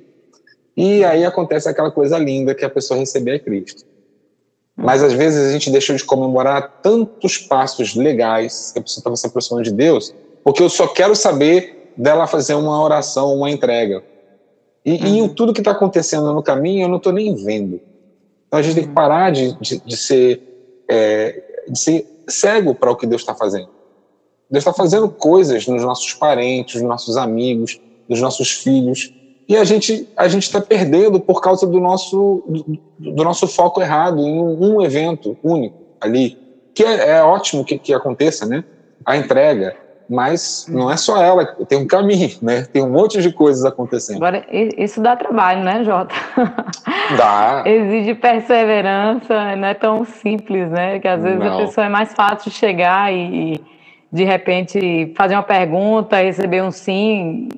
E 0.76 1.04
aí 1.04 1.24
acontece 1.24 1.70
aquela 1.70 1.92
coisa 1.92 2.18
linda 2.18 2.56
que 2.56 2.66
a 2.66 2.70
pessoa 2.70 3.00
receber 3.00 3.36
a 3.36 3.40
Cristo. 3.40 3.86
Mas 4.76 5.04
às 5.04 5.14
vezes 5.14 5.48
a 5.48 5.52
gente 5.52 5.70
deixou 5.72 5.96
de 5.96 6.04
comemorar 6.04 6.80
tantos 6.82 7.38
passos 7.38 7.96
legais 7.96 8.72
que 8.72 8.80
a 8.80 8.82
pessoa 8.82 9.02
estava 9.02 9.16
se 9.16 9.28
aproximando 9.28 9.64
de 9.64 9.72
Deus, 9.72 10.14
porque 10.44 10.64
eu 10.64 10.70
só 10.70 10.88
quero 10.88 11.16
saber 11.16 11.94
dela 11.96 12.26
fazer 12.26 12.56
uma 12.56 12.82
oração, 12.82 13.36
uma 13.36 13.52
entrega. 13.52 14.04
E, 14.84 14.94
uhum. 14.94 15.26
e 15.26 15.30
tudo 15.30 15.54
que 15.54 15.62
está 15.62 15.72
acontecendo 15.72 16.34
no 16.34 16.44
caminho 16.44 16.84
eu 16.84 16.90
não 16.90 16.98
estou 16.98 17.14
nem 17.14 17.36
vendo. 17.36 17.80
Então 18.48 18.60
a 18.60 18.64
gente 18.64 18.76
tem 18.76 18.88
que 18.88 18.94
parar 18.94 19.32
de, 19.32 19.54
de, 19.60 19.80
de 19.80 19.98
ser, 19.98 20.84
é, 20.88 21.64
de 21.70 21.80
ser 21.80 22.06
cego 22.28 22.74
para 22.74 22.92
o 22.92 22.96
que 22.96 23.06
Deus 23.06 23.22
está 23.22 23.36
fazendo. 23.36 23.70
Deus 24.50 24.62
está 24.62 24.74
fazendo 24.74 25.10
coisas 25.10 25.68
nos 25.68 25.84
nossos 25.84 26.14
parentes, 26.14 26.82
nos 26.82 26.90
nossos 26.90 27.18
amigos, 27.18 27.80
nos 28.08 28.22
nossos 28.22 28.52
filhos, 28.52 29.14
e 29.48 29.58
a 29.58 29.64
gente 29.64 30.08
a 30.16 30.28
gente 30.28 30.44
está 30.44 30.62
perdendo 30.62 31.20
por 31.20 31.42
causa 31.42 31.68
do 31.68 31.80
nosso 31.80 32.44
do, 32.48 33.12
do, 33.12 33.24
nosso 33.24 33.48
foco 33.48 33.82
errado 33.82 34.20
em 34.20 34.42
um, 34.42 34.82
evento 34.82 35.38
único 35.44 35.78
ali 36.00 36.38
que 36.74 36.84
é, 36.84 37.18
é 37.18 37.24
ótimo 37.24 37.64
que, 37.64 37.78
que 37.78 37.94
aconteça 37.94 38.46
né? 38.46 38.64
A 39.06 39.18
entrega. 39.18 39.76
Mas 40.10 40.68
não 40.70 40.92
é 40.92 40.98
só 40.98 41.22
ela 41.22 41.46
tem 41.68 41.78
um 41.78 41.88
caminho 41.88 42.32
né? 42.42 42.64
Tem 42.64 42.84
um 42.84 42.90
monte 42.90 43.22
de 43.22 43.32
coisas 43.32 43.64
acontecendo. 43.66 44.18
Agora 44.18 44.46
isso 44.52 45.02
dá 45.02 45.16
trabalho 45.16 45.64
né 45.64 45.84
Jota? 45.84 46.14
Dá. 47.18 47.64
Exige 47.68 48.16
perseverança 48.16 49.56
não 49.56 49.68
é 49.68 49.74
tão 49.74 50.06
simples 50.06 50.70
né? 50.70 51.00
Que 51.00 51.08
às 51.08 51.22
vezes 51.22 51.40
não. 51.40 51.54
a 51.54 51.58
pessoa 51.58 51.86
é 51.86 51.90
mais 51.90 52.14
fácil 52.14 52.52
chegar 52.52 53.14
e 53.14 53.62
de 54.12 54.24
repente 54.24 55.12
fazer 55.18 55.36
uma 55.36 55.44
pergunta 55.44 56.22
receber 56.22 56.62
um 56.62 56.72
sim 56.72 57.50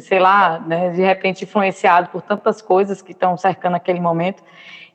sei 0.00 0.18
lá, 0.18 0.60
né, 0.60 0.90
de 0.90 1.02
repente 1.02 1.44
influenciado 1.44 2.08
por 2.08 2.22
tantas 2.22 2.62
coisas 2.62 3.02
que 3.02 3.12
estão 3.12 3.36
cercando 3.36 3.76
aquele 3.76 4.00
momento. 4.00 4.42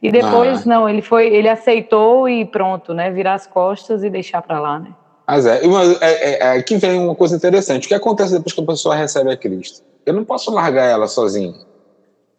E 0.02 0.12
depois, 0.12 0.62
ah. 0.62 0.70
não, 0.70 0.90
ele 0.90 1.02
foi, 1.02 1.28
ele 1.28 1.50
aceitou 1.50 2.28
e 2.28 2.46
pronto, 2.46 2.94
né, 2.94 3.10
virar 3.12 3.36
as 3.36 3.48
costas 3.48 4.04
e 4.04 4.10
deixar 4.10 4.42
para 4.42 4.60
lá, 4.60 4.80
né. 4.80 4.90
Mas 5.28 5.46
é, 5.46 5.62
é, 5.62 5.98
é, 6.02 6.40
é, 6.40 6.52
aqui 6.52 6.78
vem 6.78 7.00
uma 7.00 7.16
coisa 7.16 7.36
interessante. 7.36 7.86
O 7.86 7.88
que 7.88 7.96
acontece 7.96 8.34
depois 8.34 8.54
que 8.54 8.62
a 8.62 8.66
pessoa 8.66 8.96
recebe 8.96 9.32
a 9.32 9.38
Cristo? 9.38 9.84
Eu 10.06 10.14
não 10.14 10.24
posso 10.24 10.52
largar 10.52 10.86
ela 10.86 11.08
sozinha. 11.08 11.56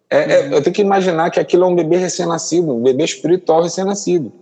É, 0.08 0.18
é 0.18 0.40
uhum. 0.40 0.52
eu 0.52 0.62
tenho 0.62 0.74
que 0.74 0.82
imaginar 0.82 1.30
que 1.30 1.40
aquilo 1.40 1.64
é 1.64 1.66
um 1.66 1.74
bebê 1.74 1.96
recém-nascido, 1.96 2.72
um 2.72 2.82
bebê 2.82 3.02
espiritual 3.02 3.62
recém-nascido. 3.62 4.32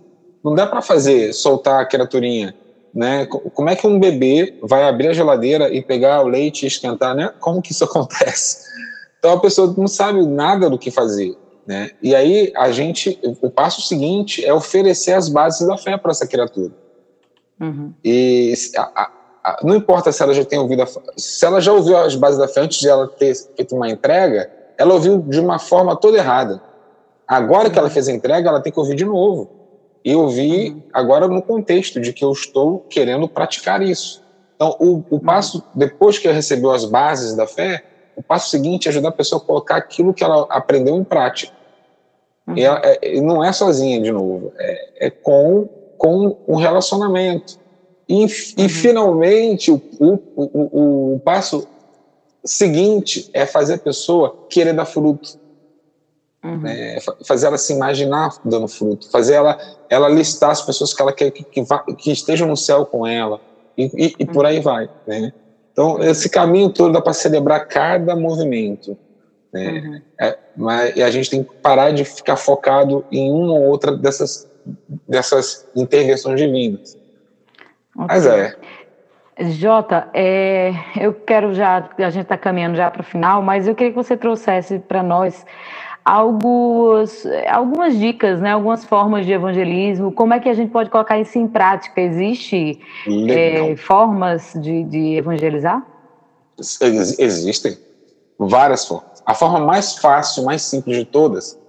Não 0.43 0.53
dá 0.53 0.67
para 0.67 0.79
fazer, 0.83 1.33
soltar 1.33 1.81
a 1.81 1.85
criaturinha 1.85 2.53
né? 2.95 3.25
Como 3.25 3.69
é 3.69 3.75
que 3.75 3.85
um 3.85 3.99
bebê 3.99 4.57
vai 4.63 4.87
abrir 4.87 5.09
a 5.09 5.13
geladeira 5.13 5.69
e 5.69 5.81
pegar 5.81 6.23
o 6.23 6.29
leite 6.29 6.63
e 6.63 6.67
esquentar, 6.67 7.13
né? 7.13 7.33
Como 7.41 7.61
que 7.61 7.73
isso 7.73 7.83
acontece? 7.85 8.65
Então 9.19 9.33
a 9.33 9.39
pessoa 9.39 9.73
não 9.77 9.87
sabe 9.87 10.25
nada 10.25 10.69
do 10.69 10.79
que 10.79 10.89
fazer, 10.89 11.35
né? 11.67 11.91
E 12.01 12.15
aí 12.15 12.53
a 12.55 12.71
gente, 12.71 13.19
o 13.41 13.49
passo 13.49 13.81
seguinte 13.81 14.45
é 14.45 14.53
oferecer 14.53 15.11
as 15.11 15.27
bases 15.27 15.67
da 15.67 15.77
fé 15.77 15.97
para 15.97 16.11
essa 16.11 16.25
criatura. 16.25 16.71
Uhum. 17.59 17.93
E 18.03 18.53
a, 18.77 19.11
a, 19.43 19.59
não 19.61 19.75
importa 19.75 20.11
se 20.11 20.23
ela 20.23 20.33
já 20.33 20.45
tem 20.45 20.57
ouvido, 20.57 20.83
a, 20.83 20.87
se 21.17 21.45
ela 21.45 21.59
já 21.59 21.73
ouviu 21.73 21.97
as 21.97 22.15
bases 22.15 22.37
da 22.39 22.47
fé 22.47 22.61
antes 22.61 22.79
de 22.79 22.87
ela 22.87 23.07
ter 23.07 23.35
feito 23.55 23.75
uma 23.75 23.89
entrega, 23.89 24.49
ela 24.77 24.93
ouviu 24.93 25.17
de 25.17 25.39
uma 25.39 25.59
forma 25.59 25.95
toda 25.97 26.17
errada. 26.17 26.61
Agora 27.27 27.69
que 27.69 27.77
ela 27.77 27.89
fez 27.89 28.07
a 28.07 28.13
entrega, 28.13 28.49
ela 28.49 28.61
tem 28.61 28.71
que 28.71 28.79
ouvir 28.79 28.95
de 28.95 29.03
novo. 29.03 29.64
E 30.05 30.11
eu 30.11 30.29
vi 30.29 30.69
uhum. 30.69 30.81
agora 30.93 31.27
no 31.27 31.41
contexto 31.41 31.99
de 31.99 32.13
que 32.13 32.23
eu 32.23 32.31
estou 32.31 32.85
querendo 32.87 33.27
praticar 33.27 33.81
isso. 33.81 34.23
Então, 34.55 34.77
o, 34.79 35.03
o 35.09 35.19
passo, 35.19 35.63
depois 35.73 36.19
que 36.19 36.31
recebeu 36.31 36.71
as 36.71 36.85
bases 36.85 37.35
da 37.35 37.47
fé, 37.47 37.83
o 38.15 38.21
passo 38.21 38.51
seguinte 38.51 38.87
é 38.87 38.91
ajudar 38.91 39.09
a 39.09 39.11
pessoa 39.11 39.41
a 39.41 39.45
colocar 39.45 39.75
aquilo 39.77 40.13
que 40.13 40.23
ela 40.23 40.45
aprendeu 40.49 40.95
em 40.95 41.03
prática. 41.03 41.51
Uhum. 42.47 42.55
E 42.55 42.63
ela, 42.63 42.79
é, 42.83 43.19
não 43.19 43.43
é 43.43 43.51
sozinha, 43.51 43.99
de 43.99 44.11
novo, 44.11 44.53
é, 44.59 45.07
é 45.07 45.09
com, 45.09 45.67
com 45.97 46.37
um 46.47 46.55
relacionamento. 46.55 47.59
E, 48.07 48.21
uhum. 48.21 48.27
e 48.59 48.69
finalmente, 48.69 49.71
o, 49.71 49.81
o, 49.99 50.19
o, 50.35 51.15
o, 51.15 51.19
passo 51.19 51.67
seguinte 52.45 53.27
é 53.33 53.47
fazer 53.47 53.73
a 53.73 53.79
pessoa 53.79 54.45
querer 54.47 54.73
dar 54.73 54.85
fruto. 54.85 55.39
Uhum. 56.45 56.59
Né? 56.59 56.97
fazer 57.25 57.47
ela 57.47 57.57
se 57.57 57.73
imaginar 57.73 58.35
dando 58.45 58.67
fruto. 58.67 59.09
Fazer 59.09 59.33
ela, 59.33 59.57
ela 59.89 60.07
listar 60.07 60.51
as 60.51 60.61
pessoas 60.61 60.93
que 60.93 61.01
ela 61.01 61.11
quer 61.11 61.31
que, 61.31 61.43
que, 61.43 61.63
que 61.97 62.11
estejam 62.11 62.47
no 62.47 62.55
céu 62.55 62.85
com 62.85 63.05
ela. 63.05 63.41
E, 63.75 63.85
e, 63.85 64.15
e 64.19 64.25
por 64.25 64.45
aí 64.45 64.59
vai. 64.59 64.89
Né? 65.07 65.33
Então, 65.71 66.01
esse 66.03 66.29
caminho 66.29 66.69
todo 66.69 66.93
dá 66.93 67.01
para 67.01 67.13
celebrar 67.13 67.67
cada 67.67 68.15
movimento. 68.15 68.95
Né? 69.51 69.71
Uhum. 69.71 70.01
É, 70.21 70.37
mas, 70.55 70.95
e 70.95 71.01
a 71.01 71.09
gente 71.09 71.29
tem 71.29 71.43
que 71.43 71.53
parar 71.55 71.91
de 71.91 72.05
ficar 72.05 72.35
focado 72.35 73.03
em 73.11 73.31
uma 73.31 73.53
ou 73.53 73.63
outra 73.63 73.97
dessas, 73.97 74.49
dessas 75.07 75.67
intervenções 75.75 76.39
divinas. 76.39 76.95
Okay. 77.95 78.05
Mas 78.07 78.25
é. 78.27 78.55
Jota, 79.37 80.09
é, 80.13 80.71
eu 80.97 81.13
quero 81.13 81.53
já, 81.53 81.89
a 81.97 82.09
gente 82.09 82.23
está 82.23 82.37
caminhando 82.37 82.77
já 82.77 82.89
para 82.89 83.01
o 83.01 83.03
final, 83.03 83.41
mas 83.41 83.67
eu 83.67 83.75
queria 83.75 83.91
que 83.91 83.97
você 83.97 84.15
trouxesse 84.15 84.79
para 84.79 85.03
nós 85.03 85.45
algumas, 86.05 87.25
algumas 87.49 87.97
dicas, 87.97 88.39
né, 88.39 88.51
algumas 88.51 88.85
formas 88.85 89.25
de 89.25 89.33
evangelismo, 89.33 90.11
como 90.11 90.35
é 90.35 90.39
que 90.39 90.47
a 90.47 90.53
gente 90.53 90.71
pode 90.71 90.91
colocar 90.91 91.19
isso 91.19 91.39
em 91.39 91.47
prática? 91.47 91.99
Existe 91.99 92.79
é, 93.27 93.75
formas 93.75 94.53
de, 94.55 94.83
de 94.83 95.15
evangelizar? 95.15 95.83
Existem 96.59 97.75
várias 98.37 98.85
formas. 98.85 99.23
A 99.25 99.33
forma 99.33 99.59
mais 99.59 99.97
fácil, 99.97 100.43
mais 100.43 100.61
simples 100.61 100.95
de 100.95 101.05
todas, 101.05 101.59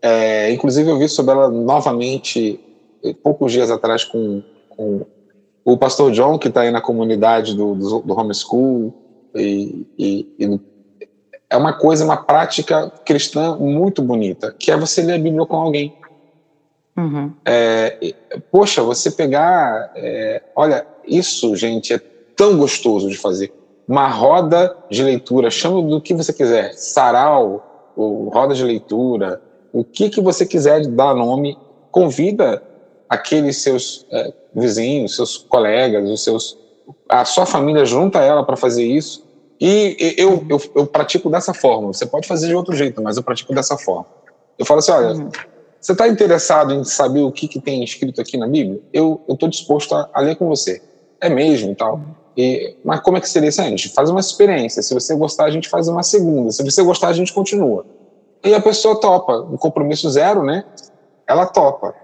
é, 0.00 0.50
inclusive 0.50 0.88
eu 0.88 0.98
vi 0.98 1.08
sobre 1.08 1.34
ela 1.34 1.50
novamente 1.50 2.58
poucos 3.22 3.52
dias 3.52 3.70
atrás 3.70 4.04
com, 4.04 4.42
com 4.70 5.04
o 5.64 5.76
pastor 5.76 6.10
John, 6.12 6.38
que 6.38 6.48
está 6.48 6.62
aí 6.62 6.70
na 6.70 6.80
comunidade 6.80 7.54
do, 7.54 7.74
do, 7.74 8.00
do 8.00 8.18
homeschool, 8.18 8.94
e, 9.34 9.86
e, 9.98 10.34
e, 10.38 10.60
é 11.52 11.56
uma 11.56 11.74
coisa, 11.74 12.02
uma 12.02 12.16
prática 12.16 12.90
cristã 13.04 13.54
muito 13.56 14.00
bonita, 14.00 14.54
que 14.58 14.70
é 14.70 14.76
você 14.76 15.02
ler 15.02 15.14
a 15.14 15.18
Bíblia 15.18 15.44
com 15.44 15.56
alguém. 15.56 15.94
Uhum. 16.96 17.30
É, 17.44 18.14
poxa, 18.50 18.82
você 18.82 19.10
pegar. 19.10 19.92
É, 19.94 20.42
olha, 20.56 20.86
isso, 21.06 21.54
gente, 21.54 21.92
é 21.92 21.98
tão 22.34 22.56
gostoso 22.56 23.10
de 23.10 23.18
fazer. 23.18 23.52
Uma 23.86 24.08
roda 24.08 24.74
de 24.90 25.02
leitura, 25.02 25.50
chama 25.50 25.82
do 25.82 26.00
que 26.00 26.14
você 26.14 26.32
quiser, 26.32 26.72
sarau, 26.72 27.92
ou 27.94 28.30
roda 28.30 28.54
de 28.54 28.64
leitura, 28.64 29.42
o 29.72 29.84
que, 29.84 30.08
que 30.08 30.22
você 30.22 30.46
quiser 30.46 30.86
dar 30.86 31.14
nome, 31.14 31.58
convida 31.90 32.62
aqueles 33.10 33.58
seus 33.58 34.06
é, 34.10 34.32
vizinhos, 34.54 35.16
seus 35.16 35.36
colegas, 35.36 36.08
os 36.08 36.24
seus, 36.24 36.58
a 37.10 37.26
sua 37.26 37.44
família 37.44 37.84
junta 37.84 38.20
ela 38.20 38.42
para 38.42 38.56
fazer 38.56 38.84
isso. 38.84 39.31
E 39.64 40.16
eu, 40.18 40.44
eu, 40.50 40.60
eu, 40.74 40.86
pratico 40.88 41.30
dessa 41.30 41.54
forma. 41.54 41.92
Você 41.92 42.04
pode 42.04 42.26
fazer 42.26 42.48
de 42.48 42.54
outro 42.54 42.74
jeito, 42.74 43.00
mas 43.00 43.16
eu 43.16 43.22
pratico 43.22 43.54
dessa 43.54 43.78
forma. 43.78 44.06
Eu 44.58 44.66
falo 44.66 44.80
assim, 44.80 44.90
olha, 44.90 45.14
uhum. 45.14 45.30
você 45.80 45.92
está 45.92 46.08
interessado 46.08 46.74
em 46.74 46.82
saber 46.82 47.20
o 47.20 47.30
que, 47.30 47.46
que 47.46 47.60
tem 47.60 47.84
escrito 47.84 48.20
aqui 48.20 48.36
na 48.36 48.48
Bíblia? 48.48 48.80
Eu 48.92 49.20
estou 49.28 49.48
disposto 49.48 49.94
a, 49.94 50.10
a, 50.12 50.20
ler 50.20 50.34
com 50.34 50.48
você. 50.48 50.82
É 51.20 51.28
mesmo 51.28 51.70
e 51.70 51.74
tal. 51.76 52.00
E, 52.36 52.74
mas 52.84 52.98
como 53.02 53.18
é 53.18 53.20
que 53.20 53.28
seria 53.28 53.50
isso? 53.50 53.62
A 53.62 53.66
gente 53.66 53.88
faz 53.90 54.10
uma 54.10 54.18
experiência. 54.18 54.82
Se 54.82 54.92
você 54.92 55.14
gostar, 55.14 55.44
a 55.44 55.50
gente 55.52 55.68
faz 55.68 55.86
uma 55.86 56.02
segunda. 56.02 56.50
Se 56.50 56.64
você 56.64 56.82
gostar, 56.82 57.06
a 57.06 57.12
gente 57.12 57.32
continua. 57.32 57.86
E 58.42 58.52
a 58.52 58.60
pessoa 58.60 58.98
topa. 58.98 59.42
Um 59.42 59.56
compromisso 59.56 60.10
zero, 60.10 60.42
né? 60.42 60.64
Ela 61.24 61.46
topa. 61.46 61.94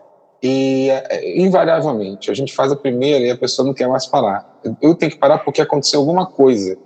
E, 0.40 0.90
é, 0.90 1.40
invariavelmente, 1.40 2.30
a 2.30 2.34
gente 2.34 2.54
faz 2.54 2.70
a 2.70 2.76
primeira 2.76 3.24
e 3.24 3.30
a 3.32 3.36
pessoa 3.36 3.66
não 3.66 3.74
quer 3.74 3.88
mais 3.88 4.06
parar. 4.06 4.60
Eu 4.80 4.94
tenho 4.94 5.10
que 5.10 5.18
parar 5.18 5.38
porque 5.38 5.60
aconteceu 5.60 5.98
alguma 5.98 6.24
coisa. 6.24 6.78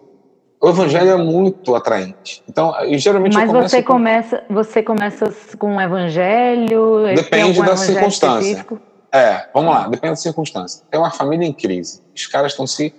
O 0.62 0.68
evangelho 0.68 1.10
é 1.10 1.16
muito 1.16 1.74
atraente. 1.74 2.40
Então, 2.48 2.72
geralmente 2.92 3.34
Mas 3.34 3.50
você 3.50 3.82
com... 3.82 3.94
começa, 3.94 4.44
você 4.48 4.80
começa 4.80 5.34
com 5.58 5.76
o 5.76 5.80
evangelho? 5.80 7.12
Depende 7.16 7.60
da 7.60 7.76
circunstância. 7.76 8.48
Específico? 8.48 8.80
É, 9.12 9.48
vamos 9.52 9.74
lá, 9.74 9.88
depende 9.88 10.12
da 10.12 10.16
circunstância. 10.16 10.84
É 10.92 10.96
uma 10.96 11.10
família 11.10 11.44
em 11.44 11.52
crise. 11.52 12.00
Os 12.14 12.28
caras 12.28 12.52
estão 12.52 12.64
se 12.64 12.94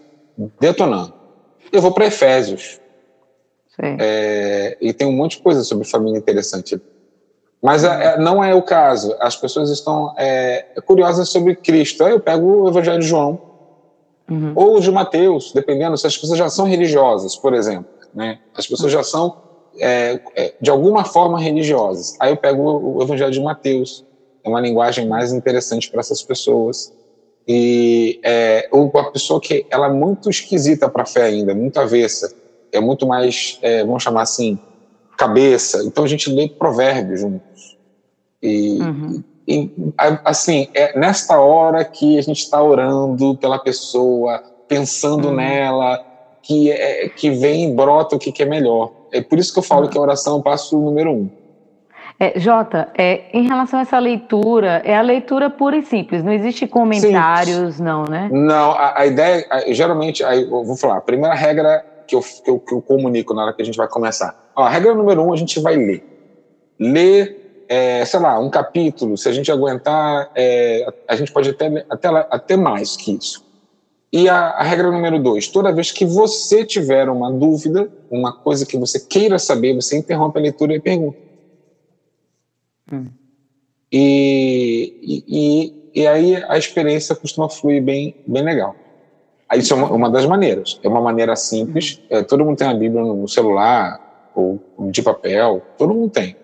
detonando. 0.60 1.14
Eu 1.72 1.82
vou 1.82 1.94
para 1.94 2.06
Efésios. 2.06 2.82
É, 3.80 4.78
e 4.82 4.92
tem 4.92 5.08
um 5.08 5.14
monte 5.14 5.38
de 5.38 5.44
coisa 5.44 5.64
sobre 5.64 5.88
família 5.88 6.18
interessante. 6.18 6.80
Mas 7.62 7.86
é, 7.86 8.20
não 8.20 8.44
é 8.44 8.54
o 8.54 8.62
caso. 8.62 9.16
As 9.22 9.38
pessoas 9.38 9.70
estão 9.70 10.14
é, 10.18 10.66
curiosas 10.86 11.30
sobre 11.30 11.56
Cristo. 11.56 12.04
Aí 12.04 12.12
eu 12.12 12.20
pego 12.20 12.46
o 12.46 12.68
Evangelho 12.68 13.00
de 13.00 13.08
João, 13.08 13.53
uhum. 14.34 14.52
ou 14.56 14.80
de 14.80 14.92
Mateus, 14.92 15.52
dependendo 15.54 15.98
se 15.98 16.08
as 16.08 16.18
pessoas 16.18 16.38
já 16.38 16.50
são 16.50 16.66
religiosas, 16.66 17.36
por 17.36 17.54
exemplo. 17.54 17.86
Né? 18.14 18.40
As 18.56 18.68
pessoas 18.68 18.92
já 18.92 19.04
são, 19.04 19.38
é, 19.80 20.20
é, 20.36 20.54
de 20.60 20.70
alguma 20.70 21.04
forma, 21.04 21.40
religiosas. 21.40 22.16
Aí 22.20 22.32
eu 22.32 22.38
pego 22.38 22.62
o, 22.62 22.98
o 22.98 23.04
Evangelho 23.04 23.32
de 23.32 23.42
Mateus. 23.42 24.06
É 24.44 24.50
uma 24.50 24.60
linguagem 24.60 25.08
mais 25.08 25.32
interessante 25.32 25.90
para 25.90 26.00
essas 26.00 26.22
pessoas. 26.22 26.92
E 27.48 28.20
é, 28.24 28.70
uma 28.72 29.12
pessoa 29.12 29.40
que 29.40 29.66
ela 29.70 29.88
é 29.88 29.92
muito 29.92 30.30
esquisita 30.30 30.90
para 30.90 31.04
a 31.04 31.06
fé 31.06 31.24
ainda, 31.24 31.54
muito 31.54 31.78
avessa, 31.78 32.34
é 32.72 32.80
muito 32.80 33.06
mais, 33.06 33.60
é, 33.62 33.84
vamos 33.84 34.02
chamar 34.02 34.22
assim, 34.22 34.58
cabeça. 35.18 35.84
Então 35.84 36.04
a 36.04 36.08
gente 36.08 36.30
lê 36.30 36.48
provérbios 36.48 37.20
juntos. 37.20 37.78
E, 38.42 38.80
uhum. 38.82 39.24
E 39.48 39.72
assim, 40.24 40.68
é 40.74 40.98
nesta 40.98 41.40
hora 41.40 41.84
que 41.84 42.18
a 42.18 42.22
gente 42.22 42.40
está 42.40 42.62
orando 42.62 43.36
pela 43.38 43.60
pessoa, 43.60 44.42
pensando 44.68 45.30
uhum. 45.30 45.36
nela, 45.36 46.04
que, 46.42 46.72
é, 46.72 47.10
que 47.10 47.30
vem 47.30 47.70
e 47.70 47.74
brota 47.74 48.16
o 48.16 48.20
que, 48.20 48.32
que 48.32 48.44
é 48.44 48.46
melhor. 48.46 48.92
É 49.12 49.22
por 49.22 49.38
isso 49.38 49.54
que 49.54 49.60
eu 49.60 49.64
falo 49.64 49.84
uhum. 49.84 49.90
que 49.90 49.98
a 49.98 50.02
oração 50.02 50.36
é 50.36 50.40
o 50.40 50.44
passo 50.44 50.80
número 50.80 51.12
um. 51.12 51.30
É, 52.20 52.40
Jota, 52.40 52.90
é, 52.98 53.24
em 53.34 53.48
relação 53.48 53.80
a 53.80 53.82
essa 53.82 54.00
leitura, 54.00 54.82
é 54.86 54.96
a 54.96 55.02
leitura 55.02 55.50
pura 55.50 55.78
e 55.78 55.82
simples, 55.84 56.24
não 56.24 56.32
existe 56.32 56.68
comentários, 56.68 57.76
Sim. 57.76 57.84
não, 57.84 58.04
né? 58.06 58.30
Não, 58.32 58.72
a, 58.72 59.00
a 59.00 59.06
ideia, 59.06 59.46
a, 59.50 59.74
geralmente, 59.74 60.24
a, 60.24 60.32
vou 60.46 60.78
falar, 60.78 60.98
a 60.98 61.02
primeira 61.02 61.34
regra 61.34 61.84
que 62.08 62.16
eu, 62.16 62.22
que 62.22 62.50
eu, 62.50 62.60
que 62.60 62.74
eu 62.74 62.82
comunico 62.82 63.34
na 63.34 63.44
hora 63.44 63.54
que 63.54 63.62
a 63.62 63.66
gente 63.66 63.78
vai 63.78 63.88
começar 63.88 64.44
Ó, 64.56 64.64
a 64.64 64.70
regra 64.70 64.94
número 64.94 65.22
um, 65.24 65.34
a 65.34 65.36
gente 65.36 65.60
vai 65.60 65.76
ler. 65.76 66.04
Ler, 66.80 67.43
é, 67.74 68.06
sei 68.06 68.20
lá, 68.20 68.40
um 68.40 68.52
capítulo, 68.52 69.18
se 69.18 69.28
a 69.28 69.32
gente 69.32 69.52
aguentar, 69.52 70.30
é, 70.36 70.86
a 71.08 71.16
gente 71.16 71.32
pode 71.32 71.50
até, 71.50 71.84
até, 71.90 72.08
até 72.30 72.56
mais 72.56 72.96
que 72.96 73.18
isso. 73.18 73.44
E 74.12 74.30
a, 74.30 74.50
a, 74.50 74.62
regra 74.62 74.92
número 74.92 75.18
dois, 75.18 75.48
toda 75.48 75.74
vez 75.74 75.92
que 75.92 76.06
você 76.06 76.64
tiver 76.64 77.10
uma 77.10 77.32
dúvida, 77.32 77.92
uma 78.12 78.32
coisa 78.32 78.64
que 78.64 78.78
você 78.78 79.00
queira 79.00 79.40
saber, 79.40 79.74
você 79.74 79.98
interrompe 79.98 80.38
a 80.38 80.42
leitura 80.44 80.76
e 80.76 80.80
pergunta. 80.80 81.18
Hum. 82.92 83.08
E, 83.92 85.24
e, 85.28 85.92
e, 85.96 86.08
aí 86.08 86.44
a 86.48 86.56
experiência 86.60 87.16
costuma 87.16 87.50
fluir 87.50 87.82
bem, 87.82 88.16
bem 88.28 88.44
legal. 88.44 88.76
Isso 89.56 89.74
é 89.74 89.78
uma, 89.78 89.92
uma 89.92 90.10
das 90.12 90.28
maneiras. 90.28 90.80
É 90.84 90.88
uma 90.88 91.02
maneira 91.02 91.36
simples. 91.36 92.00
Hum. 92.04 92.18
É, 92.18 92.24
todo 92.24 92.46
mundo 92.46 92.58
tem 92.58 92.68
a 92.68 92.74
Bíblia 92.76 93.02
no 93.02 93.28
celular, 93.28 94.13
ou 94.36 94.60
de 94.92 95.02
papel, 95.02 95.62
todo 95.78 95.94
mundo 95.94 96.10
tem. 96.10 96.36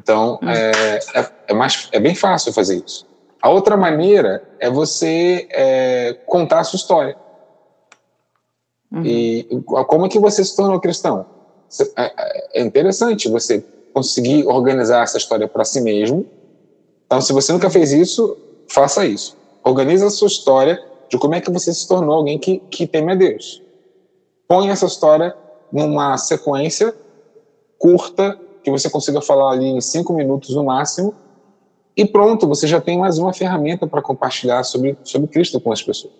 Então, 0.00 0.38
hum. 0.42 0.48
é, 0.48 0.98
é, 1.14 1.30
é, 1.48 1.54
mais, 1.54 1.88
é 1.92 2.00
bem 2.00 2.14
fácil 2.14 2.52
fazer 2.52 2.82
isso. 2.84 3.06
A 3.40 3.50
outra 3.50 3.76
maneira 3.76 4.42
é 4.58 4.68
você 4.68 5.46
é, 5.50 6.14
contar 6.26 6.60
a 6.60 6.64
sua 6.64 6.76
história. 6.76 7.16
Uhum. 8.90 9.04
E 9.04 9.46
como 9.86 10.06
é 10.06 10.08
que 10.08 10.18
você 10.18 10.42
se 10.44 10.56
tornou 10.56 10.80
cristão? 10.80 11.26
É, 11.96 12.60
é 12.60 12.62
interessante 12.62 13.28
você 13.28 13.62
conseguir 13.92 14.46
organizar 14.46 15.02
essa 15.02 15.18
história 15.18 15.46
para 15.46 15.64
si 15.64 15.80
mesmo. 15.80 16.26
Então, 17.06 17.20
se 17.20 17.32
você 17.32 17.52
nunca 17.52 17.70
fez 17.70 17.92
isso, 17.92 18.36
faça 18.68 19.04
isso. 19.06 19.36
Organize 19.62 20.04
a 20.04 20.10
sua 20.10 20.28
história 20.28 20.82
de 21.08 21.18
como 21.18 21.34
é 21.34 21.40
que 21.40 21.50
você 21.50 21.72
se 21.72 21.86
tornou 21.86 22.16
alguém 22.16 22.38
que, 22.38 22.58
que 22.70 22.86
teme 22.86 23.12
a 23.12 23.14
Deus. 23.14 23.62
Põe 24.46 24.70
essa 24.70 24.86
história 24.86 25.34
numa 25.70 26.16
sequência 26.16 26.94
curta, 27.78 28.38
que 28.62 28.70
você 28.70 28.90
consiga 28.90 29.20
falar 29.20 29.52
ali 29.52 29.66
em 29.66 29.80
cinco 29.80 30.12
minutos 30.12 30.54
no 30.54 30.64
máximo, 30.64 31.14
e 31.96 32.04
pronto, 32.04 32.46
você 32.46 32.66
já 32.66 32.80
tem 32.80 32.98
mais 32.98 33.18
uma 33.18 33.32
ferramenta 33.32 33.86
para 33.86 34.02
compartilhar 34.02 34.62
sobre, 34.62 34.96
sobre 35.02 35.28
Cristo 35.28 35.60
com 35.60 35.72
as 35.72 35.82
pessoas. 35.82 36.12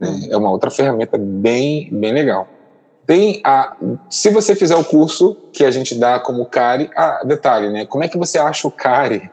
É, 0.00 0.32
é 0.32 0.36
uma 0.36 0.50
outra 0.50 0.70
ferramenta 0.70 1.18
bem, 1.18 1.88
bem 1.92 2.12
legal. 2.12 2.48
Tem 3.06 3.40
a, 3.44 3.76
se 4.08 4.30
você 4.30 4.54
fizer 4.54 4.76
o 4.76 4.84
curso 4.84 5.36
que 5.52 5.64
a 5.64 5.70
gente 5.70 5.94
dá 5.94 6.18
como 6.18 6.46
CARI, 6.46 6.90
ah, 6.96 7.22
detalhe, 7.24 7.68
né? 7.68 7.84
Como 7.84 8.04
é 8.04 8.08
que 8.08 8.16
você 8.16 8.38
acha 8.38 8.66
o 8.66 8.70
CARI? 8.70 9.30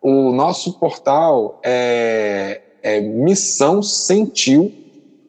o 0.00 0.32
nosso 0.32 0.78
portal 0.78 1.60
é, 1.62 2.60
é 2.82 3.00
missão 3.00 3.82
sentiu, 3.82 4.72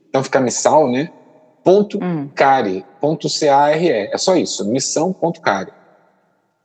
então 0.07 0.23
fica 0.23 0.39
missal, 0.39 0.89
né? 0.89 1.11
Ponto 1.63 1.99
hum. 2.01 2.27
care, 2.33 2.83
ponto 2.99 3.29
C-A-R-E, 3.29 4.09
é 4.11 4.17
só 4.17 4.35
isso, 4.35 4.65
missão 4.65 5.13
ponto 5.13 5.39
care. 5.41 5.71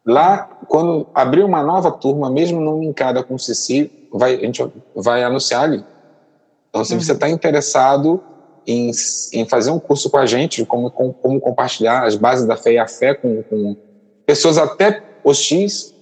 Lá, 0.05 0.49
quando 0.69 1.07
abrir 1.13 1.45
uma 1.45 1.63
nova 1.63 1.91
turma, 1.91 2.31
mesmo 2.31 2.61
não 2.61 2.81
linkada 2.81 3.23
com 3.23 3.35
o 3.35 3.39
CC, 3.39 3.91
vai, 4.13 4.37
a 4.37 4.39
gente 4.39 4.65
vai 4.95 5.23
anunciar 5.23 5.65
ali. 5.65 5.85
Então, 6.71 6.85
se 6.85 6.95
uhum. 6.95 7.01
você 7.01 7.13
está 7.13 7.29
interessado 7.29 8.23
em, 8.67 8.91
em, 9.33 9.45
fazer 9.47 9.71
um 9.71 9.79
curso 9.79 10.09
com 10.09 10.17
a 10.17 10.25
gente, 10.25 10.65
como, 10.65 10.91
como, 10.91 11.13
como 11.13 11.41
compartilhar 11.41 12.05
as 12.05 12.15
bases 12.15 12.47
da 12.47 12.57
fé 12.57 12.73
e 12.73 12.79
a 12.79 12.87
fé 12.87 13.15
com, 13.15 13.43
com 13.43 13.77
pessoas 14.25 14.57
até 14.59 15.03
hostis, 15.25 15.93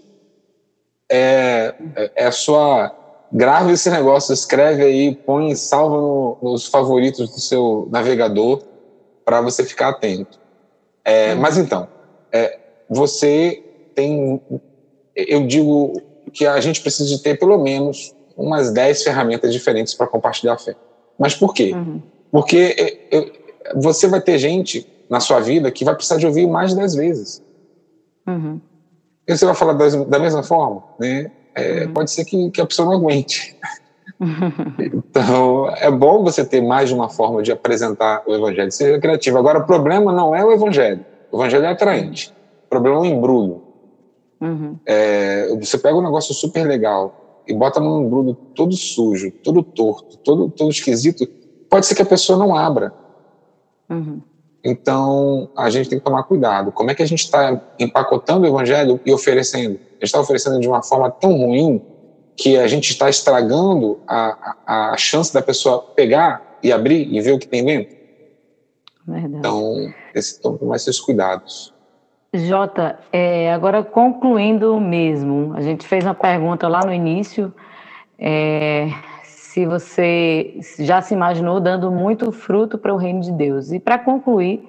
é, 1.11 1.75
é, 1.97 2.27
é 2.27 2.31
sua. 2.31 2.95
Grave 3.33 3.73
esse 3.73 3.91
negócio, 3.91 4.33
escreve 4.33 4.85
aí, 4.85 5.13
põe, 5.13 5.57
salva 5.57 5.97
no, 5.97 6.39
nos 6.41 6.67
favoritos 6.67 7.31
do 7.31 7.41
seu 7.41 7.89
navegador 7.91 8.63
para 9.25 9.41
você 9.41 9.65
ficar 9.65 9.91
atento. 9.91 10.39
É, 11.05 11.35
uhum. 11.35 11.41
Mas 11.41 11.59
então, 11.59 11.89
é, 12.33 12.59
você 12.89 13.63
tem. 13.95 14.41
Eu 15.15 15.47
digo 15.47 16.01
que 16.33 16.47
a 16.47 16.61
gente 16.61 16.81
precisa 16.81 17.09
de 17.09 17.23
ter 17.23 17.39
pelo 17.39 17.59
menos 17.59 18.15
umas 18.37 18.73
10 18.73 19.03
ferramentas 19.03 19.53
diferentes 19.53 19.95
para 19.95 20.07
compartilhar 20.07 20.55
a 20.55 20.59
fé. 20.59 20.75
Mas 21.19 21.35
por 21.35 21.55
quê? 21.55 21.73
Uhum. 21.73 22.03
Porque 22.31 23.07
eu, 23.11 23.31
você 23.77 24.09
vai 24.09 24.21
ter 24.21 24.39
gente 24.39 24.87
na 25.09 25.21
sua 25.21 25.41
vida 25.41 25.71
que 25.71 25.85
vai 25.85 25.95
precisar 25.95 26.17
de 26.17 26.27
ouvir 26.27 26.47
mais 26.47 26.71
de 26.71 26.77
10 26.77 26.95
vezes. 26.95 27.43
Uhum. 28.27 28.61
E 29.27 29.37
você 29.37 29.47
vai 29.47 29.55
falar 29.55 29.75
das, 29.75 29.95
da 30.07 30.19
mesma 30.19 30.43
forma, 30.43 30.83
né? 30.99 31.31
É, 31.55 31.85
uhum. 31.85 31.93
Pode 31.93 32.11
ser 32.11 32.25
que, 32.25 32.51
que, 32.51 32.61
a 32.61 32.67
pessoa 32.67 32.87
não 32.87 32.97
aguente. 32.97 33.57
Então, 34.79 35.69
é 35.77 35.91
bom 35.91 36.23
você 36.23 36.45
ter 36.45 36.61
mais 36.61 36.89
de 36.89 36.95
uma 36.95 37.09
forma 37.09 37.43
de 37.43 37.53
apresentar 37.53 38.23
o 38.27 38.35
evangelho, 38.35 38.71
seja 38.71 38.99
criativo. 38.99 39.39
Agora, 39.39 39.59
o 39.59 39.67
problema 39.67 40.13
não 40.13 40.35
é 40.35 40.45
o 40.45 40.53
evangelho. 40.53 41.05
O 41.31 41.37
evangelho 41.37 41.65
é 41.65 41.69
atraente. 41.69 42.33
O 42.67 42.69
problema 42.69 42.99
é 42.99 43.01
o 43.01 43.05
embrulho. 43.05 43.63
Uhum. 44.41 44.79
É, 44.85 45.49
você 45.57 45.79
pega 45.79 45.97
um 45.97 46.03
negócio 46.03 46.35
super 46.35 46.67
legal 46.67 47.43
e 47.47 47.55
bota 47.55 47.81
num 47.81 48.03
embrulho 48.03 48.35
todo 48.55 48.75
sujo, 48.75 49.31
todo 49.31 49.63
torto, 49.63 50.19
todo, 50.19 50.49
todo 50.51 50.71
esquisito, 50.71 51.27
pode 51.69 51.87
ser 51.87 51.95
que 51.95 52.03
a 52.03 52.07
pessoa 52.07 52.39
não 52.39 52.55
abra. 52.55 52.93
Uhum. 53.89 54.21
Então, 54.63 55.51
a 55.57 55.69
gente 55.69 55.91
tem 55.91 55.99
que 55.99 56.05
tomar 56.05 56.23
cuidado. 56.23 56.73
Como 56.73 56.91
é 56.91 56.95
que 56.95 57.03
a 57.03 57.07
gente 57.07 57.23
está 57.23 57.61
empacotando 57.79 58.45
o 58.45 58.49
evangelho 58.49 58.99
e 59.05 59.13
oferecendo? 59.13 59.75
A 59.75 59.95
gente 59.95 60.05
está 60.05 60.21
oferecendo 60.21 60.59
de 60.59 60.67
uma 60.67 60.83
forma 60.83 61.11
tão 61.11 61.37
ruim 61.37 61.83
que 62.37 62.57
a 62.57 62.67
gente 62.67 62.91
está 62.91 63.09
estragando 63.09 64.01
a, 64.07 64.57
a, 64.67 64.91
a, 64.93 64.97
chance 64.97 65.33
da 65.33 65.41
pessoa 65.41 65.83
pegar 65.95 66.59
e 66.63 66.73
abrir 66.73 67.13
e 67.13 67.21
ver 67.21 67.33
o 67.33 67.39
que 67.39 67.47
tem 67.47 67.65
dentro. 67.65 67.97
Verdade. 69.07 69.37
Então, 69.37 69.93
esse, 70.15 70.41
tomar 70.41 70.77
esses 70.77 70.99
cuidados. 70.99 71.73
Jota, 72.33 72.99
é, 73.13 73.53
agora 73.53 73.85
concluindo 73.85 74.81
mesmo, 74.81 75.53
a 75.55 75.61
gente 75.61 75.87
fez 75.87 76.05
uma 76.05 76.15
pergunta 76.15 76.67
lá 76.67 76.81
no 76.85 76.93
início, 76.93 77.55
é, 78.19 78.89
se 79.23 79.65
você 79.67 80.59
já 80.81 81.01
se 81.01 81.15
imaginou 81.15 81.61
dando 81.61 81.93
muito 81.93 82.33
fruto 82.33 82.77
para 82.77 82.93
o 82.93 82.97
reino 82.97 83.21
de 83.21 83.31
Deus. 83.31 83.71
E 83.71 83.79
para 83.79 83.99
concluir, 83.99 84.69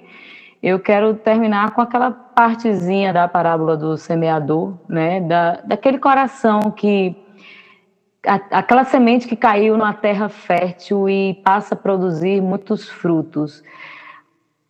eu 0.62 0.78
quero 0.78 1.14
terminar 1.14 1.72
com 1.72 1.80
aquela 1.80 2.10
partezinha 2.10 3.12
da 3.12 3.26
parábola 3.26 3.76
do 3.76 3.96
semeador, 3.96 4.74
né? 4.88 5.20
Da, 5.20 5.60
daquele 5.64 5.98
coração 5.98 6.70
que. 6.70 7.16
Aquela 8.50 8.84
semente 8.84 9.28
que 9.28 9.36
caiu 9.36 9.76
na 9.76 9.92
terra 9.92 10.28
fértil 10.28 11.08
e 11.08 11.34
passa 11.44 11.74
a 11.74 11.78
produzir 11.78 12.40
muitos 12.42 12.88
frutos. 12.88 13.62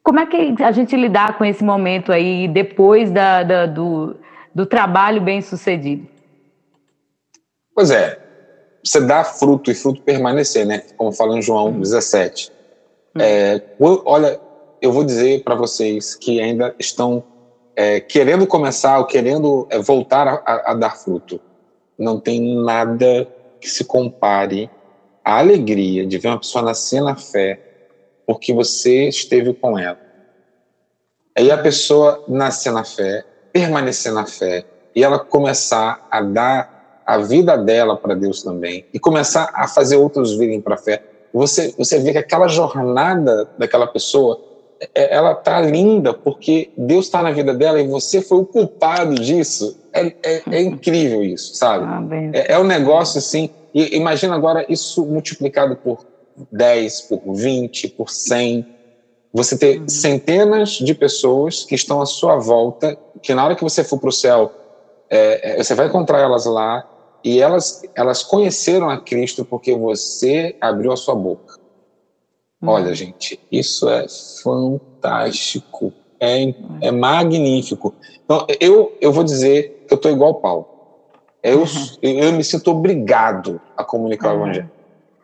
Como 0.03 0.21
é 0.21 0.27
que 0.27 0.63
a 0.63 0.71
gente 0.71 0.95
lidar 0.95 1.37
com 1.37 1.45
esse 1.45 1.65
momento 1.65 2.13
aí 2.13 2.47
depois 2.47 3.11
da, 3.11 3.43
da 3.43 3.67
do, 3.67 4.17
do 4.55 4.65
trabalho 4.67 5.21
bem 5.21 5.41
sucedido? 5.41 6.07
Pois 7.75 7.91
é, 7.91 8.19
você 8.85 9.01
dá 9.01 9.25
fruto 9.25 9.71
e 9.71 9.75
fruto 9.75 10.01
permanecer, 10.03 10.65
né? 10.65 10.83
Como 10.97 11.11
fala 11.11 11.37
em 11.37 11.43
João 11.43 11.81
17. 11.81 12.53
Hum. 13.15 13.21
É, 13.21 13.63
olha, 13.81 14.41
eu 14.81 14.93
vou 14.93 15.05
dizer 15.05 15.43
para 15.43 15.55
vocês 15.55 16.15
que 16.15 16.41
ainda 16.41 16.75
estão 16.79 17.25
é, 17.75 18.01
querendo 18.01 18.47
começar 18.47 18.99
ou 18.99 19.05
querendo 19.05 19.67
é, 19.71 19.79
voltar 19.79 20.27
a, 20.27 20.71
a, 20.71 20.75
dar 20.75 20.97
fruto. 20.97 21.41
Não 21.99 22.21
tem 22.21 22.57
nada 22.63 23.29
que 23.61 23.69
se 23.69 23.85
compare 23.85 24.71
à 25.25 25.39
alegria 25.39 26.07
de 26.07 26.19
ver 26.19 26.29
uma 26.29 26.39
pessoa 26.39 26.65
nascer 26.65 27.01
na 27.01 27.17
fé 27.17 27.61
porque 28.27 28.53
você 28.53 29.09
esteve 29.09 29.55
com 29.55 29.79
ela. 29.79 29.99
Aí 31.37 31.51
a 31.51 31.59
pessoa 31.59 32.25
nascer 32.29 32.73
na 32.73 32.85
fé, 32.85 33.25
permanecer 33.53 34.13
na 34.13 34.27
fé 34.27 34.65
e 34.95 35.05
ela 35.05 35.19
começar 35.19 36.07
a 36.11 36.21
dar 36.23 37.03
a 37.07 37.19
vida 37.19 37.57
dela 37.57 37.97
para 37.97 38.15
Deus 38.15 38.43
também 38.43 38.85
e 38.93 38.99
começar 38.99 39.51
a 39.55 39.69
fazer 39.69 39.97
outros 39.97 40.37
virem 40.37 40.61
para 40.61 40.75
a 40.75 40.79
fé, 40.79 41.03
você, 41.33 41.75
você 41.77 41.99
vê 41.99 42.13
que 42.13 42.19
aquela 42.19 42.49
jornada 42.49 43.49
daquela 43.59 43.87
pessoa, 43.87 44.41
ela 44.95 45.35
tá 45.35 45.61
linda 45.61 46.13
porque 46.13 46.71
Deus 46.77 47.07
está 47.07 47.23
na 47.23 47.31
vida 47.31 47.55
dela 47.55 47.81
e 47.81 47.87
você 47.87 48.21
foi 48.21 48.39
o 48.39 48.45
culpado 48.45 49.15
disso. 49.15 49.79
É, 49.93 50.13
é, 50.23 50.43
é 50.51 50.63
incrível 50.63 51.23
isso, 51.23 51.55
sabe? 51.55 51.85
Ah, 51.85 52.03
é, 52.35 52.53
é 52.53 52.59
um 52.59 52.65
negócio 52.65 53.19
assim. 53.19 53.51
E 53.75 53.97
imagina 53.97 54.35
agora 54.35 54.67
isso 54.69 55.05
multiplicado 55.07 55.77
por 55.77 56.05
10, 56.53 57.01
por 57.03 57.35
20, 57.35 57.89
por 57.89 58.11
100. 58.11 58.67
Você 59.33 59.57
ter 59.57 59.81
uhum. 59.81 59.89
centenas 59.89 60.71
de 60.71 60.95
pessoas 60.95 61.65
que 61.65 61.75
estão 61.75 62.01
à 62.01 62.07
sua 62.07 62.37
volta, 62.37 62.97
que 63.23 63.35
na 63.35 63.45
hora 63.45 63.55
que 63.55 63.63
você 63.63 63.83
for 63.85 63.99
para 63.99 64.09
o 64.09 64.13
céu, 64.13 64.53
é, 65.11 65.59
é, 65.59 65.63
você 65.63 65.75
vai 65.75 65.87
encontrar 65.87 66.21
elas 66.21 66.47
lá 66.47 66.87
e 67.23 67.41
elas, 67.41 67.83
elas 67.95 68.23
conheceram 68.23 68.89
a 68.89 68.99
Cristo 68.99 69.45
porque 69.45 69.75
você 69.75 70.57
abriu 70.61 70.93
a 70.93 70.97
sua 70.97 71.15
boca. 71.15 71.56
Hum. 72.63 72.69
Olha, 72.69 72.95
gente, 72.95 73.39
isso 73.51 73.89
é 73.89 74.07
fantástico. 74.43 75.93
É, 76.19 76.55
é 76.81 76.91
magnífico. 76.91 77.95
Então, 78.25 78.47
eu, 78.59 78.97
eu 79.01 79.13
vou 79.13 79.23
dizer 79.23 79.85
que 79.87 79.93
eu 79.93 79.97
estou 79.97 80.11
igual 80.11 80.35
Paulo. 80.37 80.67
Eu, 81.43 81.61
uhum. 81.61 81.67
eu 82.03 82.33
me 82.33 82.43
sinto 82.43 82.71
obrigado 82.71 83.61
a 83.77 83.85
comunicar 83.85 84.35
uhum. 84.35 84.41
o 84.41 84.45
Evangelho. 84.45 84.71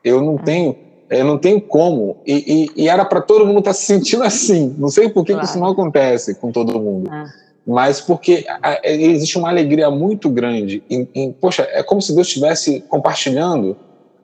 Eu 0.04 0.20
não 0.20 0.32
uhum. 0.32 0.38
tenho 0.38 0.92
eu 1.10 1.26
não 1.26 1.36
tenho 1.36 1.60
como. 1.60 2.16
E, 2.24 2.70
e, 2.76 2.84
e 2.84 2.88
era 2.88 3.04
para 3.04 3.20
todo 3.20 3.44
mundo 3.44 3.58
estar 3.58 3.70
tá 3.72 3.74
se 3.74 3.84
sentindo 3.84 4.22
assim. 4.22 4.74
Não 4.78 4.88
sei 4.88 5.10
por 5.10 5.26
que, 5.26 5.32
claro. 5.32 5.46
que 5.46 5.50
isso 5.50 5.60
não 5.60 5.66
acontece 5.66 6.34
com 6.36 6.50
todo 6.50 6.80
mundo. 6.80 7.10
Ah 7.12 7.26
mas 7.66 8.00
porque 8.00 8.44
existe 8.84 9.38
uma 9.38 9.48
alegria 9.48 9.90
muito 9.90 10.28
grande. 10.28 10.82
Em, 10.90 11.08
em, 11.14 11.32
poxa, 11.32 11.66
é 11.70 11.82
como 11.82 12.02
se 12.02 12.14
Deus 12.14 12.26
estivesse 12.26 12.80
compartilhando 12.88 13.76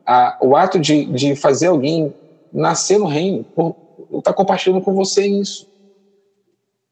a, 0.05 0.37
o 0.43 0.57
ato 0.57 0.79
de, 0.79 1.05
de 1.07 1.37
fazer 1.37 1.69
alguém 1.69 2.13
nascer 2.53 2.99
no 2.99 3.07
reino, 3.07 3.45
está 4.13 4.33
compartilhando 4.33 4.83
com 4.83 4.95
você 4.95 5.27
isso. 5.27 5.69